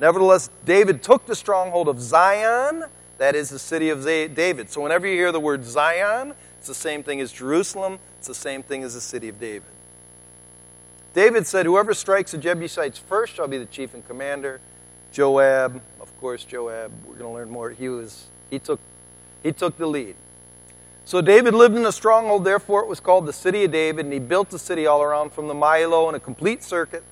Nevertheless, 0.00 0.48
David 0.64 1.02
took 1.02 1.26
the 1.26 1.36
stronghold 1.36 1.86
of 1.86 2.00
Zion, 2.00 2.84
that 3.18 3.36
is 3.36 3.50
the 3.50 3.58
city 3.58 3.90
of 3.90 4.02
David. 4.02 4.70
So 4.70 4.80
whenever 4.80 5.06
you 5.06 5.14
hear 5.14 5.30
the 5.30 5.38
word 5.38 5.62
Zion, 5.62 6.32
it's 6.58 6.66
the 6.66 6.74
same 6.74 7.02
thing 7.02 7.20
as 7.20 7.30
Jerusalem, 7.30 7.98
it's 8.18 8.26
the 8.26 8.34
same 8.34 8.62
thing 8.62 8.82
as 8.82 8.94
the 8.94 9.00
city 9.00 9.28
of 9.28 9.38
David. 9.38 9.68
David 11.12 11.46
said, 11.46 11.66
Whoever 11.66 11.92
strikes 11.92 12.32
the 12.32 12.38
Jebusites 12.38 12.98
first 12.98 13.34
shall 13.34 13.46
be 13.46 13.58
the 13.58 13.66
chief 13.66 13.92
and 13.92 14.06
commander. 14.06 14.60
Joab, 15.12 15.82
of 16.00 16.18
course, 16.18 16.44
Joab, 16.44 16.92
we're 17.04 17.16
going 17.16 17.32
to 17.32 17.34
learn 17.34 17.50
more. 17.50 17.70
He, 17.70 17.88
was, 17.90 18.26
he, 18.48 18.58
took, 18.58 18.80
he 19.42 19.52
took 19.52 19.76
the 19.76 19.86
lead. 19.86 20.16
So 21.04 21.20
David 21.20 21.52
lived 21.52 21.76
in 21.76 21.84
a 21.84 21.92
stronghold, 21.92 22.44
therefore 22.44 22.82
it 22.82 22.88
was 22.88 23.00
called 23.00 23.26
the 23.26 23.32
city 23.32 23.64
of 23.64 23.72
David, 23.72 24.06
and 24.06 24.12
he 24.12 24.20
built 24.20 24.48
the 24.48 24.58
city 24.58 24.86
all 24.86 25.02
around 25.02 25.32
from 25.32 25.48
the 25.48 25.54
Millo 25.54 26.08
in 26.08 26.14
a 26.14 26.20
complete 26.20 26.62
circuit. 26.62 27.02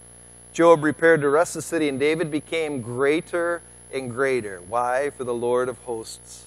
Joab 0.53 0.83
repaired 0.83 1.21
the 1.21 1.29
rest 1.29 1.57
of 1.57 1.63
the 1.63 1.69
city, 1.69 1.89
and 1.89 2.01
David 2.01 2.31
became 2.31 2.81
greater 2.81 3.63
and 3.93 4.11
greater. 4.11 4.61
Why? 4.61 5.11
For 5.11 5.25
the 5.25 5.35
Lord 5.35 5.69
of 5.69 5.79
hosts 5.79 6.45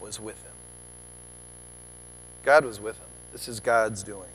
was 0.00 0.20
with 0.20 0.42
him. 0.42 0.52
God 2.44 2.64
was 2.64 2.80
with 2.80 2.98
him. 2.98 3.06
This 3.32 3.48
is 3.48 3.60
God's 3.60 4.02
doing. 4.02 4.28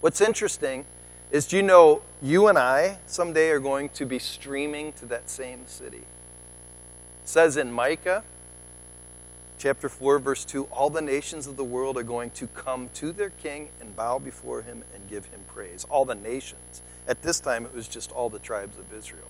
What's 0.00 0.20
interesting 0.20 0.84
is 1.30 1.46
do 1.46 1.56
you 1.56 1.62
know 1.62 2.02
you 2.22 2.48
and 2.48 2.56
I 2.56 2.98
someday 3.06 3.50
are 3.50 3.58
going 3.58 3.88
to 3.90 4.06
be 4.06 4.18
streaming 4.18 4.92
to 4.94 5.06
that 5.06 5.28
same 5.28 5.66
city? 5.66 5.98
It 7.22 7.28
says 7.28 7.56
in 7.56 7.72
Micah 7.72 8.22
chapter 9.58 9.88
4 9.88 10.18
verse 10.20 10.44
2 10.44 10.64
all 10.66 10.88
the 10.88 11.02
nations 11.02 11.46
of 11.46 11.56
the 11.56 11.64
world 11.64 11.96
are 11.96 12.02
going 12.02 12.30
to 12.30 12.46
come 12.48 12.88
to 12.94 13.12
their 13.12 13.30
king 13.30 13.68
and 13.80 13.94
bow 13.96 14.18
before 14.18 14.62
him 14.62 14.84
and 14.94 15.08
give 15.10 15.26
him 15.26 15.40
praise. 15.48 15.84
All 15.90 16.04
the 16.04 16.14
nations. 16.14 16.82
At 17.06 17.22
this 17.22 17.40
time 17.40 17.64
it 17.64 17.74
was 17.74 17.88
just 17.88 18.12
all 18.12 18.30
the 18.30 18.38
tribes 18.38 18.78
of 18.78 18.92
Israel. 18.96 19.28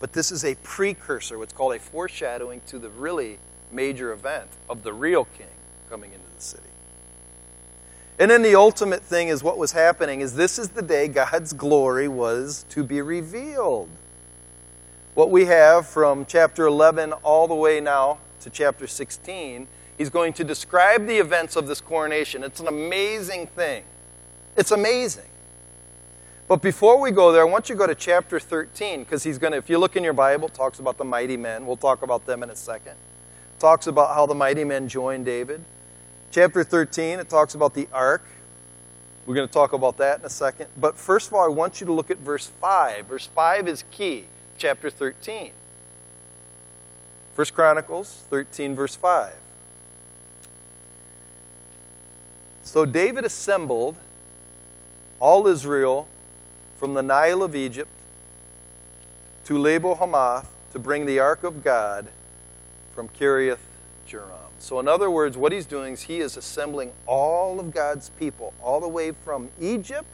But 0.00 0.12
this 0.12 0.30
is 0.30 0.44
a 0.44 0.54
precursor, 0.56 1.38
what's 1.38 1.52
called 1.52 1.74
a 1.74 1.78
foreshadowing 1.78 2.62
to 2.68 2.78
the 2.78 2.88
really 2.88 3.38
major 3.70 4.12
event 4.12 4.48
of 4.68 4.82
the 4.82 4.92
real 4.92 5.24
king 5.24 5.46
coming 5.90 6.12
into 6.12 6.26
the 6.34 6.42
city. 6.42 6.62
And 8.18 8.30
then 8.30 8.42
the 8.42 8.54
ultimate 8.54 9.02
thing 9.02 9.28
is 9.28 9.44
what 9.44 9.58
was 9.58 9.72
happening 9.72 10.20
is 10.20 10.34
this 10.34 10.58
is 10.58 10.70
the 10.70 10.82
day 10.82 11.06
God's 11.08 11.52
glory 11.52 12.08
was 12.08 12.64
to 12.70 12.82
be 12.82 13.00
revealed. 13.00 13.88
What 15.18 15.32
we 15.32 15.46
have 15.46 15.88
from 15.88 16.26
chapter 16.26 16.64
11 16.64 17.12
all 17.24 17.48
the 17.48 17.54
way 17.56 17.80
now 17.80 18.18
to 18.38 18.50
chapter 18.50 18.86
16, 18.86 19.66
he's 19.96 20.10
going 20.10 20.32
to 20.34 20.44
describe 20.44 21.08
the 21.08 21.16
events 21.16 21.56
of 21.56 21.66
this 21.66 21.80
coronation. 21.80 22.44
It's 22.44 22.60
an 22.60 22.68
amazing 22.68 23.48
thing. 23.48 23.82
It's 24.56 24.70
amazing. 24.70 25.24
But 26.46 26.62
before 26.62 27.00
we 27.00 27.10
go 27.10 27.32
there, 27.32 27.42
I 27.42 27.46
want 27.46 27.68
you 27.68 27.74
to 27.74 27.78
go 27.80 27.88
to 27.88 27.96
chapter 27.96 28.38
13 28.38 29.00
because 29.00 29.24
he's 29.24 29.38
going 29.38 29.50
to, 29.50 29.58
if 29.58 29.68
you 29.68 29.76
look 29.78 29.96
in 29.96 30.04
your 30.04 30.12
Bible, 30.12 30.48
talks 30.48 30.78
about 30.78 30.98
the 30.98 31.04
mighty 31.04 31.36
men. 31.36 31.66
We'll 31.66 31.76
talk 31.76 32.02
about 32.02 32.24
them 32.24 32.44
in 32.44 32.50
a 32.50 32.54
second. 32.54 32.94
Talks 33.58 33.88
about 33.88 34.14
how 34.14 34.24
the 34.24 34.36
mighty 34.36 34.62
men 34.62 34.86
joined 34.86 35.24
David. 35.24 35.64
Chapter 36.30 36.62
13, 36.62 37.18
it 37.18 37.28
talks 37.28 37.56
about 37.56 37.74
the 37.74 37.88
ark. 37.92 38.22
We're 39.26 39.34
going 39.34 39.48
to 39.48 39.52
talk 39.52 39.72
about 39.72 39.96
that 39.96 40.20
in 40.20 40.26
a 40.26 40.30
second. 40.30 40.68
But 40.76 40.96
first 40.96 41.26
of 41.26 41.34
all, 41.34 41.44
I 41.44 41.48
want 41.48 41.80
you 41.80 41.88
to 41.88 41.92
look 41.92 42.12
at 42.12 42.18
verse 42.18 42.46
5. 42.60 43.06
Verse 43.06 43.26
5 43.26 43.66
is 43.66 43.82
key, 43.90 44.26
chapter 44.58 44.90
13. 44.90 45.52
First 47.34 47.54
Chronicles 47.54 48.24
13, 48.30 48.74
verse 48.74 48.96
5. 48.96 49.32
So 52.64 52.84
David 52.84 53.24
assembled 53.24 53.96
all 55.20 55.46
Israel 55.46 56.08
from 56.76 56.94
the 56.94 57.02
Nile 57.02 57.42
of 57.42 57.54
Egypt 57.54 57.90
to 59.44 59.56
Lebo 59.56 59.94
Hamath 59.94 60.50
to 60.72 60.78
bring 60.78 61.06
the 61.06 61.18
ark 61.18 61.44
of 61.44 61.64
God 61.64 62.08
from 62.94 63.08
Kiriath 63.08 63.58
Jearim. 64.06 64.48
So, 64.58 64.80
in 64.80 64.88
other 64.88 65.10
words, 65.10 65.36
what 65.36 65.52
he's 65.52 65.66
doing 65.66 65.94
is 65.94 66.02
he 66.02 66.18
is 66.18 66.36
assembling 66.36 66.92
all 67.06 67.60
of 67.60 67.72
God's 67.72 68.10
people, 68.10 68.52
all 68.60 68.80
the 68.80 68.88
way 68.88 69.12
from 69.12 69.50
Egypt, 69.60 70.06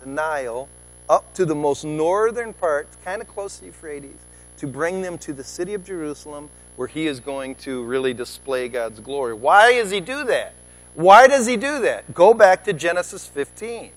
the 0.00 0.08
Nile, 0.08 0.68
up 1.12 1.34
to 1.34 1.44
the 1.44 1.54
most 1.54 1.84
northern 1.84 2.54
part, 2.54 2.88
kind 3.04 3.20
of 3.20 3.28
close 3.28 3.58
to 3.58 3.66
Euphrates, 3.66 4.16
to 4.56 4.66
bring 4.66 5.02
them 5.02 5.18
to 5.18 5.34
the 5.34 5.44
city 5.44 5.74
of 5.74 5.84
Jerusalem, 5.84 6.48
where 6.76 6.88
he 6.88 7.06
is 7.06 7.20
going 7.20 7.54
to 7.56 7.84
really 7.84 8.14
display 8.14 8.66
God's 8.68 8.98
glory. 8.98 9.34
Why 9.34 9.74
does 9.74 9.90
he 9.90 10.00
do 10.00 10.24
that? 10.24 10.54
Why 10.94 11.26
does 11.26 11.46
he 11.46 11.58
do 11.58 11.80
that? 11.80 12.14
Go 12.14 12.32
back 12.32 12.64
to 12.64 12.72
Genesis 12.72 13.26
15. 13.26 13.90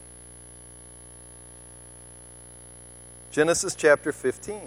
Genesis 3.32 3.76
chapter 3.76 4.12
15. 4.12 4.60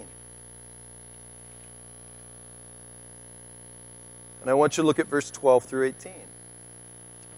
And 4.41 4.49
I 4.49 4.55
want 4.55 4.75
you 4.75 4.81
to 4.81 4.87
look 4.87 4.97
at 4.97 5.07
verse 5.07 5.29
12 5.29 5.65
through 5.65 5.85
18. 5.85 6.13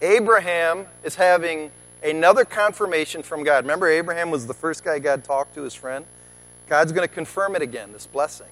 Abraham 0.01 0.85
is 1.03 1.15
having 1.15 1.71
another 2.03 2.45
confirmation 2.45 3.23
from 3.23 3.43
God. 3.43 3.63
Remember, 3.63 3.87
Abraham 3.87 4.31
was 4.31 4.47
the 4.47 4.53
first 4.53 4.83
guy 4.83 4.99
God 4.99 5.23
talked 5.23 5.55
to, 5.55 5.63
his 5.63 5.73
friend? 5.73 6.05
God's 6.67 6.91
going 6.91 7.07
to 7.07 7.13
confirm 7.13 7.55
it 7.55 7.61
again, 7.61 7.91
this 7.91 8.07
blessing. 8.07 8.47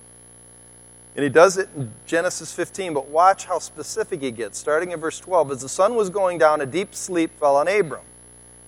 And 1.15 1.23
he 1.23 1.29
does 1.29 1.57
it 1.57 1.69
in 1.75 1.91
Genesis 2.05 2.53
15, 2.53 2.93
but 2.93 3.07
watch 3.07 3.45
how 3.45 3.59
specific 3.59 4.21
he 4.21 4.31
gets. 4.31 4.57
Starting 4.57 4.91
in 4.91 4.99
verse 4.99 5.19
12 5.19 5.51
As 5.51 5.61
the 5.61 5.69
sun 5.69 5.95
was 5.95 6.09
going 6.09 6.37
down, 6.37 6.61
a 6.61 6.65
deep 6.65 6.93
sleep 6.93 7.37
fell 7.39 7.55
on 7.55 7.67
Abram. 7.67 8.03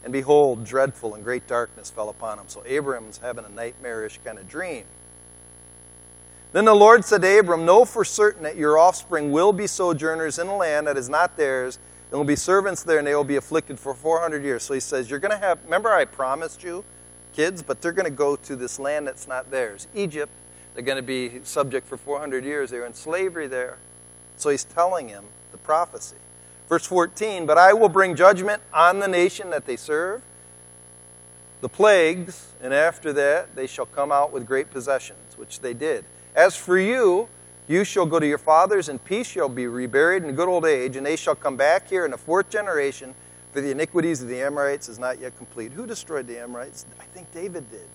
And 0.04 0.12
behold, 0.12 0.66
dreadful 0.66 1.14
and 1.14 1.24
great 1.24 1.48
darkness 1.48 1.92
fell 1.92 2.10
upon 2.10 2.40
him. 2.40 2.46
So 2.48 2.64
Abram's 2.66 3.20
having 3.20 3.46
a 3.46 3.50
nightmarish 3.50 4.20
kind 4.26 4.40
of 4.40 4.48
dream. 4.50 4.86
Then 6.54 6.66
the 6.66 6.74
Lord 6.74 7.06
said 7.06 7.22
to 7.22 7.40
Abram, 7.40 7.66
Know 7.66 7.86
for 7.86 8.04
certain 8.04 8.44
that 8.44 8.58
your 8.58 8.78
offspring 8.78 9.32
will 9.32 9.54
be 9.54 9.68
sojourners 9.68 10.40
in 10.40 10.48
a 10.48 10.56
land 10.56 10.88
that 10.88 10.98
is 10.98 11.08
not 11.08 11.38
theirs, 11.38 11.80
and 12.12 12.20
will 12.20 12.26
be 12.26 12.36
servants 12.36 12.84
there, 12.84 12.98
and 12.98 13.08
they 13.08 13.16
will 13.16 13.24
be 13.24 13.38
afflicted 13.38 13.80
for 13.80 13.94
400 13.94 14.44
years. 14.44 14.64
So 14.64 14.74
he 14.74 14.82
says, 14.82 15.10
You're 15.10 15.20
going 15.20 15.32
to 15.32 15.38
have, 15.38 15.60
remember 15.64 15.90
I 15.92 16.06
promised 16.06 16.62
you, 16.62 16.84
kids, 17.34 17.64
but 17.64 17.82
they're 17.82 17.94
going 17.94 18.06
to 18.06 18.16
go 18.16 18.36
to 18.36 18.56
this 18.56 18.80
land 18.80 19.08
that's 19.08 19.28
not 19.28 19.50
theirs, 19.50 19.88
Egypt. 19.96 20.32
They're 20.74 20.84
going 20.84 20.98
to 20.98 21.02
be 21.02 21.42
subject 21.44 21.88
for 21.88 21.98
400 21.98 22.44
years. 22.44 22.70
They're 22.70 22.86
in 22.86 22.94
slavery 22.94 23.48
there. 23.48 23.78
So 24.36 24.50
he's 24.50 24.64
telling 24.64 25.08
him 25.10 25.26
the 25.52 25.58
prophecy. 25.58 26.18
Verse 26.68 26.86
14, 26.86 27.46
But 27.46 27.58
I 27.58 27.74
will 27.74 27.90
bring 27.90 28.16
judgment 28.16 28.62
on 28.74 29.00
the 29.00 29.08
nation 29.08 29.50
that 29.50 29.66
they 29.66 29.76
serve, 29.76 30.22
the 31.62 31.70
plagues, 31.70 32.48
and 32.62 32.74
after 32.74 33.14
that 33.14 33.56
they 33.56 33.68
shall 33.68 33.86
come 33.86 34.12
out 34.12 34.32
with 34.32 34.46
great 34.46 34.72
possessions, 34.72 35.38
which 35.38 35.60
they 35.60 35.74
did. 35.74 36.06
As 36.36 36.56
for 36.56 36.78
you, 36.78 37.28
you 37.72 37.84
shall 37.84 38.06
go 38.06 38.20
to 38.20 38.28
your 38.28 38.38
fathers 38.38 38.90
in 38.90 39.00
peace, 39.00 39.28
shall 39.28 39.50
be 39.50 39.66
reburied 39.66 40.24
in 40.24 40.36
good 40.36 40.48
old 40.48 40.66
age, 40.66 40.96
and 40.96 41.06
they 41.06 41.16
shall 41.16 41.36
come 41.36 41.56
back 41.56 41.90
here 41.90 42.06
in 42.06 42.12
the 42.12 42.18
fourth 42.18 42.50
generation, 42.50 43.16
for 43.54 43.62
the 43.62 43.72
iniquities 43.72 44.22
of 44.22 44.28
the 44.28 44.42
Amorites 44.42 44.90
is 44.90 45.00
not 45.00 45.20
yet 45.20 45.36
complete. 45.38 45.72
Who 45.72 45.88
destroyed 45.88 46.28
the 46.28 46.40
Amorites? 46.40 46.86
I 47.00 47.04
think 47.06 47.32
David 47.34 47.70
did. 47.72 47.88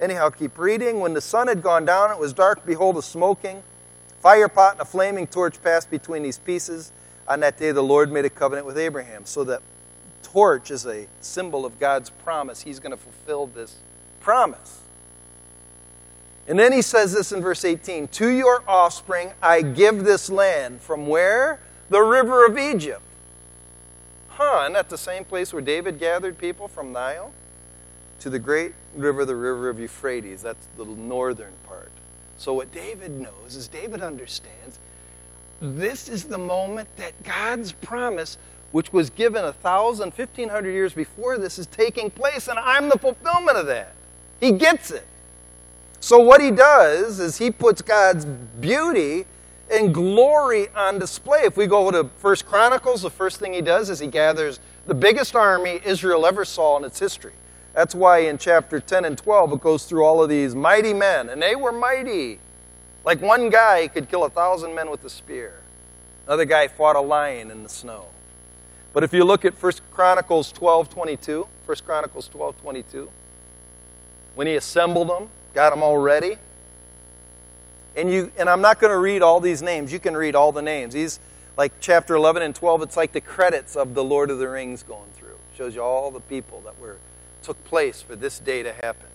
Anyhow, 0.00 0.30
keep 0.30 0.58
reading. 0.58 1.00
When 1.00 1.14
the 1.14 1.20
sun 1.20 1.48
had 1.48 1.62
gone 1.62 1.84
down, 1.84 2.10
it 2.10 2.18
was 2.18 2.32
dark. 2.32 2.64
Behold, 2.66 2.96
a 2.96 3.02
smoking 3.02 3.62
fire 4.20 4.48
pot 4.48 4.72
and 4.72 4.80
a 4.80 4.84
flaming 4.84 5.26
torch 5.26 5.62
passed 5.62 5.90
between 5.90 6.22
these 6.22 6.38
pieces. 6.38 6.92
On 7.28 7.40
that 7.40 7.58
day, 7.58 7.72
the 7.72 7.82
Lord 7.82 8.10
made 8.10 8.24
a 8.24 8.30
covenant 8.30 8.66
with 8.66 8.78
Abraham. 8.78 9.24
So 9.26 9.44
that 9.44 9.62
torch 10.22 10.70
is 10.70 10.86
a 10.86 11.06
symbol 11.20 11.64
of 11.64 11.78
God's 11.78 12.10
promise. 12.10 12.62
He's 12.62 12.80
going 12.80 12.90
to 12.90 12.96
fulfill 12.96 13.46
this 13.46 13.76
promise. 14.20 14.80
And 16.46 16.58
then 16.58 16.72
he 16.72 16.82
says 16.82 17.12
this 17.12 17.32
in 17.32 17.40
verse 17.40 17.64
18 17.64 18.08
To 18.08 18.28
your 18.28 18.62
offspring 18.68 19.32
I 19.42 19.62
give 19.62 20.04
this 20.04 20.28
land. 20.28 20.80
From 20.80 21.06
where? 21.06 21.60
The 21.90 22.00
river 22.00 22.46
of 22.46 22.58
Egypt. 22.58 23.02
Huh, 24.28 24.68
isn't 24.70 24.88
the 24.88 24.98
same 24.98 25.24
place 25.24 25.52
where 25.52 25.62
David 25.62 25.98
gathered 25.98 26.38
people 26.38 26.66
from 26.68 26.92
Nile? 26.92 27.32
To 28.20 28.30
the 28.30 28.38
great 28.38 28.74
river, 28.94 29.24
the 29.24 29.36
river 29.36 29.68
of 29.68 29.78
Euphrates. 29.78 30.42
That's 30.42 30.66
the 30.76 30.84
northern 30.84 31.52
part. 31.66 31.92
So, 32.36 32.52
what 32.52 32.72
David 32.72 33.12
knows 33.12 33.54
is 33.54 33.68
David 33.68 34.02
understands 34.02 34.80
this 35.60 36.08
is 36.08 36.24
the 36.24 36.38
moment 36.38 36.88
that 36.96 37.22
God's 37.22 37.72
promise, 37.72 38.36
which 38.72 38.92
was 38.92 39.08
given 39.08 39.44
a 39.44 39.52
thousand, 39.52 40.12
fifteen 40.12 40.48
hundred 40.48 40.72
years 40.72 40.92
before 40.92 41.38
this, 41.38 41.58
is 41.58 41.66
taking 41.66 42.10
place, 42.10 42.48
and 42.48 42.58
I'm 42.58 42.88
the 42.88 42.98
fulfillment 42.98 43.56
of 43.56 43.66
that. 43.66 43.94
He 44.40 44.52
gets 44.52 44.90
it. 44.90 45.06
So, 46.04 46.18
what 46.18 46.42
he 46.42 46.50
does 46.50 47.18
is 47.18 47.38
he 47.38 47.50
puts 47.50 47.80
God's 47.80 48.26
beauty 48.26 49.24
and 49.70 49.94
glory 49.94 50.68
on 50.76 50.98
display. 50.98 51.44
If 51.44 51.56
we 51.56 51.66
go 51.66 51.90
to 51.90 52.10
First 52.18 52.44
Chronicles, 52.44 53.00
the 53.00 53.08
first 53.08 53.40
thing 53.40 53.54
he 53.54 53.62
does 53.62 53.88
is 53.88 54.00
he 54.00 54.08
gathers 54.08 54.60
the 54.86 54.92
biggest 54.92 55.34
army 55.34 55.80
Israel 55.82 56.26
ever 56.26 56.44
saw 56.44 56.76
in 56.76 56.84
its 56.84 56.98
history. 56.98 57.32
That's 57.72 57.94
why 57.94 58.18
in 58.18 58.36
chapter 58.36 58.80
10 58.80 59.06
and 59.06 59.16
12 59.16 59.54
it 59.54 59.60
goes 59.62 59.86
through 59.86 60.04
all 60.04 60.22
of 60.22 60.28
these 60.28 60.54
mighty 60.54 60.92
men, 60.92 61.30
and 61.30 61.40
they 61.40 61.56
were 61.56 61.72
mighty. 61.72 62.38
Like 63.06 63.22
one 63.22 63.48
guy 63.48 63.88
could 63.88 64.10
kill 64.10 64.24
a 64.24 64.30
thousand 64.30 64.74
men 64.74 64.90
with 64.90 65.02
a 65.06 65.10
spear. 65.10 65.62
Another 66.26 66.44
guy 66.44 66.68
fought 66.68 66.96
a 66.96 67.00
lion 67.00 67.50
in 67.50 67.62
the 67.62 67.70
snow. 67.70 68.08
But 68.92 69.04
if 69.04 69.14
you 69.14 69.24
look 69.24 69.46
at 69.46 69.54
1 69.54 69.72
Chronicles 69.90 70.52
12 70.52 70.90
22, 70.90 71.46
1 71.64 71.76
Chronicles 71.86 72.28
12 72.28 72.60
22, 72.60 73.10
when 74.34 74.46
he 74.46 74.56
assembled 74.56 75.08
them, 75.08 75.30
Got 75.54 75.70
them 75.70 75.82
all 75.82 75.96
ready? 75.96 76.36
And, 77.96 78.10
you, 78.10 78.32
and 78.36 78.48
I'm 78.50 78.60
not 78.60 78.80
going 78.80 78.92
to 78.92 78.98
read 78.98 79.22
all 79.22 79.40
these 79.40 79.62
names. 79.62 79.92
You 79.92 80.00
can 80.00 80.16
read 80.16 80.34
all 80.34 80.50
the 80.50 80.62
names. 80.62 80.94
These, 80.94 81.20
like 81.56 81.72
chapter 81.80 82.16
11 82.16 82.42
and 82.42 82.54
12, 82.54 82.82
it's 82.82 82.96
like 82.96 83.12
the 83.12 83.20
credits 83.20 83.76
of 83.76 83.94
the 83.94 84.02
Lord 84.02 84.30
of 84.30 84.38
the 84.38 84.48
Rings 84.48 84.82
going 84.82 85.10
through. 85.14 85.34
It 85.34 85.56
shows 85.56 85.74
you 85.76 85.82
all 85.82 86.10
the 86.10 86.20
people 86.20 86.60
that 86.62 86.78
were 86.80 86.98
took 87.44 87.62
place 87.64 88.02
for 88.02 88.16
this 88.16 88.38
day 88.38 88.62
to 88.62 88.72
happen. 88.72 89.06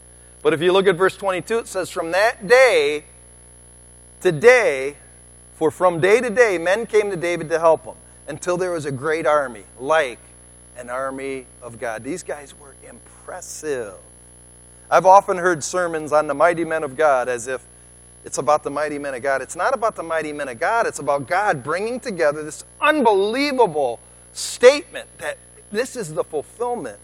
But 0.41 0.53
if 0.53 0.61
you 0.61 0.71
look 0.71 0.87
at 0.87 0.95
verse 0.95 1.17
22, 1.17 1.59
it 1.59 1.67
says, 1.67 1.89
From 1.89 2.11
that 2.11 2.47
day 2.47 3.03
to 4.21 4.31
day, 4.31 4.95
for 5.55 5.71
from 5.71 5.99
day 5.99 6.21
to 6.21 6.29
day, 6.29 6.57
men 6.57 6.85
came 6.85 7.09
to 7.09 7.17
David 7.17 7.49
to 7.49 7.59
help 7.59 7.83
him 7.83 7.95
until 8.27 8.55
there 8.55 8.71
was 8.71 8.85
a 8.85 8.91
great 8.91 9.25
army, 9.25 9.63
like 9.79 10.19
an 10.77 10.89
army 10.89 11.47
of 11.61 11.79
God. 11.79 12.03
These 12.03 12.23
guys 12.23 12.57
were 12.57 12.75
impressive. 12.87 13.95
I've 14.91 15.05
often 15.05 15.37
heard 15.37 15.63
sermons 15.63 16.11
on 16.11 16.27
the 16.27 16.33
mighty 16.33 16.65
men 16.65 16.83
of 16.83 16.97
God 16.97 17.29
as 17.29 17.47
if 17.47 17.63
it's 18.25 18.37
about 18.37 18.63
the 18.63 18.71
mighty 18.71 18.97
men 18.97 19.13
of 19.13 19.21
God. 19.21 19.41
It's 19.41 19.55
not 19.55 19.73
about 19.73 19.95
the 19.95 20.03
mighty 20.03 20.33
men 20.33 20.49
of 20.49 20.59
God, 20.59 20.87
it's 20.87 20.99
about 20.99 21.27
God 21.27 21.63
bringing 21.63 21.99
together 21.99 22.43
this 22.43 22.63
unbelievable 22.81 23.99
statement 24.33 25.07
that 25.19 25.37
this 25.71 25.95
is 25.95 26.13
the 26.13 26.23
fulfillment 26.23 26.99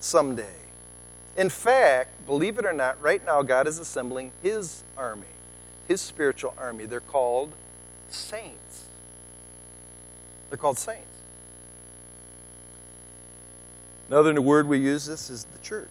someday. 0.00 0.54
In 1.36 1.48
fact, 1.48 2.26
believe 2.26 2.58
it 2.58 2.66
or 2.66 2.72
not, 2.72 3.00
right 3.00 3.24
now 3.24 3.42
God 3.42 3.66
is 3.66 3.78
assembling 3.78 4.32
His 4.42 4.82
army, 4.96 5.22
His 5.88 6.00
spiritual 6.00 6.54
army. 6.58 6.86
They're 6.86 7.00
called 7.00 7.52
saints. 8.10 8.86
They're 10.50 10.58
called 10.58 10.78
saints. 10.78 11.06
Another 14.08 14.38
word 14.42 14.68
we 14.68 14.78
use 14.78 15.06
this 15.06 15.30
is 15.30 15.44
the 15.44 15.58
church. 15.60 15.88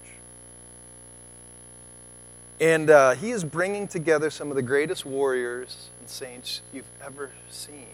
And 2.61 2.91
uh, 2.91 3.15
he 3.15 3.31
is 3.31 3.43
bringing 3.43 3.87
together 3.87 4.29
some 4.29 4.51
of 4.51 4.55
the 4.55 4.61
greatest 4.61 5.03
warriors 5.03 5.89
and 5.99 6.07
saints 6.07 6.61
you've 6.71 6.85
ever 7.03 7.31
seen. 7.49 7.87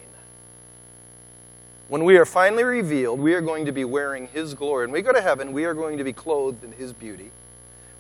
When 1.88 2.03
we 2.03 2.17
are 2.17 2.25
finally 2.25 2.65
revealed, 2.65 3.17
we 3.21 3.34
are 3.34 3.39
going 3.39 3.65
to 3.65 3.71
be 3.71 3.86
wearing 3.86 4.27
his 4.27 4.53
glory. 4.53 4.86
When 4.86 4.91
we 4.91 5.01
go 5.01 5.13
to 5.13 5.21
heaven, 5.21 5.53
we 5.53 5.63
are 5.63 5.73
going 5.73 5.97
to 5.99 6.03
be 6.03 6.12
clothed 6.12 6.65
in 6.65 6.73
his 6.73 6.91
beauty. 6.91 7.32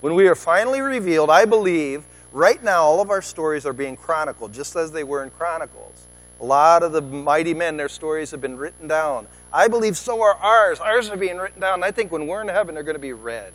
When 0.01 0.13
we 0.13 0.27
are 0.27 0.35
finally 0.35 0.81
revealed, 0.81 1.29
I 1.29 1.45
believe 1.45 2.03
right 2.33 2.61
now 2.61 2.83
all 2.83 2.99
of 2.99 3.09
our 3.09 3.21
stories 3.21 3.65
are 3.65 3.71
being 3.71 3.95
chronicled, 3.95 4.51
just 4.51 4.75
as 4.75 4.91
they 4.91 5.05
were 5.05 5.23
in 5.23 5.29
Chronicles. 5.29 6.05
A 6.41 6.45
lot 6.45 6.83
of 6.83 6.91
the 6.91 7.01
mighty 7.01 7.53
men, 7.53 7.77
their 7.77 7.87
stories 7.87 8.31
have 8.31 8.41
been 8.41 8.57
written 8.57 8.89
down. 8.89 9.27
I 9.53 9.69
believe 9.69 9.95
so 9.95 10.21
are 10.21 10.35
ours. 10.35 10.81
Ours 10.81 11.09
are 11.09 11.17
being 11.17 11.37
written 11.37 11.61
down. 11.61 11.81
I 11.81 11.91
think 11.91 12.11
when 12.11 12.27
we're 12.27 12.41
in 12.41 12.49
heaven, 12.49 12.75
they're 12.75 12.83
going 12.83 12.95
to 12.95 12.99
be 12.99 13.13
read. 13.13 13.53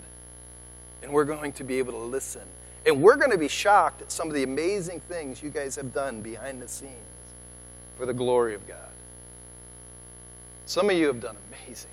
And 1.02 1.12
we're 1.12 1.26
going 1.26 1.52
to 1.52 1.64
be 1.64 1.78
able 1.78 1.92
to 1.92 1.98
listen 1.98 2.40
and 2.86 3.00
we're 3.00 3.16
going 3.16 3.30
to 3.30 3.38
be 3.38 3.48
shocked 3.48 4.02
at 4.02 4.10
some 4.10 4.28
of 4.28 4.34
the 4.34 4.42
amazing 4.42 5.00
things 5.00 5.42
you 5.42 5.50
guys 5.50 5.76
have 5.76 5.94
done 5.94 6.20
behind 6.20 6.60
the 6.60 6.68
scenes 6.68 6.92
for 7.96 8.06
the 8.06 8.12
glory 8.12 8.54
of 8.54 8.66
God. 8.66 8.78
Some 10.66 10.90
of 10.90 10.96
you 10.96 11.06
have 11.06 11.20
done 11.20 11.36
amazing. 11.48 11.90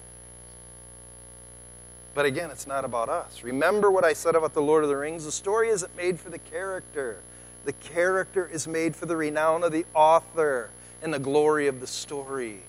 But 2.13 2.25
again, 2.25 2.49
it's 2.52 2.67
not 2.67 2.86
about 2.86 3.10
us. 3.10 3.43
Remember 3.43 3.91
what 3.91 4.04
I 4.04 4.13
said 4.13 4.36
about 4.36 4.54
the 4.54 4.62
Lord 4.62 4.84
of 4.84 4.89
the 4.89 4.97
Rings? 4.97 5.25
The 5.25 5.32
story 5.32 5.69
isn't 5.69 5.95
made 5.95 6.19
for 6.19 6.30
the 6.30 6.39
character, 6.39 7.19
the 7.65 7.73
character 7.73 8.47
is 8.47 8.67
made 8.67 8.95
for 8.95 9.06
the 9.06 9.15
renown 9.15 9.63
of 9.63 9.71
the 9.71 9.86
author 9.93 10.69
and 11.02 11.13
the 11.13 11.19
glory 11.19 11.67
of 11.67 11.80
the 11.80 11.88
story. 11.88 12.62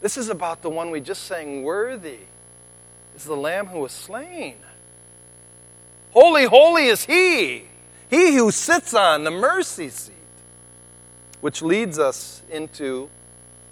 This 0.00 0.16
is 0.16 0.28
about 0.28 0.62
the 0.62 0.70
one 0.70 0.90
we 0.90 1.00
just 1.00 1.24
sang, 1.24 1.62
Worthy 1.62 2.20
is 3.16 3.24
the 3.24 3.36
Lamb 3.36 3.66
who 3.66 3.80
was 3.80 3.92
slain. 3.92 4.56
Holy, 6.12 6.44
holy 6.44 6.86
is 6.86 7.04
He, 7.04 7.64
He 8.08 8.34
who 8.34 8.50
sits 8.50 8.94
on 8.94 9.24
the 9.24 9.30
mercy 9.30 9.88
seat. 9.88 10.14
Which 11.40 11.62
leads 11.62 11.98
us 11.98 12.42
into 12.50 13.08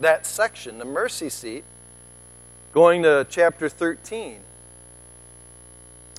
that 0.01 0.25
section, 0.25 0.79
the 0.79 0.85
mercy 0.85 1.29
seat, 1.29 1.65
going 2.73 3.03
to 3.03 3.27
chapter 3.29 3.69
13. 3.69 4.41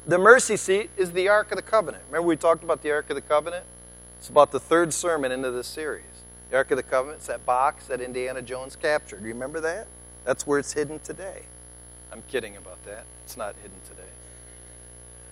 The 0.05 0.17
mercy 0.17 0.58
seat 0.58 0.89
is 0.97 1.12
the 1.12 1.27
Ark 1.27 1.51
of 1.51 1.55
the 1.55 1.62
Covenant. 1.62 2.03
Remember, 2.08 2.27
we 2.27 2.36
talked 2.36 2.63
about 2.63 2.84
the 2.84 2.91
Ark 2.91 3.10
of 3.10 3.15
the 3.15 3.21
Covenant? 3.21 3.65
It's 4.17 4.29
about 4.29 4.51
the 4.51 4.60
third 4.60 4.93
sermon 4.93 5.32
into 5.32 5.49
this 5.51 5.67
series. 5.67 6.03
The 6.49 6.58
Ark 6.58 6.71
of 6.71 6.77
the 6.77 6.84
Covenant, 6.84 7.21
that 7.21 7.45
box 7.45 7.88
that 7.88 8.01
Indiana 8.01 8.41
Jones 8.41 8.75
captured. 8.75 9.21
Do 9.21 9.27
you 9.27 9.34
remember 9.34 9.60
that? 9.62 9.88
That's 10.25 10.45
where 10.45 10.60
it's 10.60 10.73
hidden 10.73 10.99
today. 10.99 11.43
I'm 12.12 12.23
kidding 12.27 12.58
about 12.58 12.84
that. 12.86 13.05
It's 13.23 13.38
not 13.38 13.55
hidden 13.62 13.77
today. 13.88 13.99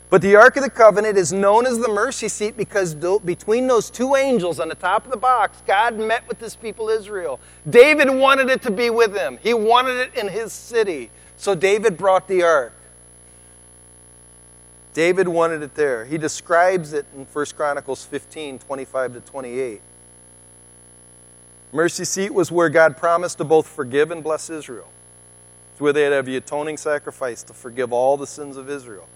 But 0.09 0.21
the 0.21 0.37
Ark 0.37 0.55
of 0.55 0.63
the 0.63 0.69
Covenant 0.69 1.17
is 1.17 1.33
known 1.33 1.65
as 1.65 1.79
the 1.79 1.89
mercy 1.89 2.29
seat 2.29 2.55
because 2.55 2.95
between 2.95 3.67
those 3.67 3.89
two 3.89 4.15
angels 4.15 4.59
on 4.59 4.69
the 4.69 4.75
top 4.75 5.03
of 5.03 5.11
the 5.11 5.17
box, 5.17 5.61
God 5.67 5.97
met 5.99 6.25
with 6.29 6.39
his 6.39 6.55
people 6.55 6.87
Israel. 6.87 7.41
David 7.69 8.09
wanted 8.09 8.49
it 8.49 8.61
to 8.61 8.71
be 8.71 8.89
with 8.89 9.15
him, 9.15 9.37
he 9.41 9.53
wanted 9.53 9.97
it 9.97 10.15
in 10.15 10.29
his 10.29 10.53
city. 10.53 11.09
So 11.35 11.53
David 11.55 11.97
brought 11.97 12.27
the 12.27 12.41
Ark. 12.43 12.73
David 14.93 15.27
wanted 15.27 15.61
it 15.61 15.75
there. 15.75 16.05
He 16.05 16.17
describes 16.17 16.93
it 16.93 17.05
in 17.15 17.25
1 17.25 17.45
Chronicles 17.55 18.03
15 18.03 18.59
25 18.59 19.13
to 19.13 19.19
28. 19.19 19.81
Mercy 21.71 22.05
seat 22.05 22.33
was 22.33 22.51
where 22.51 22.69
God 22.69 22.97
promised 22.97 23.37
to 23.39 23.43
both 23.43 23.67
forgive 23.67 24.09
and 24.09 24.23
bless 24.23 24.49
Israel. 24.49 24.87
It's 25.73 25.81
where 25.81 25.93
they'd 25.93 26.13
have 26.13 26.25
the 26.25 26.37
atoning 26.37 26.77
sacrifice 26.77 27.43
to 27.43 27.53
forgive 27.53 27.93
all 27.93 28.17
the 28.17 28.25
sins 28.25 28.57
of 28.57 28.69
Israel. 28.69 29.07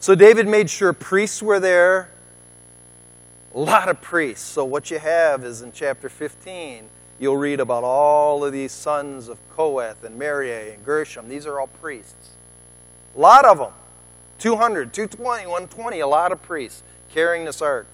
So 0.00 0.14
David 0.14 0.48
made 0.48 0.70
sure 0.70 0.94
priests 0.94 1.42
were 1.42 1.60
there. 1.60 2.08
A 3.54 3.58
lot 3.58 3.90
of 3.90 4.00
priests. 4.00 4.46
So 4.46 4.64
what 4.64 4.90
you 4.90 4.98
have 4.98 5.44
is 5.44 5.60
in 5.60 5.72
chapter 5.72 6.08
15, 6.08 6.88
you'll 7.18 7.36
read 7.36 7.60
about 7.60 7.84
all 7.84 8.42
of 8.42 8.50
these 8.50 8.72
sons 8.72 9.28
of 9.28 9.38
Kohath 9.50 10.02
and 10.02 10.18
Merari 10.18 10.72
and 10.72 10.82
Gershom. 10.86 11.28
These 11.28 11.46
are 11.46 11.60
all 11.60 11.66
priests. 11.66 12.30
A 13.14 13.20
lot 13.20 13.44
of 13.44 13.58
them. 13.58 13.72
200, 14.38 14.94
220, 14.94 15.44
120, 15.44 16.00
a 16.00 16.06
lot 16.06 16.32
of 16.32 16.40
priests 16.40 16.82
carrying 17.12 17.44
this 17.44 17.60
ark. 17.60 17.86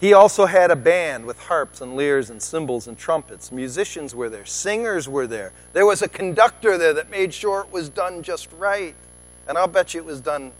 He 0.00 0.14
also 0.14 0.46
had 0.46 0.70
a 0.70 0.76
band 0.76 1.26
with 1.26 1.38
harps 1.38 1.82
and 1.82 1.94
lyres 1.94 2.30
and 2.30 2.40
cymbals 2.40 2.88
and 2.88 2.96
trumpets. 2.96 3.52
Musicians 3.52 4.14
were 4.14 4.30
there, 4.30 4.46
singers 4.46 5.06
were 5.06 5.26
there. 5.26 5.52
There 5.74 5.84
was 5.84 6.00
a 6.00 6.08
conductor 6.08 6.78
there 6.78 6.94
that 6.94 7.10
made 7.10 7.34
sure 7.34 7.60
it 7.60 7.70
was 7.70 7.90
done 7.90 8.22
just 8.22 8.50
right. 8.52 8.94
And 9.50 9.58
I'll 9.58 9.66
bet 9.66 9.94
you 9.94 10.00
it 10.00 10.06
was 10.06 10.20
done. 10.20 10.52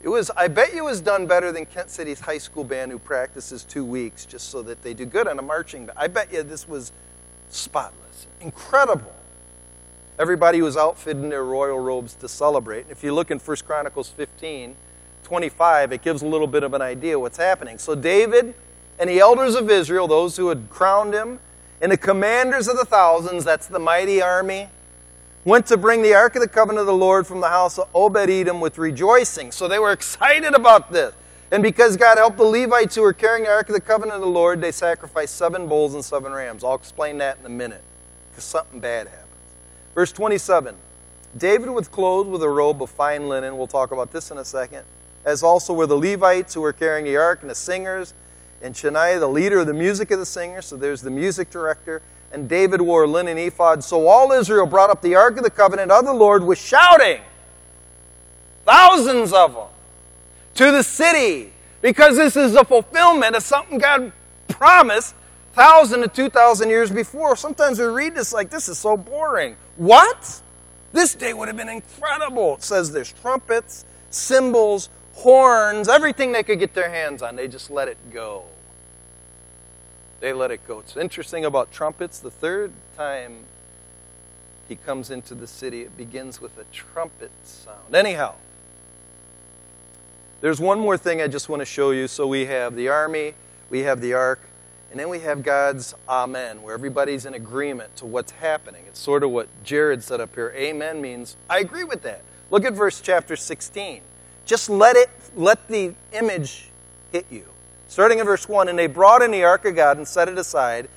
It 0.00 0.08
was, 0.08 0.30
I 0.36 0.46
bet 0.46 0.72
you 0.72 0.86
it 0.86 0.88
was 0.88 1.00
done 1.00 1.26
better 1.26 1.50
than 1.50 1.66
Kent 1.66 1.90
City's 1.90 2.20
high 2.20 2.38
school 2.38 2.62
band 2.62 2.92
who 2.92 2.98
practices 3.00 3.64
two 3.64 3.84
weeks 3.84 4.24
just 4.24 4.50
so 4.50 4.62
that 4.62 4.84
they 4.84 4.94
do 4.94 5.04
good 5.04 5.26
on 5.26 5.36
a 5.40 5.42
marching 5.42 5.86
band. 5.86 5.98
I 5.98 6.06
bet 6.06 6.32
you 6.32 6.44
this 6.44 6.68
was 6.68 6.92
spotless. 7.48 8.28
Incredible. 8.40 9.12
Everybody 10.16 10.62
was 10.62 10.76
outfitted 10.76 11.24
in 11.24 11.28
their 11.28 11.42
royal 11.42 11.80
robes 11.80 12.14
to 12.14 12.28
celebrate. 12.28 12.86
If 12.88 13.02
you 13.02 13.12
look 13.12 13.32
in 13.32 13.40
1 13.40 13.56
Chronicles 13.66 14.10
15, 14.10 14.76
25, 15.24 15.90
it 15.90 16.02
gives 16.02 16.22
a 16.22 16.26
little 16.26 16.46
bit 16.46 16.62
of 16.62 16.72
an 16.72 16.82
idea 16.82 17.18
what's 17.18 17.38
happening. 17.38 17.78
So 17.78 17.96
David 17.96 18.54
and 19.00 19.10
the 19.10 19.18
elders 19.18 19.56
of 19.56 19.68
Israel, 19.68 20.06
those 20.06 20.36
who 20.36 20.50
had 20.50 20.70
crowned 20.70 21.14
him, 21.14 21.40
and 21.80 21.90
the 21.90 21.96
commanders 21.96 22.68
of 22.68 22.76
the 22.76 22.84
thousands, 22.84 23.42
that's 23.42 23.66
the 23.66 23.80
mighty 23.80 24.22
army, 24.22 24.68
went 25.44 25.66
to 25.66 25.76
bring 25.76 26.02
the 26.02 26.14
Ark 26.14 26.36
of 26.36 26.42
the 26.42 26.48
Covenant 26.48 26.80
of 26.80 26.86
the 26.86 26.94
Lord 26.94 27.26
from 27.26 27.40
the 27.40 27.48
house 27.48 27.78
of 27.78 27.88
Obed 27.94 28.30
Edom 28.30 28.60
with 28.60 28.78
rejoicing. 28.78 29.52
So 29.52 29.68
they 29.68 29.78
were 29.78 29.92
excited 29.92 30.54
about 30.54 30.90
this. 30.90 31.14
And 31.50 31.62
because 31.62 31.96
God 31.96 32.16
helped 32.18 32.38
the 32.38 32.44
Levites 32.44 32.94
who 32.94 33.02
were 33.02 33.12
carrying 33.12 33.44
the 33.44 33.50
Ark 33.50 33.68
of 33.68 33.74
the 33.74 33.80
Covenant 33.80 34.16
of 34.16 34.22
the 34.22 34.26
Lord, 34.26 34.60
they 34.60 34.72
sacrificed 34.72 35.36
seven 35.36 35.68
bulls 35.68 35.94
and 35.94 36.04
seven 36.04 36.32
rams. 36.32 36.64
I'll 36.64 36.74
explain 36.74 37.18
that 37.18 37.38
in 37.38 37.46
a 37.46 37.50
minute 37.50 37.82
because 38.30 38.44
something 38.44 38.80
bad 38.80 39.08
happens. 39.08 39.28
Verse 39.94 40.12
27 40.12 40.74
David 41.36 41.70
was 41.70 41.88
clothed 41.88 42.30
with 42.30 42.42
a 42.42 42.48
robe 42.48 42.82
of 42.82 42.90
fine 42.90 43.28
linen. 43.28 43.58
We'll 43.58 43.66
talk 43.66 43.92
about 43.92 44.12
this 44.12 44.30
in 44.30 44.38
a 44.38 44.44
second. 44.44 44.84
As 45.24 45.42
also 45.42 45.72
were 45.72 45.86
the 45.86 45.96
Levites 45.96 46.54
who 46.54 46.60
were 46.60 46.72
carrying 46.72 47.04
the 47.04 47.16
ark 47.16 47.40
and 47.42 47.50
the 47.50 47.54
singers, 47.54 48.14
and 48.62 48.74
Shaniah, 48.74 49.20
the 49.20 49.28
leader 49.28 49.58
of 49.58 49.66
the 49.66 49.74
music 49.74 50.10
of 50.10 50.18
the 50.18 50.26
singers. 50.26 50.66
So 50.66 50.76
there's 50.76 51.02
the 51.02 51.10
music 51.10 51.50
director 51.50 52.02
and 52.34 52.48
David 52.48 52.80
wore 52.80 53.04
a 53.04 53.06
linen 53.06 53.38
ephod. 53.38 53.82
So 53.84 54.06
all 54.08 54.32
Israel 54.32 54.66
brought 54.66 54.90
up 54.90 55.00
the 55.00 55.14
ark 55.14 55.36
of 55.36 55.44
the 55.44 55.50
covenant 55.50 55.90
of 55.90 56.04
the 56.04 56.12
Lord 56.12 56.44
with 56.44 56.58
shouting, 56.58 57.20
thousands 58.64 59.32
of 59.32 59.54
them, 59.54 59.68
to 60.54 60.70
the 60.70 60.82
city, 60.82 61.52
because 61.80 62.16
this 62.16 62.36
is 62.36 62.54
a 62.54 62.64
fulfillment 62.64 63.36
of 63.36 63.42
something 63.42 63.78
God 63.78 64.12
promised 64.48 65.14
thousand 65.52 66.00
to 66.00 66.08
two 66.08 66.28
thousand 66.28 66.68
years 66.68 66.90
before. 66.90 67.36
Sometimes 67.36 67.78
we 67.78 67.86
read 67.86 68.14
this 68.14 68.32
like 68.32 68.50
this 68.50 68.68
is 68.68 68.78
so 68.78 68.96
boring. 68.96 69.56
What? 69.76 70.42
This 70.92 71.14
day 71.14 71.32
would 71.32 71.48
have 71.48 71.56
been 71.56 71.68
incredible. 71.68 72.56
It 72.56 72.62
says 72.62 72.92
there's 72.92 73.12
trumpets, 73.12 73.84
cymbals, 74.10 74.90
horns, 75.14 75.88
everything 75.88 76.32
they 76.32 76.42
could 76.42 76.58
get 76.58 76.74
their 76.74 76.90
hands 76.90 77.22
on. 77.22 77.36
They 77.36 77.48
just 77.48 77.70
let 77.70 77.88
it 77.88 77.98
go 78.12 78.44
they 80.24 80.32
let 80.32 80.50
it 80.50 80.66
go. 80.66 80.78
It's 80.78 80.96
interesting 80.96 81.44
about 81.44 81.70
trumpets. 81.70 82.18
The 82.18 82.30
third 82.30 82.72
time 82.96 83.44
he 84.66 84.74
comes 84.74 85.10
into 85.10 85.34
the 85.34 85.46
city, 85.46 85.82
it 85.82 85.98
begins 85.98 86.40
with 86.40 86.56
a 86.56 86.64
trumpet 86.72 87.30
sound. 87.42 87.94
Anyhow, 87.94 88.36
There's 90.40 90.60
one 90.60 90.80
more 90.80 90.96
thing 90.96 91.20
I 91.20 91.28
just 91.28 91.50
want 91.50 91.60
to 91.60 91.66
show 91.66 91.90
you. 91.90 92.08
So 92.08 92.26
we 92.26 92.46
have 92.46 92.74
the 92.74 92.88
army, 92.88 93.34
we 93.68 93.80
have 93.80 94.00
the 94.00 94.14
ark, 94.14 94.40
and 94.90 94.98
then 94.98 95.10
we 95.10 95.20
have 95.20 95.42
God's 95.42 95.94
Amen, 96.08 96.62
where 96.62 96.72
everybody's 96.74 97.26
in 97.26 97.34
agreement 97.34 97.96
to 97.96 98.06
what's 98.06 98.32
happening. 98.32 98.84
It's 98.86 99.00
sort 99.00 99.24
of 99.24 99.30
what 99.30 99.48
Jared 99.62 100.02
said 100.02 100.22
up 100.22 100.34
here. 100.34 100.54
Amen 100.56 101.02
means 101.02 101.36
I 101.50 101.58
agree 101.58 101.84
with 101.84 102.02
that. 102.02 102.22
Look 102.50 102.64
at 102.64 102.72
verse 102.72 103.02
chapter 103.02 103.36
16. 103.36 104.00
Just 104.46 104.70
let 104.70 104.96
it 104.96 105.10
let 105.36 105.68
the 105.68 105.94
image 106.12 106.70
hit 107.12 107.26
you. 107.30 107.44
Starting 107.88 108.18
in 108.18 108.24
verse 108.24 108.48
1, 108.48 108.68
and 108.68 108.78
they 108.78 108.86
brought 108.86 109.22
in 109.22 109.30
the 109.30 109.44
ark 109.44 109.64
of 109.64 109.76
God 109.76 109.96
and 109.96 110.06
set 110.08 110.28
it 110.28 110.38
aside 110.38 110.88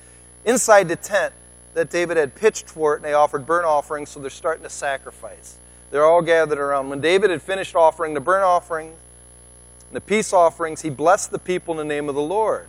inside 0.44 0.88
the 0.88 0.96
tent 0.96 1.34
that 1.74 1.90
David 1.90 2.16
had 2.16 2.34
pitched 2.34 2.68
for 2.68 2.94
it, 2.94 2.96
and 2.96 3.04
they 3.04 3.12
offered 3.12 3.46
burnt 3.46 3.66
offerings, 3.66 4.10
so 4.10 4.20
they're 4.20 4.30
starting 4.30 4.64
to 4.64 4.70
sacrifice. 4.70 5.58
They're 5.90 6.04
all 6.04 6.22
gathered 6.22 6.58
around. 6.58 6.88
When 6.90 7.00
David 7.00 7.30
had 7.30 7.42
finished 7.42 7.74
offering 7.74 8.14
the 8.14 8.20
burnt 8.20 8.44
offering 8.44 8.88
and 8.88 9.92
the 9.92 10.00
peace 10.00 10.32
offerings, 10.32 10.82
he 10.82 10.90
blessed 10.90 11.30
the 11.30 11.38
people 11.38 11.78
in 11.80 11.88
the 11.88 11.94
name 11.94 12.08
of 12.08 12.14
the 12.14 12.22
Lord. 12.22 12.66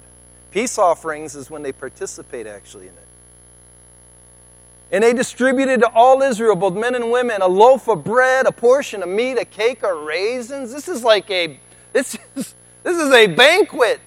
Peace 0.52 0.78
offerings 0.78 1.36
is 1.36 1.50
when 1.50 1.64
they 1.64 1.72
participate 1.72 2.48
actually 2.48 2.88
in 2.88 2.94
it. 2.94 3.08
And 4.92 5.04
they 5.04 5.14
distributed 5.14 5.82
to 5.82 5.90
all 5.92 6.22
Israel, 6.22 6.56
both 6.56 6.74
men 6.74 6.96
and 6.96 7.12
women, 7.12 7.42
a 7.42 7.48
loaf 7.48 7.88
of 7.88 8.04
bread, 8.04 8.48
a 8.48 8.52
portion 8.52 9.04
of 9.04 9.10
meat, 9.10 9.38
a 9.38 9.46
cake 9.46 9.84
of 9.84 10.02
raisins. 10.02 10.74
This 10.74 10.88
is 10.88 11.04
like 11.04 11.30
a 11.30 11.60
this 11.94 12.18
is 12.36 12.56
this 12.84 12.98
is 12.98 13.12
a 13.12 13.28
banquet. 13.28 14.00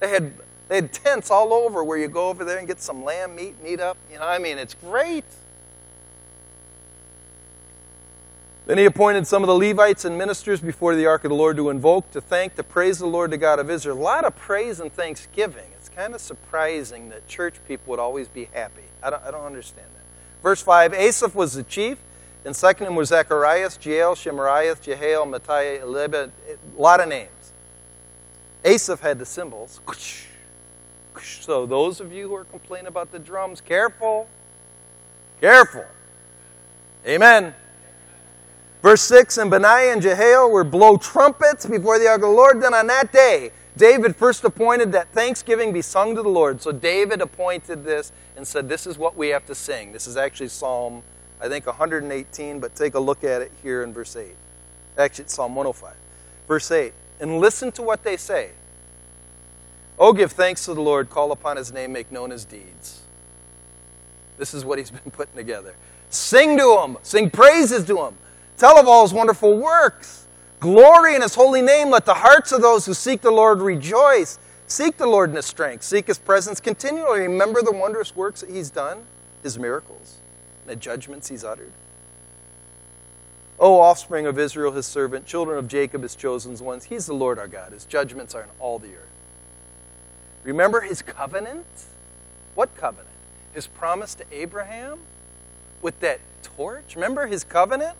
They 0.00 0.08
had 0.08 0.34
they 0.68 0.76
had 0.76 0.92
tents 0.92 1.30
all 1.30 1.52
over 1.52 1.84
where 1.84 1.98
you 1.98 2.08
go 2.08 2.28
over 2.30 2.44
there 2.44 2.58
and 2.58 2.66
get 2.66 2.80
some 2.80 3.04
lamb 3.04 3.36
meat 3.36 3.54
and 3.58 3.68
eat 3.68 3.80
up. 3.80 3.96
You 4.10 4.18
know, 4.18 4.26
I 4.26 4.38
mean, 4.38 4.58
it's 4.58 4.74
great. 4.74 5.24
Then 8.66 8.78
he 8.78 8.86
appointed 8.86 9.26
some 9.26 9.42
of 9.42 9.48
the 9.48 9.54
Levites 9.54 10.06
and 10.06 10.16
ministers 10.16 10.60
before 10.60 10.94
the 10.94 11.04
ark 11.04 11.24
of 11.24 11.28
the 11.28 11.34
Lord 11.34 11.58
to 11.58 11.68
invoke, 11.68 12.10
to 12.12 12.20
thank, 12.20 12.54
to 12.54 12.62
praise 12.62 12.98
the 12.98 13.06
Lord, 13.06 13.30
the 13.30 13.36
God 13.36 13.58
of 13.58 13.68
Israel. 13.68 13.98
A 13.98 14.00
lot 14.00 14.24
of 14.24 14.34
praise 14.36 14.80
and 14.80 14.90
thanksgiving. 14.90 15.66
It's 15.78 15.90
kind 15.90 16.14
of 16.14 16.20
surprising 16.22 17.10
that 17.10 17.28
church 17.28 17.56
people 17.68 17.90
would 17.90 18.00
always 18.00 18.26
be 18.26 18.48
happy. 18.54 18.84
I 19.02 19.10
don't, 19.10 19.22
I 19.22 19.30
don't 19.30 19.44
understand 19.44 19.88
that. 19.94 20.42
Verse 20.42 20.62
5 20.62 20.94
Asaph 20.94 21.34
was 21.34 21.52
the 21.52 21.62
chief, 21.62 21.98
and 22.46 22.56
second 22.56 22.86
him 22.86 22.96
was 22.96 23.10
Zacharias, 23.10 23.78
Jael, 23.82 24.14
Shemariah, 24.14 24.80
Jehael, 24.80 25.26
Matthiah, 25.28 25.82
Elibah, 25.82 26.30
a 26.48 26.80
lot 26.80 27.00
of 27.00 27.08
names. 27.08 27.28
Asaph 28.64 29.00
had 29.00 29.18
the 29.18 29.26
cymbals. 29.26 29.80
So, 31.22 31.66
those 31.66 32.00
of 32.00 32.12
you 32.12 32.28
who 32.28 32.34
are 32.34 32.44
complaining 32.44 32.86
about 32.86 33.12
the 33.12 33.18
drums, 33.18 33.60
careful. 33.60 34.28
Careful. 35.40 35.84
Amen. 37.06 37.54
Verse 38.82 39.02
6 39.02 39.38
And 39.38 39.50
Benaiah 39.50 39.92
and 39.92 40.02
Jehiel 40.02 40.50
were 40.50 40.64
blow 40.64 40.96
trumpets 40.96 41.66
before 41.66 41.98
the 41.98 42.08
ark 42.08 42.22
of 42.22 42.28
the 42.28 42.34
Lord. 42.34 42.62
Then 42.62 42.74
on 42.74 42.86
that 42.86 43.12
day, 43.12 43.50
David 43.76 44.16
first 44.16 44.44
appointed 44.44 44.92
that 44.92 45.12
thanksgiving 45.12 45.72
be 45.72 45.82
sung 45.82 46.14
to 46.14 46.22
the 46.22 46.28
Lord. 46.28 46.62
So 46.62 46.72
David 46.72 47.20
appointed 47.20 47.84
this 47.84 48.12
and 48.36 48.46
said, 48.46 48.68
This 48.68 48.86
is 48.86 48.96
what 48.96 49.16
we 49.16 49.28
have 49.28 49.44
to 49.46 49.54
sing. 49.54 49.92
This 49.92 50.06
is 50.06 50.16
actually 50.16 50.48
Psalm, 50.48 51.02
I 51.40 51.48
think, 51.48 51.66
118, 51.66 52.60
but 52.60 52.74
take 52.74 52.94
a 52.94 53.00
look 53.00 53.24
at 53.24 53.42
it 53.42 53.52
here 53.62 53.82
in 53.82 53.92
verse 53.92 54.16
8. 54.16 54.34
Actually, 54.96 55.24
it's 55.24 55.34
Psalm 55.34 55.54
105. 55.54 55.94
Verse 56.48 56.70
8 56.70 56.94
And 57.24 57.38
listen 57.38 57.72
to 57.72 57.82
what 57.82 58.04
they 58.04 58.18
say. 58.18 58.50
Oh, 59.98 60.12
give 60.12 60.32
thanks 60.32 60.66
to 60.66 60.74
the 60.74 60.82
Lord, 60.82 61.08
call 61.08 61.32
upon 61.32 61.56
his 61.56 61.72
name, 61.72 61.90
make 61.90 62.12
known 62.12 62.28
his 62.28 62.44
deeds. 62.44 63.00
This 64.36 64.52
is 64.52 64.62
what 64.62 64.78
he's 64.78 64.90
been 64.98 65.10
putting 65.10 65.34
together. 65.34 65.74
Sing 66.10 66.58
to 66.58 66.80
him, 66.80 66.98
sing 67.02 67.30
praises 67.30 67.86
to 67.86 68.04
him, 68.04 68.16
tell 68.58 68.78
of 68.78 68.86
all 68.86 69.04
his 69.04 69.14
wonderful 69.14 69.56
works. 69.56 70.26
Glory 70.60 71.14
in 71.14 71.22
his 71.22 71.34
holy 71.34 71.62
name. 71.62 71.88
Let 71.88 72.04
the 72.04 72.12
hearts 72.12 72.52
of 72.52 72.60
those 72.60 72.84
who 72.84 72.92
seek 72.92 73.22
the 73.22 73.30
Lord 73.30 73.62
rejoice. 73.62 74.38
Seek 74.66 74.98
the 74.98 75.06
Lord 75.06 75.30
in 75.30 75.36
his 75.36 75.46
strength, 75.46 75.82
seek 75.82 76.08
his 76.08 76.18
presence 76.18 76.60
continually. 76.60 77.20
Remember 77.20 77.62
the 77.62 77.72
wondrous 77.72 78.14
works 78.14 78.42
that 78.42 78.50
he's 78.50 78.68
done, 78.68 79.06
his 79.42 79.58
miracles, 79.58 80.18
and 80.60 80.72
the 80.72 80.76
judgments 80.76 81.28
he's 81.28 81.42
uttered. 81.42 81.72
O 83.58 83.80
offspring 83.80 84.26
of 84.26 84.38
Israel, 84.38 84.72
his 84.72 84.86
servant, 84.86 85.26
children 85.26 85.58
of 85.58 85.68
Jacob, 85.68 86.02
his 86.02 86.16
chosen 86.16 86.56
ones, 86.58 86.84
he's 86.84 87.06
the 87.06 87.14
Lord 87.14 87.38
our 87.38 87.48
God. 87.48 87.72
His 87.72 87.84
judgments 87.84 88.34
are 88.34 88.42
in 88.42 88.48
all 88.58 88.78
the 88.78 88.88
earth. 88.88 89.10
Remember 90.42 90.80
his 90.80 91.02
covenant? 91.02 91.66
What 92.54 92.74
covenant? 92.76 93.08
His 93.52 93.66
promise 93.66 94.14
to 94.16 94.24
Abraham 94.32 94.98
with 95.82 95.98
that 96.00 96.20
torch? 96.42 96.96
Remember 96.96 97.26
his 97.26 97.44
covenant? 97.44 97.96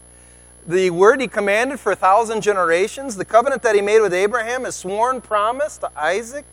The 0.67 0.90
word 0.90 1.21
he 1.21 1.29
commanded 1.29 1.79
for 1.79 1.93
a 1.93 1.97
thousand 1.97 2.40
generations, 2.40 3.17
the 3.17 3.25
covenant 3.25 3.62
that 3.62 3.75
he 3.75 3.83
made 3.83 4.01
with 4.01 4.14
Abraham, 4.14 4.64
his 4.64 4.75
sworn 4.75 5.21
promise 5.21 5.79
to 5.79 5.90
Isaac, 5.97 6.47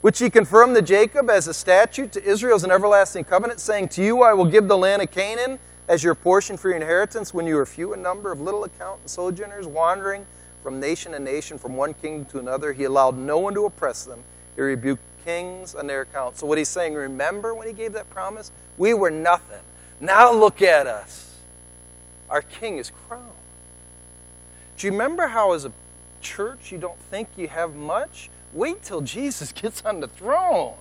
which 0.00 0.18
he 0.18 0.30
confirmed 0.30 0.74
to 0.76 0.82
Jacob 0.82 1.30
as 1.30 1.48
a 1.48 1.54
statute 1.54 2.12
to 2.12 2.22
Israel 2.22 2.56
as 2.56 2.64
an 2.64 2.70
everlasting 2.70 3.24
covenant, 3.24 3.60
saying, 3.60 3.88
To 3.90 4.02
you 4.02 4.22
I 4.22 4.34
will 4.34 4.44
give 4.46 4.68
the 4.68 4.76
land 4.76 5.00
of 5.00 5.10
Canaan 5.10 5.58
as 5.88 6.02
your 6.02 6.14
portion 6.14 6.56
for 6.56 6.68
your 6.68 6.76
inheritance 6.76 7.32
when 7.32 7.46
you 7.46 7.58
are 7.58 7.66
few 7.66 7.92
in 7.92 8.02
number 8.02 8.32
of 8.32 8.40
little 8.40 8.64
account 8.64 9.00
and 9.00 9.10
sojourners, 9.10 9.66
wandering 9.66 10.26
from 10.62 10.80
nation 10.80 11.12
to 11.12 11.20
nation, 11.20 11.58
from 11.58 11.76
one 11.76 11.94
kingdom 11.94 12.24
to 12.26 12.38
another. 12.38 12.72
He 12.72 12.84
allowed 12.84 13.16
no 13.16 13.38
one 13.38 13.54
to 13.54 13.66
oppress 13.66 14.04
them 14.04 14.24
he 14.56 14.62
rebuked 14.62 15.02
kings 15.24 15.74
on 15.74 15.86
their 15.86 16.00
account. 16.00 16.38
So, 16.38 16.46
what 16.46 16.58
he's 16.58 16.68
saying, 16.68 16.94
remember 16.94 17.54
when 17.54 17.68
he 17.68 17.74
gave 17.74 17.92
that 17.92 18.08
promise? 18.10 18.50
We 18.78 18.94
were 18.94 19.10
nothing. 19.10 19.60
Now 20.00 20.32
look 20.32 20.62
at 20.62 20.86
us. 20.86 21.36
Our 22.28 22.42
king 22.42 22.78
is 22.78 22.90
crowned. 22.90 23.24
Do 24.76 24.86
you 24.86 24.92
remember 24.92 25.28
how, 25.28 25.52
as 25.52 25.64
a 25.64 25.72
church, 26.20 26.72
you 26.72 26.78
don't 26.78 26.98
think 26.98 27.28
you 27.36 27.48
have 27.48 27.74
much? 27.74 28.30
Wait 28.52 28.82
till 28.82 29.02
Jesus 29.02 29.52
gets 29.62 29.84
on 29.84 30.00
the 30.00 30.08
throne. 30.08 30.74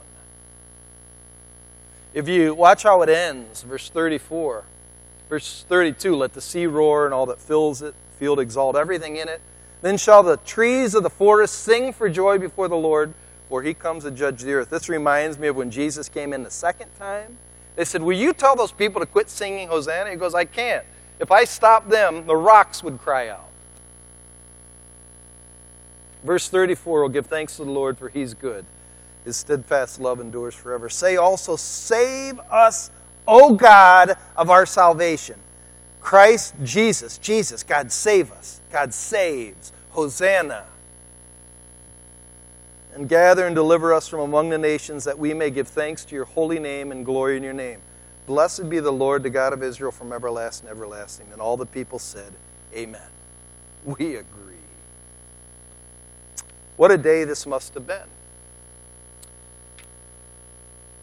If 2.14 2.30
you 2.30 2.54
watch 2.54 2.84
how 2.84 3.02
it 3.02 3.10
ends, 3.10 3.64
verse 3.64 3.90
34, 3.90 4.64
verse 5.30 5.66
32 5.68 6.16
let 6.16 6.34
the 6.34 6.42
sea 6.42 6.68
roar 6.68 7.06
and 7.06 7.14
all 7.14 7.26
that 7.26 7.40
fills 7.40 7.82
it, 7.82 7.96
field 8.18 8.40
exalt 8.40 8.76
everything 8.76 9.18
in 9.18 9.28
it. 9.28 9.42
Then 9.82 9.98
shall 9.98 10.24
the 10.24 10.38
trees 10.38 10.96
of 10.96 11.04
the 11.04 11.10
forest 11.10 11.60
sing 11.60 11.94
for 11.94 12.10
joy 12.10 12.38
before 12.38 12.68
the 12.68 12.76
Lord 12.76 13.14
for 13.50 13.62
he 13.62 13.74
comes 13.74 14.04
to 14.04 14.12
judge 14.12 14.42
the 14.42 14.54
earth. 14.54 14.70
This 14.70 14.90
reminds 14.90 15.38
me 15.38 15.48
of 15.48 15.56
when 15.56 15.72
Jesus 15.72 16.10
came 16.10 16.34
in 16.34 16.44
the 16.44 16.52
second 16.52 16.90
time. 16.98 17.38
They 17.76 17.86
said, 17.86 18.02
Will 18.02 18.18
you 18.18 18.34
tell 18.34 18.56
those 18.56 18.72
people 18.72 19.02
to 19.02 19.06
quit 19.06 19.30
singing 19.30 19.68
Hosanna? 19.68 20.10
He 20.10 20.16
goes, 20.16 20.34
I 20.34 20.46
can't. 20.46 20.86
If 21.20 21.32
I 21.32 21.46
stop 21.46 21.90
them, 21.90 22.26
the 22.26 22.36
rocks 22.36 22.84
would 22.84 23.00
cry 23.00 23.30
out. 23.30 23.50
Verse 26.24 26.50
34 26.50 27.04
will 27.04 27.10
give 27.10 27.28
thanks 27.28 27.58
to 27.58 27.64
the 27.64 27.72
Lord, 27.72 27.98
for 27.98 28.10
he's 28.10 28.34
good. 28.34 28.66
His 29.24 29.38
steadfast 29.38 30.00
love 30.00 30.20
endures 30.20 30.56
forever. 30.56 30.90
Say 30.90 31.18
also, 31.18 31.56
Save 31.56 32.40
us, 32.52 32.90
O 33.28 33.54
God 33.54 34.18
of 34.36 34.50
our 34.50 34.66
salvation. 34.66 35.40
Christ 36.02 36.54
Jesus, 36.64 37.18
Jesus, 37.18 37.64
God 37.64 37.92
save 37.92 38.32
us. 38.32 38.62
God 38.72 38.94
saves. 38.94 39.72
Hosanna 39.90 40.66
and 42.96 43.10
gather 43.10 43.46
and 43.46 43.54
deliver 43.54 43.94
us 43.94 44.08
from 44.08 44.22
among 44.22 44.50
the 44.50 44.58
nations 44.58 45.04
that 45.04 45.20
we 45.20 45.34
may 45.34 45.52
give 45.52 45.68
thanks 45.68 46.06
to 46.06 46.16
your 46.16 46.26
holy 46.26 46.60
name 46.60 46.92
and 46.92 47.06
glory 47.06 47.36
in 47.36 47.44
your 47.44 47.54
name. 47.54 47.82
Blessed 48.26 48.70
be 48.70 48.80
the 48.80 48.92
Lord, 48.92 49.22
the 49.22 49.30
God 49.30 49.52
of 49.52 49.62
Israel, 49.62 49.92
from 49.92 50.14
everlasting 50.14 50.68
to 50.68 50.72
everlasting. 50.72 51.28
And 51.32 51.42
all 51.42 51.58
the 51.58 51.66
people 51.66 52.00
said, 52.00 52.34
Amen. 52.74 53.02
We 53.84 54.16
agree. 54.16 54.56
What 56.78 56.90
a 56.90 56.98
day 56.98 57.26
this 57.26 57.46
must 57.46 57.74
have 57.74 57.86
been. 57.86 58.08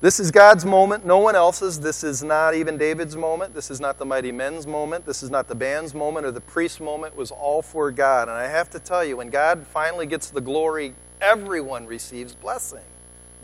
This 0.02 0.20
is 0.20 0.30
God's 0.30 0.64
moment, 0.64 1.06
no 1.06 1.18
one 1.18 1.36
else's. 1.36 1.80
This 1.80 2.04
is 2.04 2.22
not 2.22 2.54
even 2.54 2.76
David's 2.76 3.16
moment. 3.16 3.54
This 3.54 3.70
is 3.70 3.80
not 3.80 3.98
the 3.98 4.04
mighty 4.04 4.32
men's 4.32 4.66
moment. 4.66 5.06
This 5.06 5.22
is 5.22 5.30
not 5.30 5.48
the 5.48 5.54
band's 5.54 5.94
moment 5.94 6.26
or 6.26 6.32
the 6.32 6.40
priest's 6.40 6.80
moment. 6.80 7.14
It 7.14 7.18
was 7.18 7.30
all 7.30 7.62
for 7.62 7.90
God. 7.90 8.28
And 8.28 8.36
I 8.36 8.48
have 8.48 8.68
to 8.70 8.80
tell 8.80 9.04
you, 9.04 9.16
when 9.16 9.30
God 9.30 9.64
finally 9.64 10.06
gets 10.06 10.28
the 10.28 10.40
glory 10.40 10.92
everyone 11.22 11.86
receives 11.86 12.34
blessing. 12.34 12.82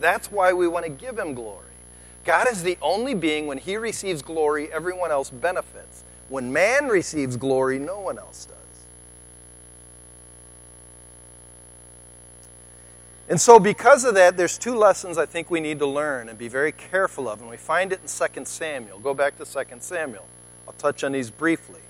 That's 0.01 0.31
why 0.31 0.53
we 0.53 0.69
want 0.69 0.85
to 0.85 0.91
give 0.91 1.19
him 1.19 1.33
glory. 1.33 1.65
God 2.25 2.49
is 2.51 2.63
the 2.63 2.77
only 2.83 3.15
being, 3.15 3.47
when 3.47 3.59
he 3.59 3.77
receives 3.77 4.21
glory, 4.21 4.71
everyone 4.73 5.11
else 5.11 5.31
benefits. 5.31 6.05
When 6.29 6.53
man 6.53 6.89
receives 6.89 7.37
glory, 7.37 7.79
no 7.79 8.01
one 8.01 8.19
else 8.19 8.47
does. 8.47 8.58
And 13.29 13.39
so, 13.39 13.61
because 13.61 14.05
of 14.05 14.15
that, 14.15 14.39
there's 14.39 14.57
two 14.57 14.75
lessons 14.75 15.19
I 15.19 15.27
think 15.27 15.51
we 15.51 15.61
need 15.61 15.79
to 15.81 15.87
learn 15.87 16.31
and 16.31 16.39
be 16.39 16.49
very 16.49 16.73
careful 16.73 17.29
of. 17.29 17.41
And 17.41 17.51
we 17.51 17.59
find 17.59 17.93
it 17.93 18.01
in 18.03 18.09
2 18.09 18.45
Samuel. 18.47 18.99
Go 19.01 19.13
back 19.13 19.37
to 19.37 19.45
2 19.45 19.65
Samuel. 19.81 20.25
I'll 20.67 20.73
touch 20.75 21.05
on 21.05 21.13
these 21.13 21.31
briefly. 21.31 21.81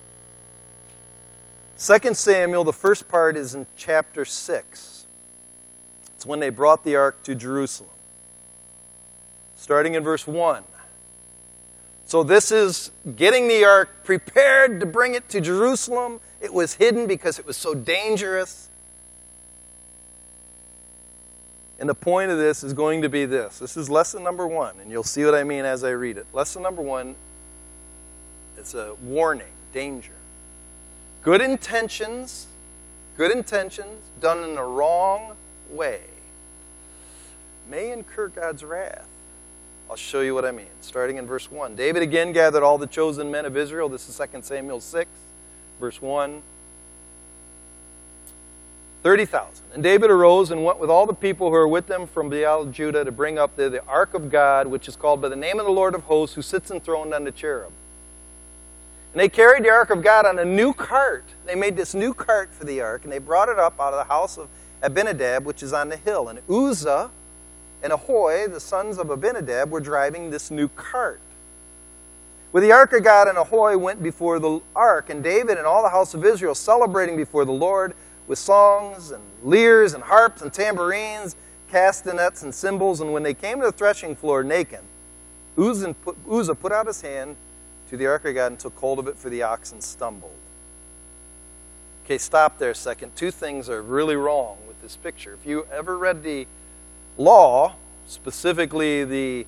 2 1.79 2.15
Samuel, 2.15 2.65
the 2.65 2.73
first 2.73 3.07
part 3.07 3.37
is 3.37 3.55
in 3.55 3.67
chapter 3.77 4.25
6. 4.25 5.07
It's 6.17 6.27
when 6.27 6.41
they 6.41 6.51
brought 6.51 6.83
the 6.83 6.97
ark 6.97 7.23
to 7.23 7.37
Jerusalem. 7.37 7.91
Starting 9.55 9.95
in 9.95 10.03
verse 10.03 10.27
1. 10.27 10.65
So, 12.05 12.25
this 12.25 12.51
is 12.51 12.91
getting 13.15 13.47
the 13.47 13.65
ark 13.65 14.03
prepared 14.03 14.81
to 14.81 14.87
bring 14.87 15.15
it 15.15 15.29
to 15.29 15.41
Jerusalem. 15.41 16.21
It 16.41 16.53
was 16.53 16.75
hidden 16.75 17.07
because 17.07 17.39
it 17.39 17.47
was 17.47 17.57
so 17.57 17.75
dangerous. 17.75 18.68
And 21.79 21.89
the 21.89 21.95
point 21.95 22.31
of 22.31 22.39
this 22.39 22.65
is 22.65 22.73
going 22.73 23.03
to 23.03 23.09
be 23.09 23.25
this. 23.25 23.61
This 23.61 23.77
is 23.77 23.89
lesson 23.89 24.25
number 24.25 24.47
one, 24.47 24.75
and 24.81 24.91
you'll 24.91 25.05
see 25.05 25.25
what 25.25 25.35
I 25.35 25.45
mean 25.45 25.65
as 25.65 25.85
I 25.85 25.91
read 25.91 26.17
it. 26.17 26.27
Lesson 26.33 26.63
number 26.63 26.83
one 26.83 27.15
it's 28.57 28.75
a 28.75 28.95
warning, 29.03 29.47
danger. 29.73 30.13
Good 31.23 31.41
intentions, 31.41 32.49
good 33.17 33.31
intentions 33.31 34.03
done 34.21 34.43
in 34.43 34.57
the 34.57 34.63
wrong 34.63 35.37
way 35.71 36.01
may 37.69 37.93
incur 37.93 38.29
God's 38.29 38.65
wrath. 38.65 39.07
I'll 39.91 39.97
show 39.97 40.21
you 40.21 40.35
what 40.35 40.45
I 40.45 40.51
mean. 40.51 40.67
Starting 40.81 41.17
in 41.17 41.27
verse 41.27 41.51
1. 41.51 41.75
David 41.75 42.03
again 42.03 42.33
gathered 42.33 42.63
all 42.63 42.79
the 42.79 42.87
chosen 42.87 43.31
men 43.31 43.45
of 43.45 43.57
Israel. 43.57 43.89
This 43.89 44.09
is 44.09 44.17
2 44.33 44.43
Samuel 44.43 44.81
6, 44.81 45.11
verse 45.81 46.03
1. 46.03 46.43
30,000. 49.03 49.65
And 49.75 49.83
David 49.83 50.11
arose 50.11 50.51
and 50.51 50.65
went 50.65 50.79
with 50.79 50.91
all 50.91 51.07
the 51.07 51.15
people 51.15 51.49
who 51.49 51.53
were 51.53 51.69
with 51.69 51.87
them 51.87 52.07
from 52.07 52.29
Baal 52.29 52.67
Judah 52.67 53.05
to 53.05 53.13
bring 53.13 53.39
up 53.39 53.57
the, 53.57 53.69
the 53.69 53.85
ark 53.87 54.15
of 54.15 54.31
God, 54.31 54.67
which 54.67 54.89
is 54.89 54.97
called 54.97 55.21
by 55.21 55.29
the 55.29 55.37
name 55.37 55.61
of 55.61 55.67
the 55.67 55.73
Lord 55.73 55.95
of 55.95 56.05
hosts, 56.05 56.35
who 56.35 56.43
sits 56.43 56.71
enthroned 56.71 57.15
on 57.15 57.25
the 57.25 57.33
cherub. 57.33 57.73
And 59.13 59.21
they 59.21 59.29
carried 59.29 59.65
the 59.65 59.71
ark 59.71 59.91
of 59.91 60.03
God 60.03 60.27
on 60.27 60.39
a 60.39 60.45
new 60.45 60.73
cart. 60.73 61.25
They 61.47 61.55
made 61.55 61.77
this 61.77 61.95
new 61.95 62.13
cart 62.13 62.53
for 62.53 62.65
the 62.65 62.81
ark, 62.81 63.05
and 63.05 63.13
they 63.13 63.19
brought 63.19 63.49
it 63.49 63.59
up 63.59 63.81
out 63.81 63.95
of 63.95 63.99
the 63.99 64.13
house 64.13 64.37
of 64.37 64.49
Abinadab, 64.83 65.45
which 65.45 65.63
is 65.63 65.73
on 65.73 65.89
the 65.89 65.97
hill. 65.97 66.29
And 66.29 66.41
Uzzah 66.51 67.11
and 67.83 67.93
Ahio, 67.93 68.53
the 68.53 68.61
sons 68.61 68.99
of 68.99 69.11
Abinadab, 69.11 69.71
were 69.71 69.81
driving 69.81 70.31
this 70.31 70.51
new 70.51 70.69
cart. 70.69 71.21
With 72.51 72.63
the 72.63 72.73
ark 72.73 72.93
of 72.93 73.05
God 73.05 73.29
and 73.29 73.37
Ahio 73.37 73.79
went 73.79 74.03
before 74.03 74.39
the 74.39 74.61
ark, 74.75 75.11
and 75.11 75.23
David 75.23 75.59
and 75.59 75.67
all 75.67 75.83
the 75.83 75.91
house 75.91 76.15
of 76.15 76.25
Israel 76.25 76.55
celebrating 76.55 77.17
before 77.17 77.45
the 77.45 77.53
Lord 77.53 77.95
with 78.29 78.39
songs 78.39 79.11
and 79.11 79.23
lyres 79.43 79.95
and 79.95 80.05
harps 80.05 80.43
and 80.43 80.53
tambourines, 80.53 81.35
castanets 81.71 82.43
and 82.43 82.55
cymbals. 82.55 83.01
And 83.01 83.13
when 83.13 83.23
they 83.23 83.35
came 83.35 83.59
to 83.61 83.67
the 83.67 83.73
threshing 83.73 84.15
floor, 84.15 84.45
Nachon, 84.45 84.83
Uzzah 85.59 85.95
put, 85.95 86.61
put 86.61 86.73
out 86.73 86.87
his 86.87 87.01
hand 87.01 87.37
to 87.91 87.97
the 87.97 88.07
ark 88.07 88.25
of 88.27 88.35
God 88.35 88.47
and 88.49 88.59
took 88.61 88.77
hold 88.77 88.99
of 88.99 89.09
it, 89.09 89.17
for 89.19 89.31
the 89.31 89.43
oxen 89.43 89.81
stumbled. 89.81 90.37
Okay, 92.05 92.19
stop 92.19 92.59
there 92.59 92.71
a 92.71 92.75
second. 92.75 93.17
Two 93.17 93.31
things 93.31 93.69
are 93.69 93.83
really 93.83 94.17
wrong 94.17 94.59
with 94.67 94.81
this 94.83 94.97
picture. 94.97 95.35
If 95.35 95.47
you 95.47 95.67
ever 95.73 95.97
read 95.99 96.23
the 96.23 96.47
law, 97.17 97.75
specifically 98.07 99.05
the 99.05 99.47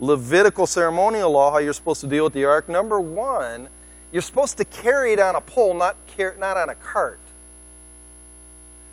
Levitical 0.00 0.66
ceremonial 0.66 1.30
law, 1.30 1.50
how 1.50 1.58
you're 1.58 1.72
supposed 1.72 2.00
to 2.02 2.06
deal 2.06 2.24
with 2.24 2.32
the 2.32 2.44
ark, 2.44 2.68
number 2.68 3.00
one, 3.00 3.68
you're 4.12 4.22
supposed 4.22 4.56
to 4.58 4.64
carry 4.64 5.12
it 5.12 5.18
on 5.18 5.34
a 5.34 5.40
pole, 5.40 5.74
not, 5.74 5.96
not 6.38 6.56
on 6.56 6.68
a 6.68 6.74
cart. 6.74 7.18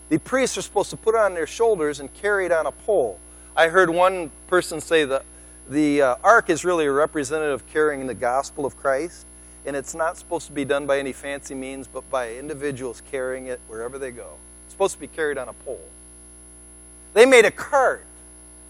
The 0.09 0.19
priests 0.19 0.57
are 0.57 0.61
supposed 0.61 0.91
to 0.91 0.97
put 0.97 1.15
it 1.15 1.21
on 1.21 1.33
their 1.33 1.47
shoulders 1.47 1.99
and 1.99 2.13
carry 2.13 2.45
it 2.45 2.51
on 2.51 2.65
a 2.65 2.71
pole. 2.71 3.19
I 3.55 3.69
heard 3.69 3.89
one 3.89 4.31
person 4.47 4.81
say 4.81 5.05
that 5.05 5.23
the 5.67 6.01
uh, 6.01 6.15
ark 6.23 6.49
is 6.49 6.63
really 6.63 6.85
a 6.85 6.91
representative 6.91 7.65
carrying 7.67 8.05
the 8.05 8.13
gospel 8.13 8.65
of 8.65 8.77
Christ, 8.77 9.25
and 9.65 9.75
it's 9.75 9.95
not 9.95 10.17
supposed 10.17 10.45
to 10.47 10.53
be 10.53 10.63
done 10.63 10.85
by 10.85 10.99
any 10.99 11.11
fancy 11.11 11.55
means, 11.55 11.87
but 11.87 12.07
by 12.11 12.35
individuals 12.35 13.01
carrying 13.09 13.47
it 13.47 13.59
wherever 13.67 13.97
they 13.97 14.11
go. 14.11 14.33
It's 14.65 14.73
supposed 14.73 14.93
to 14.93 14.99
be 14.99 15.07
carried 15.07 15.39
on 15.39 15.49
a 15.49 15.53
pole. 15.53 15.89
They 17.13 17.25
made 17.25 17.45
a 17.45 17.51
cart, 17.51 18.05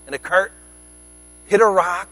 and 0.05 0.15
a 0.15 0.19
cart 0.19 0.53
hit 1.47 1.59
a 1.59 1.65
rock 1.65 2.09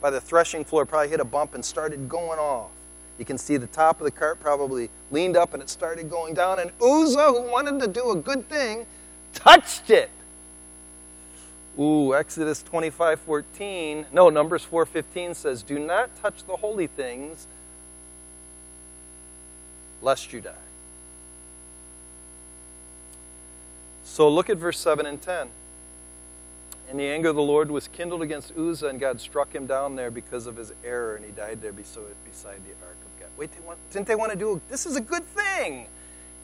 by 0.00 0.10
the 0.10 0.20
threshing 0.20 0.64
floor, 0.64 0.86
probably 0.86 1.08
hit 1.08 1.20
a 1.20 1.24
bump 1.24 1.54
and 1.54 1.64
started 1.64 2.08
going 2.08 2.38
off. 2.38 2.70
You 3.18 3.24
can 3.24 3.36
see 3.36 3.56
the 3.56 3.66
top 3.66 4.00
of 4.00 4.04
the 4.04 4.10
cart 4.10 4.40
probably 4.40 4.90
leaned 5.10 5.36
up 5.36 5.52
and 5.52 5.62
it 5.62 5.68
started 5.68 6.08
going 6.08 6.34
down. 6.34 6.60
And 6.60 6.70
Uzzah, 6.80 7.32
who 7.32 7.50
wanted 7.50 7.80
to 7.80 7.88
do 7.88 8.12
a 8.12 8.16
good 8.16 8.48
thing, 8.48 8.86
touched 9.34 9.90
it. 9.90 10.10
Ooh, 11.78 12.14
Exodus 12.14 12.62
25 12.62 13.20
14. 13.20 14.06
No, 14.12 14.30
Numbers 14.30 14.64
4 14.64 14.86
15 14.86 15.34
says, 15.34 15.62
Do 15.62 15.78
not 15.78 16.14
touch 16.16 16.44
the 16.44 16.56
holy 16.56 16.86
things, 16.86 17.46
lest 20.00 20.32
you 20.32 20.40
die. 20.40 20.52
So 24.04 24.28
look 24.28 24.50
at 24.50 24.56
verse 24.56 24.78
7 24.78 25.06
and 25.06 25.20
10. 25.20 25.48
And 26.90 26.98
the 26.98 27.04
anger 27.04 27.28
of 27.28 27.36
the 27.36 27.42
Lord 27.42 27.70
was 27.70 27.86
kindled 27.86 28.22
against 28.22 28.56
Uzzah, 28.56 28.88
and 28.88 28.98
God 28.98 29.20
struck 29.20 29.54
him 29.54 29.66
down 29.66 29.94
there 29.94 30.10
because 30.10 30.46
of 30.46 30.56
his 30.56 30.72
error, 30.82 31.16
and 31.16 31.24
he 31.24 31.30
died 31.30 31.60
there 31.60 31.72
beside 31.72 32.14
the 32.64 32.86
ark. 32.86 32.96
Wait, 33.38 33.52
they 33.52 33.60
want, 33.64 33.78
didn't 33.92 34.08
they 34.08 34.16
want 34.16 34.32
to 34.32 34.36
do 34.36 34.60
this 34.68 34.84
is 34.84 34.96
a 34.96 35.00
good 35.00 35.24
thing? 35.24 35.86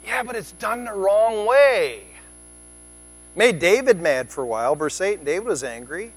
Yeah, 0.07 0.23
but 0.23 0.37
it's 0.37 0.53
done 0.53 0.85
the 0.85 0.93
wrong 0.93 1.45
way. 1.45 2.05
Made 3.35 3.59
David 3.59 4.01
mad 4.01 4.31
for 4.31 4.45
a 4.45 4.47
while. 4.47 4.77
Verse 4.77 5.01
8, 5.01 5.17
and 5.17 5.27
David 5.27 5.49
was 5.49 5.65
angry. 5.65 6.13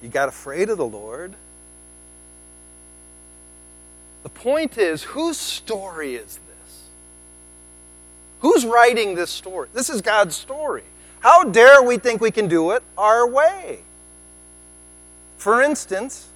He 0.00 0.08
got 0.08 0.28
afraid 0.28 0.70
of 0.70 0.78
the 0.78 0.86
Lord. 0.86 1.34
The 4.22 4.28
point 4.30 4.78
is, 4.78 5.02
whose 5.02 5.36
story 5.36 6.14
is 6.14 6.38
this? 6.38 6.82
Who's 8.40 8.64
writing 8.64 9.14
this 9.14 9.30
story? 9.30 9.68
This 9.74 9.90
is 9.90 10.00
God's 10.00 10.34
story. 10.34 10.84
How 11.20 11.44
dare 11.44 11.82
we 11.82 11.98
think 11.98 12.22
we 12.22 12.30
can 12.30 12.48
do 12.48 12.70
it 12.70 12.82
our 12.96 13.26
way? 13.26 13.80
For 15.36 15.60
instance, 15.60 16.28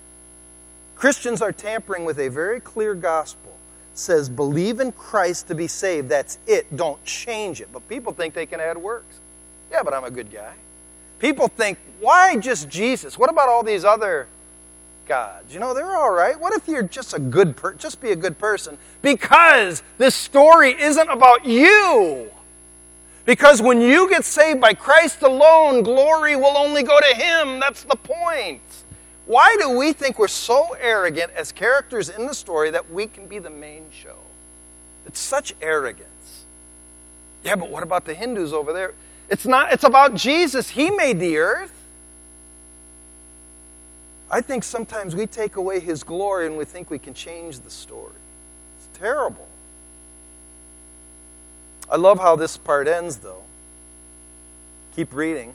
Christians 0.98 1.40
are 1.40 1.52
tampering 1.52 2.04
with 2.04 2.18
a 2.18 2.28
very 2.28 2.58
clear 2.58 2.92
gospel. 2.92 3.56
It 3.92 3.98
says, 3.98 4.28
believe 4.28 4.80
in 4.80 4.90
Christ 4.90 5.46
to 5.46 5.54
be 5.54 5.68
saved. 5.68 6.08
That's 6.08 6.38
it. 6.44 6.76
Don't 6.76 7.02
change 7.04 7.60
it. 7.60 7.68
But 7.72 7.88
people 7.88 8.12
think 8.12 8.34
they 8.34 8.46
can 8.46 8.58
add 8.58 8.76
works. 8.76 9.20
Yeah, 9.70 9.84
but 9.84 9.94
I'm 9.94 10.02
a 10.02 10.10
good 10.10 10.32
guy. 10.32 10.54
People 11.20 11.46
think, 11.46 11.78
why 12.00 12.36
just 12.36 12.68
Jesus? 12.68 13.16
What 13.16 13.30
about 13.30 13.48
all 13.48 13.62
these 13.62 13.84
other 13.84 14.26
gods? 15.06 15.54
You 15.54 15.60
know, 15.60 15.72
they're 15.72 15.96
all 15.96 16.10
right. 16.10 16.38
What 16.38 16.52
if 16.52 16.66
you're 16.66 16.82
just 16.82 17.14
a 17.14 17.20
good 17.20 17.56
per- 17.56 17.74
just 17.74 18.00
be 18.00 18.10
a 18.10 18.16
good 18.16 18.36
person? 18.36 18.76
Because 19.00 19.84
this 19.98 20.16
story 20.16 20.80
isn't 20.80 21.08
about 21.08 21.44
you. 21.44 22.28
Because 23.24 23.62
when 23.62 23.80
you 23.80 24.08
get 24.08 24.24
saved 24.24 24.60
by 24.60 24.74
Christ 24.74 25.22
alone, 25.22 25.84
glory 25.84 26.34
will 26.34 26.56
only 26.56 26.82
go 26.82 26.98
to 26.98 27.14
him. 27.14 27.60
That's 27.60 27.84
the 27.84 27.96
point. 27.96 28.62
Why 29.28 29.58
do 29.60 29.76
we 29.76 29.92
think 29.92 30.18
we're 30.18 30.26
so 30.26 30.74
arrogant 30.80 31.32
as 31.36 31.52
characters 31.52 32.08
in 32.08 32.26
the 32.26 32.32
story 32.32 32.70
that 32.70 32.90
we 32.90 33.06
can 33.06 33.26
be 33.26 33.38
the 33.38 33.50
main 33.50 33.84
show? 33.92 34.16
It's 35.04 35.20
such 35.20 35.54
arrogance. 35.60 36.46
Yeah, 37.44 37.56
but 37.56 37.68
what 37.68 37.82
about 37.82 38.06
the 38.06 38.14
Hindus 38.14 38.54
over 38.54 38.72
there? 38.72 38.94
It's 39.28 39.44
not, 39.44 39.70
it's 39.70 39.84
about 39.84 40.14
Jesus. 40.14 40.70
He 40.70 40.90
made 40.90 41.20
the 41.20 41.36
earth. 41.36 41.74
I 44.30 44.40
think 44.40 44.64
sometimes 44.64 45.14
we 45.14 45.26
take 45.26 45.56
away 45.56 45.80
his 45.80 46.02
glory 46.02 46.46
and 46.46 46.56
we 46.56 46.64
think 46.64 46.90
we 46.90 46.98
can 46.98 47.12
change 47.12 47.60
the 47.60 47.70
story. 47.70 48.14
It's 48.78 48.98
terrible. 48.98 49.46
I 51.90 51.96
love 51.96 52.18
how 52.18 52.34
this 52.34 52.56
part 52.56 52.88
ends, 52.88 53.18
though. 53.18 53.42
Keep 54.96 55.12
reading. 55.12 55.52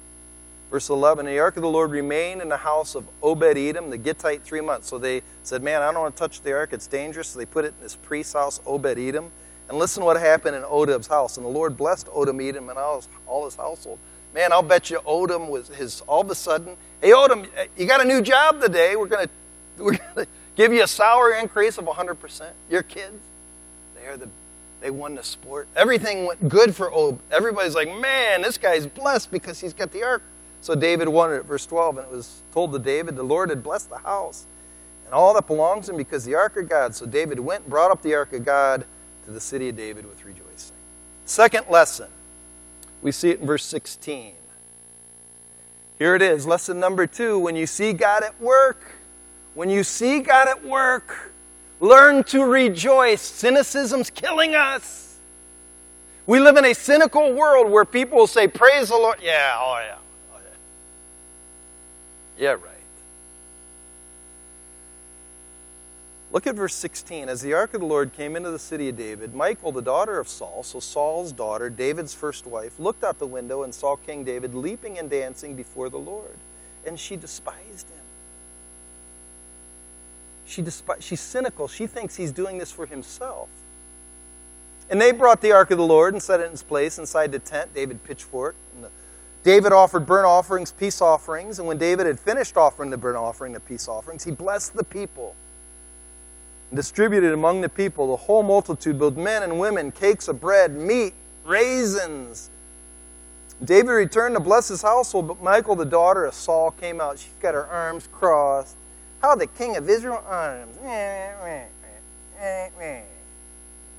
Verse 0.74 0.90
11, 0.90 1.28
the 1.28 1.38
ark 1.38 1.56
of 1.56 1.62
the 1.62 1.70
Lord 1.70 1.92
remained 1.92 2.42
in 2.42 2.50
the 2.50 2.58
house 2.58 2.96
of 2.96 3.06
Obed 3.22 3.44
Edom, 3.60 3.92
the 3.92 3.98
Gittite, 4.00 4.42
three 4.42 4.60
months. 4.60 4.88
So 4.88 4.98
they 4.98 5.22
said, 5.44 5.62
Man, 5.62 5.84
I 5.84 5.92
don't 5.92 6.02
want 6.02 6.16
to 6.16 6.20
touch 6.20 6.42
the 6.42 6.52
ark, 6.52 6.74
it's 6.74 6.88
dangerous. 6.88 7.28
So 7.28 7.38
they 7.38 7.46
put 7.46 7.64
it 7.64 7.76
in 7.78 7.84
this 7.84 7.96
priest's 7.96 8.34
house, 8.34 8.60
Obed 8.66 8.98
Edom. 8.98 9.30
And 9.70 9.78
listen 9.78 10.02
to 10.02 10.06
what 10.06 10.20
happened 10.20 10.56
in 10.56 10.64
Odom's 10.64 11.06
house. 11.06 11.38
And 11.38 11.46
the 11.46 11.50
Lord 11.52 11.78
blessed 11.78 12.08
Odom 12.08 12.44
Edom 12.44 12.70
and 12.70 12.80
all 12.80 12.96
his, 12.96 13.08
all 13.28 13.46
his 13.46 13.56
household. 13.56 14.00
Man, 14.34 14.52
I'll 14.52 14.64
bet 14.64 14.90
you 14.90 14.98
Odom 15.06 15.48
was 15.48 15.68
his, 15.68 16.02
all 16.08 16.22
of 16.22 16.32
a 16.32 16.34
sudden, 16.34 16.76
hey, 17.02 17.12
Odom, 17.12 17.48
you 17.78 17.86
got 17.86 18.02
a 18.02 18.08
new 18.08 18.24
job 18.24 18.60
today. 18.60 18.96
We're 18.96 19.06
going 19.06 19.28
to 19.28 19.84
we're 19.84 19.98
gonna 20.16 20.26
give 20.56 20.74
you 20.74 20.82
a 20.82 20.88
salary 20.88 21.40
increase 21.40 21.78
of 21.78 21.86
100%. 21.86 22.50
Your 22.72 22.82
kids, 22.82 23.20
they're 23.94 24.18
the 24.18 24.28
they 24.82 24.90
won 24.90 25.14
the 25.14 25.24
sport. 25.24 25.68
Everything 25.76 26.26
went 26.26 26.50
good 26.50 26.76
for 26.76 26.92
Ob. 26.92 27.20
Everybody's 27.32 27.76
like, 27.76 27.96
man, 28.00 28.42
this 28.42 28.58
guy's 28.58 28.88
blessed 28.88 29.30
because 29.30 29.60
he's 29.62 29.74
got 29.74 29.92
the 29.92 30.04
ark 30.04 30.24
so 30.64 30.76
David 30.76 31.10
wanted 31.10 31.36
it, 31.36 31.46
verse 31.46 31.66
12, 31.66 31.98
and 31.98 32.08
it 32.08 32.16
was 32.16 32.42
told 32.54 32.72
to 32.72 32.80
David, 32.80 33.18
the 33.18 33.24
Lord 33.24 33.50
had 33.50 33.62
blessed 33.62 33.90
the 33.90 33.98
house 33.98 34.46
and 35.06 35.14
all 35.14 35.34
that 35.34 35.46
belongs 35.46 35.88
to 35.88 35.92
him 35.92 35.98
because 35.98 36.24
the 36.24 36.36
ark 36.36 36.56
of 36.56 36.70
God. 36.70 36.96
So 36.96 37.06
David 37.06 37.38
went 37.38 37.64
and 37.64 37.70
brought 37.70 37.92
up 37.92 38.02
the 38.02 38.16
ark 38.16 38.32
of 38.32 38.46
God 38.46 38.86
to 39.26 39.32
the 39.32 39.42
city 39.42 39.68
of 39.68 39.76
David 39.76 40.06
with 40.06 40.24
rejoicing. 40.24 40.78
Second 41.26 41.66
lesson, 41.70 42.08
we 43.02 43.12
see 43.12 43.32
it 43.32 43.42
in 43.42 43.46
verse 43.46 43.66
16. 43.66 44.36
Here 46.00 46.16
it 46.16 46.22
is, 46.22 46.48
lesson 46.48 46.80
number 46.80 47.08
two. 47.08 47.38
When 47.38 47.58
you 47.58 47.68
see 47.68 47.92
God 47.92 48.24
at 48.24 48.40
work, 48.40 48.96
when 49.56 49.70
you 49.70 49.84
see 49.84 50.22
God 50.22 50.48
at 50.48 50.64
work, 50.64 51.34
learn 51.82 52.24
to 52.24 52.46
rejoice. 52.46 53.22
Cynicism's 53.22 54.10
killing 54.10 54.56
us. 54.56 55.18
We 56.26 56.40
live 56.40 56.56
in 56.56 56.64
a 56.64 56.74
cynical 56.74 57.34
world 57.34 57.70
where 57.70 57.84
people 57.84 58.20
will 58.20 58.28
say, 58.28 58.48
Praise 58.48 58.88
the 58.88 58.96
Lord. 58.96 59.18
Yeah, 59.22 59.58
oh 59.60 59.84
yeah. 59.86 59.98
Yeah, 62.38 62.52
right. 62.52 62.74
Look 66.34 66.48
at 66.48 66.56
verse 66.56 66.74
16. 66.74 67.30
As 67.30 67.42
the 67.42 67.54
ark 67.54 67.76
of 67.76 67.82
the 67.82 67.86
Lord 67.86 68.12
came 68.12 68.36
into 68.36 68.50
the 68.50 68.58
city 68.58 68.90
of 68.90 68.98
David, 68.98 69.36
Michal, 69.36 69.72
the 69.72 69.84
daughter 69.84 70.20
of 70.20 70.28
Saul, 70.28 70.64
so 70.64 70.80
Saul's 70.80 71.32
daughter, 71.32 71.70
David's 71.70 72.16
first 72.16 72.48
wife, 72.48 72.80
looked 72.80 73.04
out 73.04 73.20
the 73.20 73.28
window 73.28 73.62
and 73.62 73.74
saw 73.74 73.96
King 73.96 74.24
David 74.24 74.56
leaping 74.56 74.98
and 74.98 75.12
dancing 75.12 75.56
before 75.56 75.90
the 75.90 76.00
Lord. 76.00 76.38
And 76.88 77.00
she 77.00 77.16
despised 77.16 77.88
him. 77.88 78.04
She 80.46 80.64
despi- 80.64 81.02
she's 81.02 81.22
cynical. 81.22 81.68
She 81.68 81.86
thinks 81.86 82.16
he's 82.16 82.32
doing 82.32 82.58
this 82.58 82.72
for 82.72 82.88
himself. 82.88 83.48
And 84.90 85.00
they 85.00 85.12
brought 85.12 85.42
the 85.42 85.52
ark 85.52 85.70
of 85.70 85.78
the 85.78 85.86
Lord 85.86 86.16
and 86.16 86.22
set 86.22 86.40
it 86.40 86.48
in 86.48 86.54
its 86.54 86.64
place 86.64 86.98
inside 86.98 87.32
the 87.32 87.40
tent. 87.40 87.76
David 87.76 88.04
pitched 88.04 88.24
for 88.24 88.50
it. 88.50 88.56
And 88.73 88.73
David 89.44 89.74
offered 89.74 90.06
burnt 90.06 90.26
offerings, 90.26 90.72
peace 90.72 91.02
offerings. 91.02 91.60
And 91.60 91.68
when 91.68 91.78
David 91.78 92.08
had 92.08 92.20
finished 92.20 92.56
offering 92.56 92.90
the 92.90 92.98
burnt 92.98 93.18
offering, 93.18 93.54
the 93.54 93.60
peace 93.60 93.88
offerings, 93.88 94.24
he 94.24 94.32
blessed 94.32 94.74
the 94.74 94.84
people 94.84 95.36
and 96.70 96.78
distributed 96.78 97.34
among 97.34 97.62
the 97.62 97.70
people, 97.70 98.08
the 98.08 98.16
whole 98.16 98.42
multitude, 98.42 98.98
both 98.98 99.16
men 99.16 99.44
and 99.44 99.60
women, 99.60 99.92
cakes 99.92 100.28
of 100.28 100.42
bread, 100.42 100.76
meat, 100.76 101.14
raisins. 101.46 102.50
David 103.64 103.92
returned 103.92 104.36
to 104.36 104.40
bless 104.40 104.70
his 104.70 104.82
household, 104.82 105.28
but 105.28 105.44
Michal, 105.44 105.76
the 105.76 105.86
daughter 105.86 106.26
of 106.26 106.34
Saul, 106.34 106.72
came 106.72 107.00
out. 107.00 107.20
She's 107.20 107.32
got 107.42 107.54
her 107.54 107.68
arms 107.68 108.08
crossed. 108.12 108.76
How 109.22 109.36
the 109.36 109.48
king 109.48 109.78
of 109.78 109.90
Israel 109.90 110.24
arms. 110.28 110.78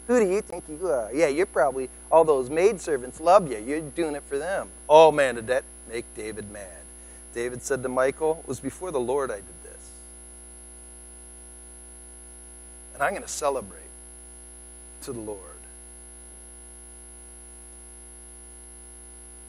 Who 0.06 0.20
do 0.20 0.30
you 0.30 0.42
think 0.42 0.64
you 0.68 0.88
are? 0.88 1.10
Yeah, 1.14 1.28
you're 1.28 1.46
probably, 1.46 1.88
all 2.10 2.24
those 2.24 2.50
maidservants 2.50 3.20
love 3.20 3.50
you. 3.50 3.58
You're 3.58 3.80
doing 3.80 4.14
it 4.14 4.22
for 4.24 4.38
them. 4.38 4.68
Oh 4.88 5.10
man, 5.10 5.36
did 5.36 5.46
that 5.46 5.64
make 5.88 6.04
David 6.14 6.50
mad. 6.50 6.82
David 7.32 7.62
said 7.62 7.82
to 7.82 7.88
Michal, 7.88 8.40
It 8.42 8.48
was 8.48 8.60
before 8.60 8.90
the 8.90 9.00
Lord 9.00 9.30
I 9.30 9.36
did 9.36 9.62
this. 9.64 9.90
And 12.94 13.02
I'm 13.02 13.10
going 13.10 13.22
to 13.22 13.28
celebrate 13.28 13.80
to 15.02 15.12
the 15.12 15.20
Lord. 15.20 15.40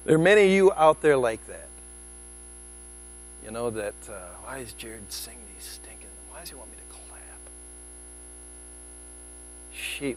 There 0.05 0.15
are 0.15 0.19
many 0.19 0.45
of 0.45 0.51
you 0.51 0.71
out 0.73 1.01
there 1.01 1.17
like 1.17 1.45
that. 1.47 1.67
You 3.43 3.51
know, 3.51 3.69
that, 3.71 3.93
uh, 4.09 4.13
why 4.43 4.59
is 4.59 4.73
Jared 4.73 5.11
sing 5.11 5.37
these 5.53 5.65
stinking, 5.65 6.07
why 6.29 6.39
does 6.39 6.49
he 6.49 6.55
want 6.55 6.69
me 6.71 6.77
to 6.77 6.95
clap? 6.95 7.19
She, 9.71 10.15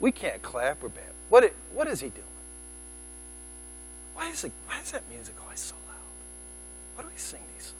we 0.00 0.12
can't 0.12 0.42
clap, 0.42 0.82
we're 0.82 0.88
bad. 0.88 1.04
What, 1.28 1.52
what 1.72 1.88
is 1.88 2.00
he 2.00 2.08
doing? 2.08 2.24
Why 4.14 4.30
is, 4.30 4.44
it, 4.44 4.52
why 4.66 4.80
is 4.80 4.92
that 4.92 5.02
music 5.10 5.34
always 5.42 5.60
so 5.60 5.74
loud? 5.86 5.96
Why 6.94 7.02
do 7.02 7.08
we 7.08 7.18
sing 7.18 7.40
these 7.54 7.64
songs? 7.64 7.74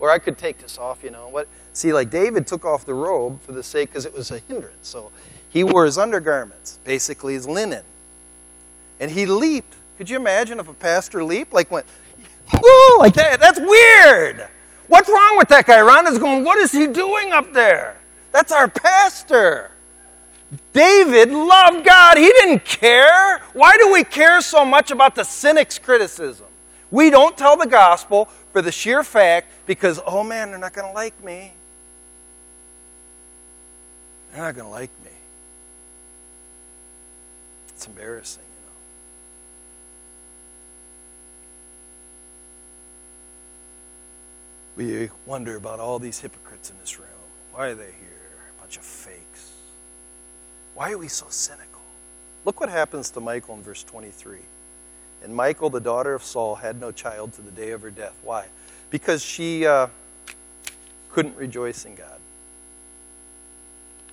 Or 0.00 0.10
I 0.10 0.18
could 0.18 0.38
take 0.38 0.58
this 0.58 0.78
off, 0.78 1.04
you 1.04 1.10
know. 1.10 1.28
What? 1.28 1.46
See, 1.72 1.92
like 1.92 2.10
David 2.10 2.46
took 2.46 2.64
off 2.64 2.84
the 2.84 2.94
robe 2.94 3.40
for 3.42 3.52
the 3.52 3.62
sake, 3.62 3.90
because 3.90 4.06
it 4.06 4.14
was 4.14 4.30
a 4.30 4.38
hindrance. 4.38 4.88
So 4.88 5.12
he 5.48 5.62
wore 5.62 5.84
his 5.84 5.98
undergarments, 5.98 6.78
basically 6.84 7.34
his 7.34 7.46
linen. 7.46 7.84
And 8.98 9.10
he 9.10 9.26
leaped. 9.26 9.74
Could 9.98 10.10
you 10.10 10.16
imagine 10.16 10.58
if 10.58 10.68
a 10.68 10.74
pastor 10.74 11.22
leaped? 11.22 11.52
Like 11.52 11.70
went, 11.70 11.86
whoo, 12.52 12.98
like 12.98 13.14
that. 13.14 13.38
That's 13.38 13.60
weird. 13.60 14.48
What's 14.88 15.08
wrong 15.08 15.36
with 15.38 15.48
that 15.48 15.66
guy? 15.66 15.80
Ron 15.80 16.08
is 16.08 16.18
going, 16.18 16.44
what 16.44 16.58
is 16.58 16.72
he 16.72 16.88
doing 16.88 17.32
up 17.32 17.52
there? 17.52 17.96
That's 18.32 18.50
our 18.50 18.66
pastor. 18.66 19.70
David 20.72 21.30
loved 21.30 21.84
God. 21.84 22.16
He 22.16 22.26
didn't 22.26 22.64
care. 22.64 23.38
Why 23.52 23.76
do 23.78 23.92
we 23.92 24.02
care 24.02 24.40
so 24.40 24.64
much 24.64 24.90
about 24.90 25.14
the 25.14 25.24
cynic's 25.24 25.78
criticism? 25.78 26.46
We 26.90 27.10
don't 27.10 27.36
tell 27.36 27.56
the 27.56 27.68
gospel 27.68 28.28
for 28.52 28.62
the 28.62 28.72
sheer 28.72 29.04
fact 29.04 29.48
because, 29.66 30.00
oh 30.04 30.24
man, 30.24 30.50
they're 30.50 30.58
not 30.58 30.72
going 30.72 30.88
to 30.88 30.94
like 30.94 31.22
me. 31.22 31.52
They're 34.32 34.42
not 34.42 34.54
going 34.54 34.66
to 34.66 34.70
like 34.70 34.90
me. 35.04 35.10
It's 37.68 37.86
embarrassing, 37.86 38.42
you 44.76 44.84
know. 44.84 45.00
We 45.00 45.10
wonder 45.26 45.56
about 45.56 45.78
all 45.78 45.98
these 45.98 46.20
hypocrites 46.20 46.70
in 46.70 46.78
this 46.80 46.98
room. 46.98 47.08
Why 47.52 47.68
are 47.68 47.74
they 47.74 47.84
here? 47.84 48.52
A 48.56 48.60
bunch 48.60 48.76
of 48.76 48.84
fakes. 48.84 49.19
Why 50.80 50.92
are 50.92 50.96
we 50.98 51.08
so 51.08 51.26
cynical? 51.28 51.82
Look 52.46 52.58
what 52.58 52.70
happens 52.70 53.10
to 53.10 53.20
Michal 53.20 53.54
in 53.54 53.62
verse 53.62 53.84
23. 53.84 54.38
And 55.22 55.36
Michal, 55.36 55.68
the 55.68 55.78
daughter 55.78 56.14
of 56.14 56.22
Saul, 56.22 56.54
had 56.54 56.80
no 56.80 56.90
child 56.90 57.34
to 57.34 57.42
the 57.42 57.50
day 57.50 57.72
of 57.72 57.82
her 57.82 57.90
death. 57.90 58.16
Why? 58.22 58.46
Because 58.88 59.22
she 59.22 59.66
uh, 59.66 59.88
couldn't 61.10 61.36
rejoice 61.36 61.84
in 61.84 61.96
God. 61.96 62.18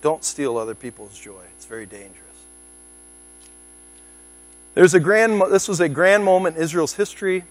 Don't 0.02 0.22
steal 0.22 0.58
other 0.58 0.74
people's 0.74 1.18
joy. 1.18 1.40
It's 1.56 1.64
very 1.64 1.86
dangerous. 1.86 2.18
There's 4.74 4.92
a 4.92 5.00
grand, 5.00 5.40
this 5.50 5.68
was 5.68 5.80
a 5.80 5.88
grand 5.88 6.22
moment 6.22 6.58
in 6.58 6.62
Israel's 6.62 6.96
history. 6.96 7.44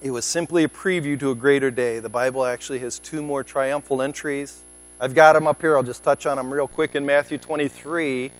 It 0.00 0.12
was 0.12 0.24
simply 0.24 0.62
a 0.62 0.68
preview 0.68 1.18
to 1.18 1.32
a 1.32 1.34
greater 1.34 1.72
day. 1.72 1.98
The 1.98 2.08
Bible 2.08 2.44
actually 2.44 2.78
has 2.78 3.00
two 3.00 3.24
more 3.24 3.42
triumphal 3.42 4.00
entries. 4.00 4.62
I've 5.00 5.14
got 5.14 5.32
them 5.32 5.46
up 5.46 5.60
here. 5.60 5.76
I'll 5.76 5.82
just 5.82 6.04
touch 6.04 6.24
on 6.26 6.36
them 6.36 6.52
real 6.52 6.68
quick. 6.68 6.94
In 6.94 7.04
Matthew 7.04 7.38
23, 7.38 8.30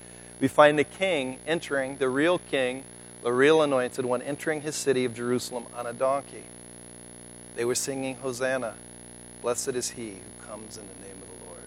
we 0.41 0.49
find 0.49 0.79
the 0.79 0.85
king 0.85 1.39
entering, 1.47 1.97
the 1.97 2.09
real 2.09 2.39
king, 2.39 2.85
the 3.23 3.33
real 3.33 3.63
anointed 3.63 4.05
one, 4.05 4.23
entering 4.23 4.61
his 4.61 4.77
city 4.77 5.05
of 5.05 5.15
Jerusalem 5.15 5.65
on 5.75 5.87
a 5.87 5.93
donkey. 5.93 6.45
They 7.57 7.65
were 7.65 7.75
singing, 7.75 8.17
Hosanna, 8.17 8.75
blessed 9.43 9.71
is 9.71 9.91
he 9.91 10.11
who 10.11 10.47
comes 10.47 10.77
in 10.77 10.85
the 10.87 11.07
name 11.07 11.17
of 11.23 11.29
the 11.29 11.47
Lord. 11.47 11.63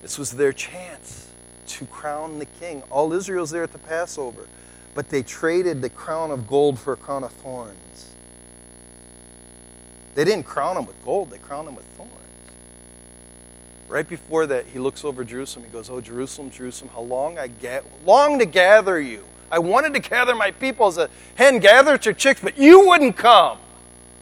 This 0.00 0.18
was 0.18 0.32
their 0.32 0.52
chance 0.52 1.28
to 1.68 1.86
crown 1.86 2.38
the 2.38 2.46
king. 2.46 2.82
All 2.90 3.12
Israel's 3.12 3.50
there 3.50 3.62
at 3.62 3.72
the 3.72 3.78
Passover, 3.78 4.48
but 4.94 5.10
they 5.10 5.22
traded 5.22 5.80
the 5.80 5.90
crown 5.90 6.30
of 6.30 6.46
gold 6.46 6.78
for 6.78 6.92
a 6.92 6.96
crown 6.96 7.24
of 7.24 7.32
thorns. 7.32 8.10
They 10.14 10.24
didn't 10.24 10.44
crown 10.44 10.76
him 10.76 10.86
with 10.86 11.02
gold, 11.04 11.30
they 11.30 11.38
crowned 11.38 11.68
him 11.68 11.76
with 11.76 11.86
thorns. 11.96 12.21
Right 13.92 14.08
before 14.08 14.46
that, 14.46 14.64
he 14.68 14.78
looks 14.78 15.04
over 15.04 15.22
Jerusalem. 15.22 15.66
He 15.66 15.70
goes, 15.70 15.90
Oh, 15.90 16.00
Jerusalem, 16.00 16.50
Jerusalem, 16.50 16.90
how 16.94 17.02
long 17.02 17.36
I 17.38 17.48
ga- 17.48 17.82
long 18.06 18.38
to 18.38 18.46
gather 18.46 18.98
you. 18.98 19.22
I 19.50 19.58
wanted 19.58 19.92
to 19.92 20.00
gather 20.00 20.34
my 20.34 20.50
people 20.50 20.86
as 20.86 20.96
a 20.96 21.10
hen 21.34 21.58
gathers 21.58 22.06
her 22.06 22.14
chicks, 22.14 22.40
but 22.40 22.56
you 22.56 22.88
wouldn't 22.88 23.18
come. 23.18 23.58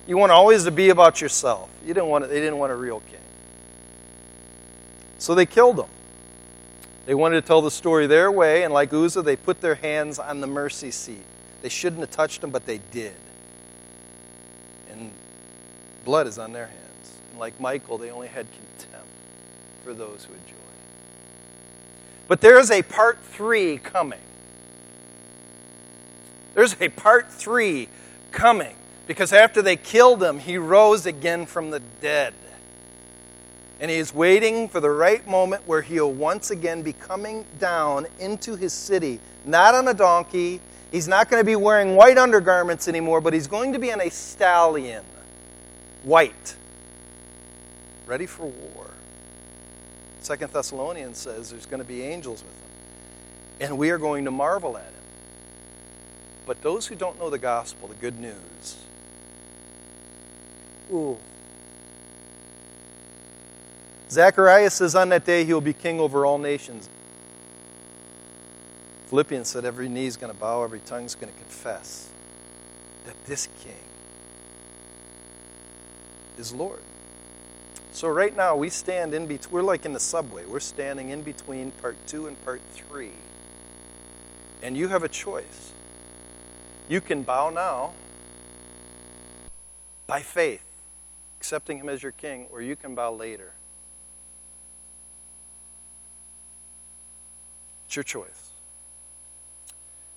You 0.08 0.16
want 0.16 0.32
always 0.32 0.64
to 0.64 0.72
be 0.72 0.88
about 0.88 1.20
yourself. 1.20 1.70
You 1.86 1.94
didn't 1.94 2.08
want, 2.08 2.28
they 2.28 2.40
didn't 2.40 2.58
want 2.58 2.72
a 2.72 2.74
real 2.74 2.98
king. 3.12 3.20
So 5.18 5.36
they 5.36 5.46
killed 5.46 5.78
him. 5.78 5.90
They 7.06 7.14
wanted 7.14 7.40
to 7.40 7.46
tell 7.46 7.62
the 7.62 7.70
story 7.70 8.08
their 8.08 8.32
way, 8.32 8.64
and 8.64 8.74
like 8.74 8.92
Uzzah, 8.92 9.22
they 9.22 9.36
put 9.36 9.60
their 9.60 9.76
hands 9.76 10.18
on 10.18 10.40
the 10.40 10.48
mercy 10.48 10.90
seat. 10.90 11.24
They 11.62 11.68
shouldn't 11.68 12.00
have 12.00 12.10
touched 12.10 12.42
him, 12.42 12.50
but 12.50 12.66
they 12.66 12.78
did. 12.90 13.14
And 14.90 15.12
blood 16.04 16.26
is 16.26 16.40
on 16.40 16.52
their 16.52 16.66
hands. 16.66 17.18
And 17.30 17.38
like 17.38 17.60
Michal, 17.60 17.98
they 17.98 18.10
only 18.10 18.26
had 18.26 18.48
contempt 18.50 19.06
for 19.84 19.94
those 19.94 20.24
who 20.24 20.34
enjoy. 20.34 20.56
But 22.28 22.40
there 22.40 22.58
is 22.58 22.70
a 22.70 22.82
part 22.82 23.18
three 23.22 23.78
coming. 23.78 24.20
There's 26.54 26.76
a 26.80 26.88
part 26.88 27.32
three 27.32 27.88
coming. 28.30 28.74
Because 29.06 29.32
after 29.32 29.60
they 29.60 29.74
killed 29.74 30.22
him, 30.22 30.38
he 30.38 30.56
rose 30.56 31.04
again 31.04 31.44
from 31.44 31.70
the 31.70 31.80
dead. 32.00 32.32
And 33.80 33.90
he 33.90 33.96
is 33.96 34.14
waiting 34.14 34.68
for 34.68 34.78
the 34.78 34.90
right 34.90 35.26
moment 35.26 35.66
where 35.66 35.82
he'll 35.82 36.12
once 36.12 36.52
again 36.52 36.82
be 36.82 36.92
coming 36.92 37.44
down 37.58 38.06
into 38.20 38.54
his 38.54 38.72
city, 38.72 39.18
not 39.44 39.74
on 39.74 39.88
a 39.88 39.94
donkey. 39.94 40.60
He's 40.92 41.08
not 41.08 41.28
going 41.28 41.40
to 41.40 41.44
be 41.44 41.56
wearing 41.56 41.96
white 41.96 42.18
undergarments 42.18 42.86
anymore, 42.86 43.20
but 43.20 43.32
he's 43.32 43.48
going 43.48 43.72
to 43.72 43.80
be 43.80 43.92
on 43.92 44.00
a 44.00 44.10
stallion, 44.10 45.02
white, 46.04 46.54
ready 48.06 48.26
for 48.26 48.46
war. 48.46 48.79
Second 50.20 50.52
Thessalonians 50.52 51.18
says 51.18 51.50
there's 51.50 51.66
going 51.66 51.82
to 51.82 51.88
be 51.88 52.02
angels 52.02 52.42
with 52.42 52.52
him. 52.52 52.70
And 53.60 53.78
we 53.78 53.90
are 53.90 53.98
going 53.98 54.24
to 54.26 54.30
marvel 54.30 54.76
at 54.76 54.84
him. 54.84 54.94
But 56.46 56.62
those 56.62 56.86
who 56.86 56.94
don't 56.94 57.18
know 57.18 57.30
the 57.30 57.38
gospel, 57.38 57.88
the 57.88 57.94
good 57.94 58.18
news, 58.18 58.76
ooh. 60.92 61.16
Zacharias 64.10 64.74
says 64.74 64.94
on 64.94 65.10
that 65.10 65.24
day 65.24 65.44
he 65.44 65.54
will 65.54 65.60
be 65.60 65.72
king 65.72 66.00
over 66.00 66.26
all 66.26 66.38
nations. 66.38 66.88
Philippians 69.08 69.48
said 69.48 69.64
every 69.64 69.88
knee 69.88 70.06
is 70.06 70.16
going 70.16 70.32
to 70.32 70.38
bow, 70.38 70.62
every 70.62 70.80
tongue 70.80 71.04
is 71.04 71.14
going 71.14 71.32
to 71.32 71.38
confess 71.38 72.08
that 73.06 73.14
this 73.26 73.48
king 73.60 73.74
is 76.38 76.52
Lord. 76.52 76.80
So 77.92 78.08
right 78.08 78.34
now 78.34 78.56
we 78.56 78.70
stand 78.70 79.14
in 79.14 79.26
between, 79.26 79.52
we're 79.52 79.62
like 79.62 79.84
in 79.84 79.92
the 79.92 80.00
subway. 80.00 80.44
We're 80.46 80.60
standing 80.60 81.10
in 81.10 81.22
between 81.22 81.70
part 81.72 81.96
two 82.06 82.26
and 82.26 82.42
part 82.44 82.60
three. 82.72 83.12
And 84.62 84.76
you 84.76 84.88
have 84.88 85.02
a 85.02 85.08
choice. 85.08 85.72
You 86.88 87.00
can 87.00 87.22
bow 87.22 87.50
now 87.50 87.92
by 90.06 90.20
faith, 90.20 90.64
accepting 91.38 91.78
him 91.78 91.88
as 91.88 92.02
your 92.02 92.12
king, 92.12 92.46
or 92.50 92.60
you 92.60 92.76
can 92.76 92.94
bow 92.94 93.12
later. 93.12 93.52
It's 97.86 97.96
your 97.96 98.02
choice. 98.02 98.50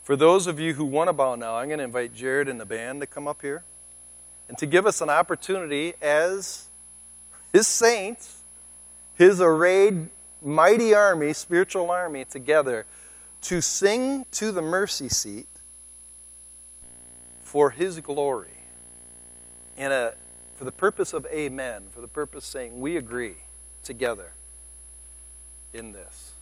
For 0.03 0.15
those 0.15 0.47
of 0.47 0.59
you 0.59 0.73
who 0.73 0.83
want 0.83 1.07
to 1.07 1.13
bow 1.13 1.35
now, 1.35 1.55
I'm 1.55 1.67
going 1.67 1.77
to 1.77 1.85
invite 1.85 2.13
Jared 2.13 2.49
and 2.49 2.59
the 2.59 2.65
band 2.65 3.01
to 3.01 3.07
come 3.07 3.27
up 3.27 3.41
here 3.41 3.63
and 4.49 4.57
to 4.57 4.65
give 4.65 4.85
us 4.85 4.99
an 4.99 5.09
opportunity 5.09 5.93
as 6.01 6.67
his 7.53 7.67
saints, 7.67 8.41
his 9.13 9.39
arrayed 9.39 10.09
mighty 10.41 10.93
army, 10.93 11.31
spiritual 11.31 11.89
army 11.89 12.25
together 12.25 12.85
to 13.43 13.61
sing 13.61 14.25
to 14.31 14.51
the 14.51 14.61
mercy 14.61 15.07
seat 15.07 15.47
for 17.41 17.69
his 17.69 17.99
glory 17.99 18.49
and 19.77 19.93
a, 19.93 20.15
for 20.55 20.65
the 20.65 20.71
purpose 20.71 21.13
of 21.13 21.25
amen, 21.27 21.83
for 21.91 22.01
the 22.01 22.07
purpose 22.07 22.45
saying 22.45 22.79
we 22.81 22.97
agree 22.97 23.35
together 23.83 24.31
in 25.73 25.91
this. 25.91 26.32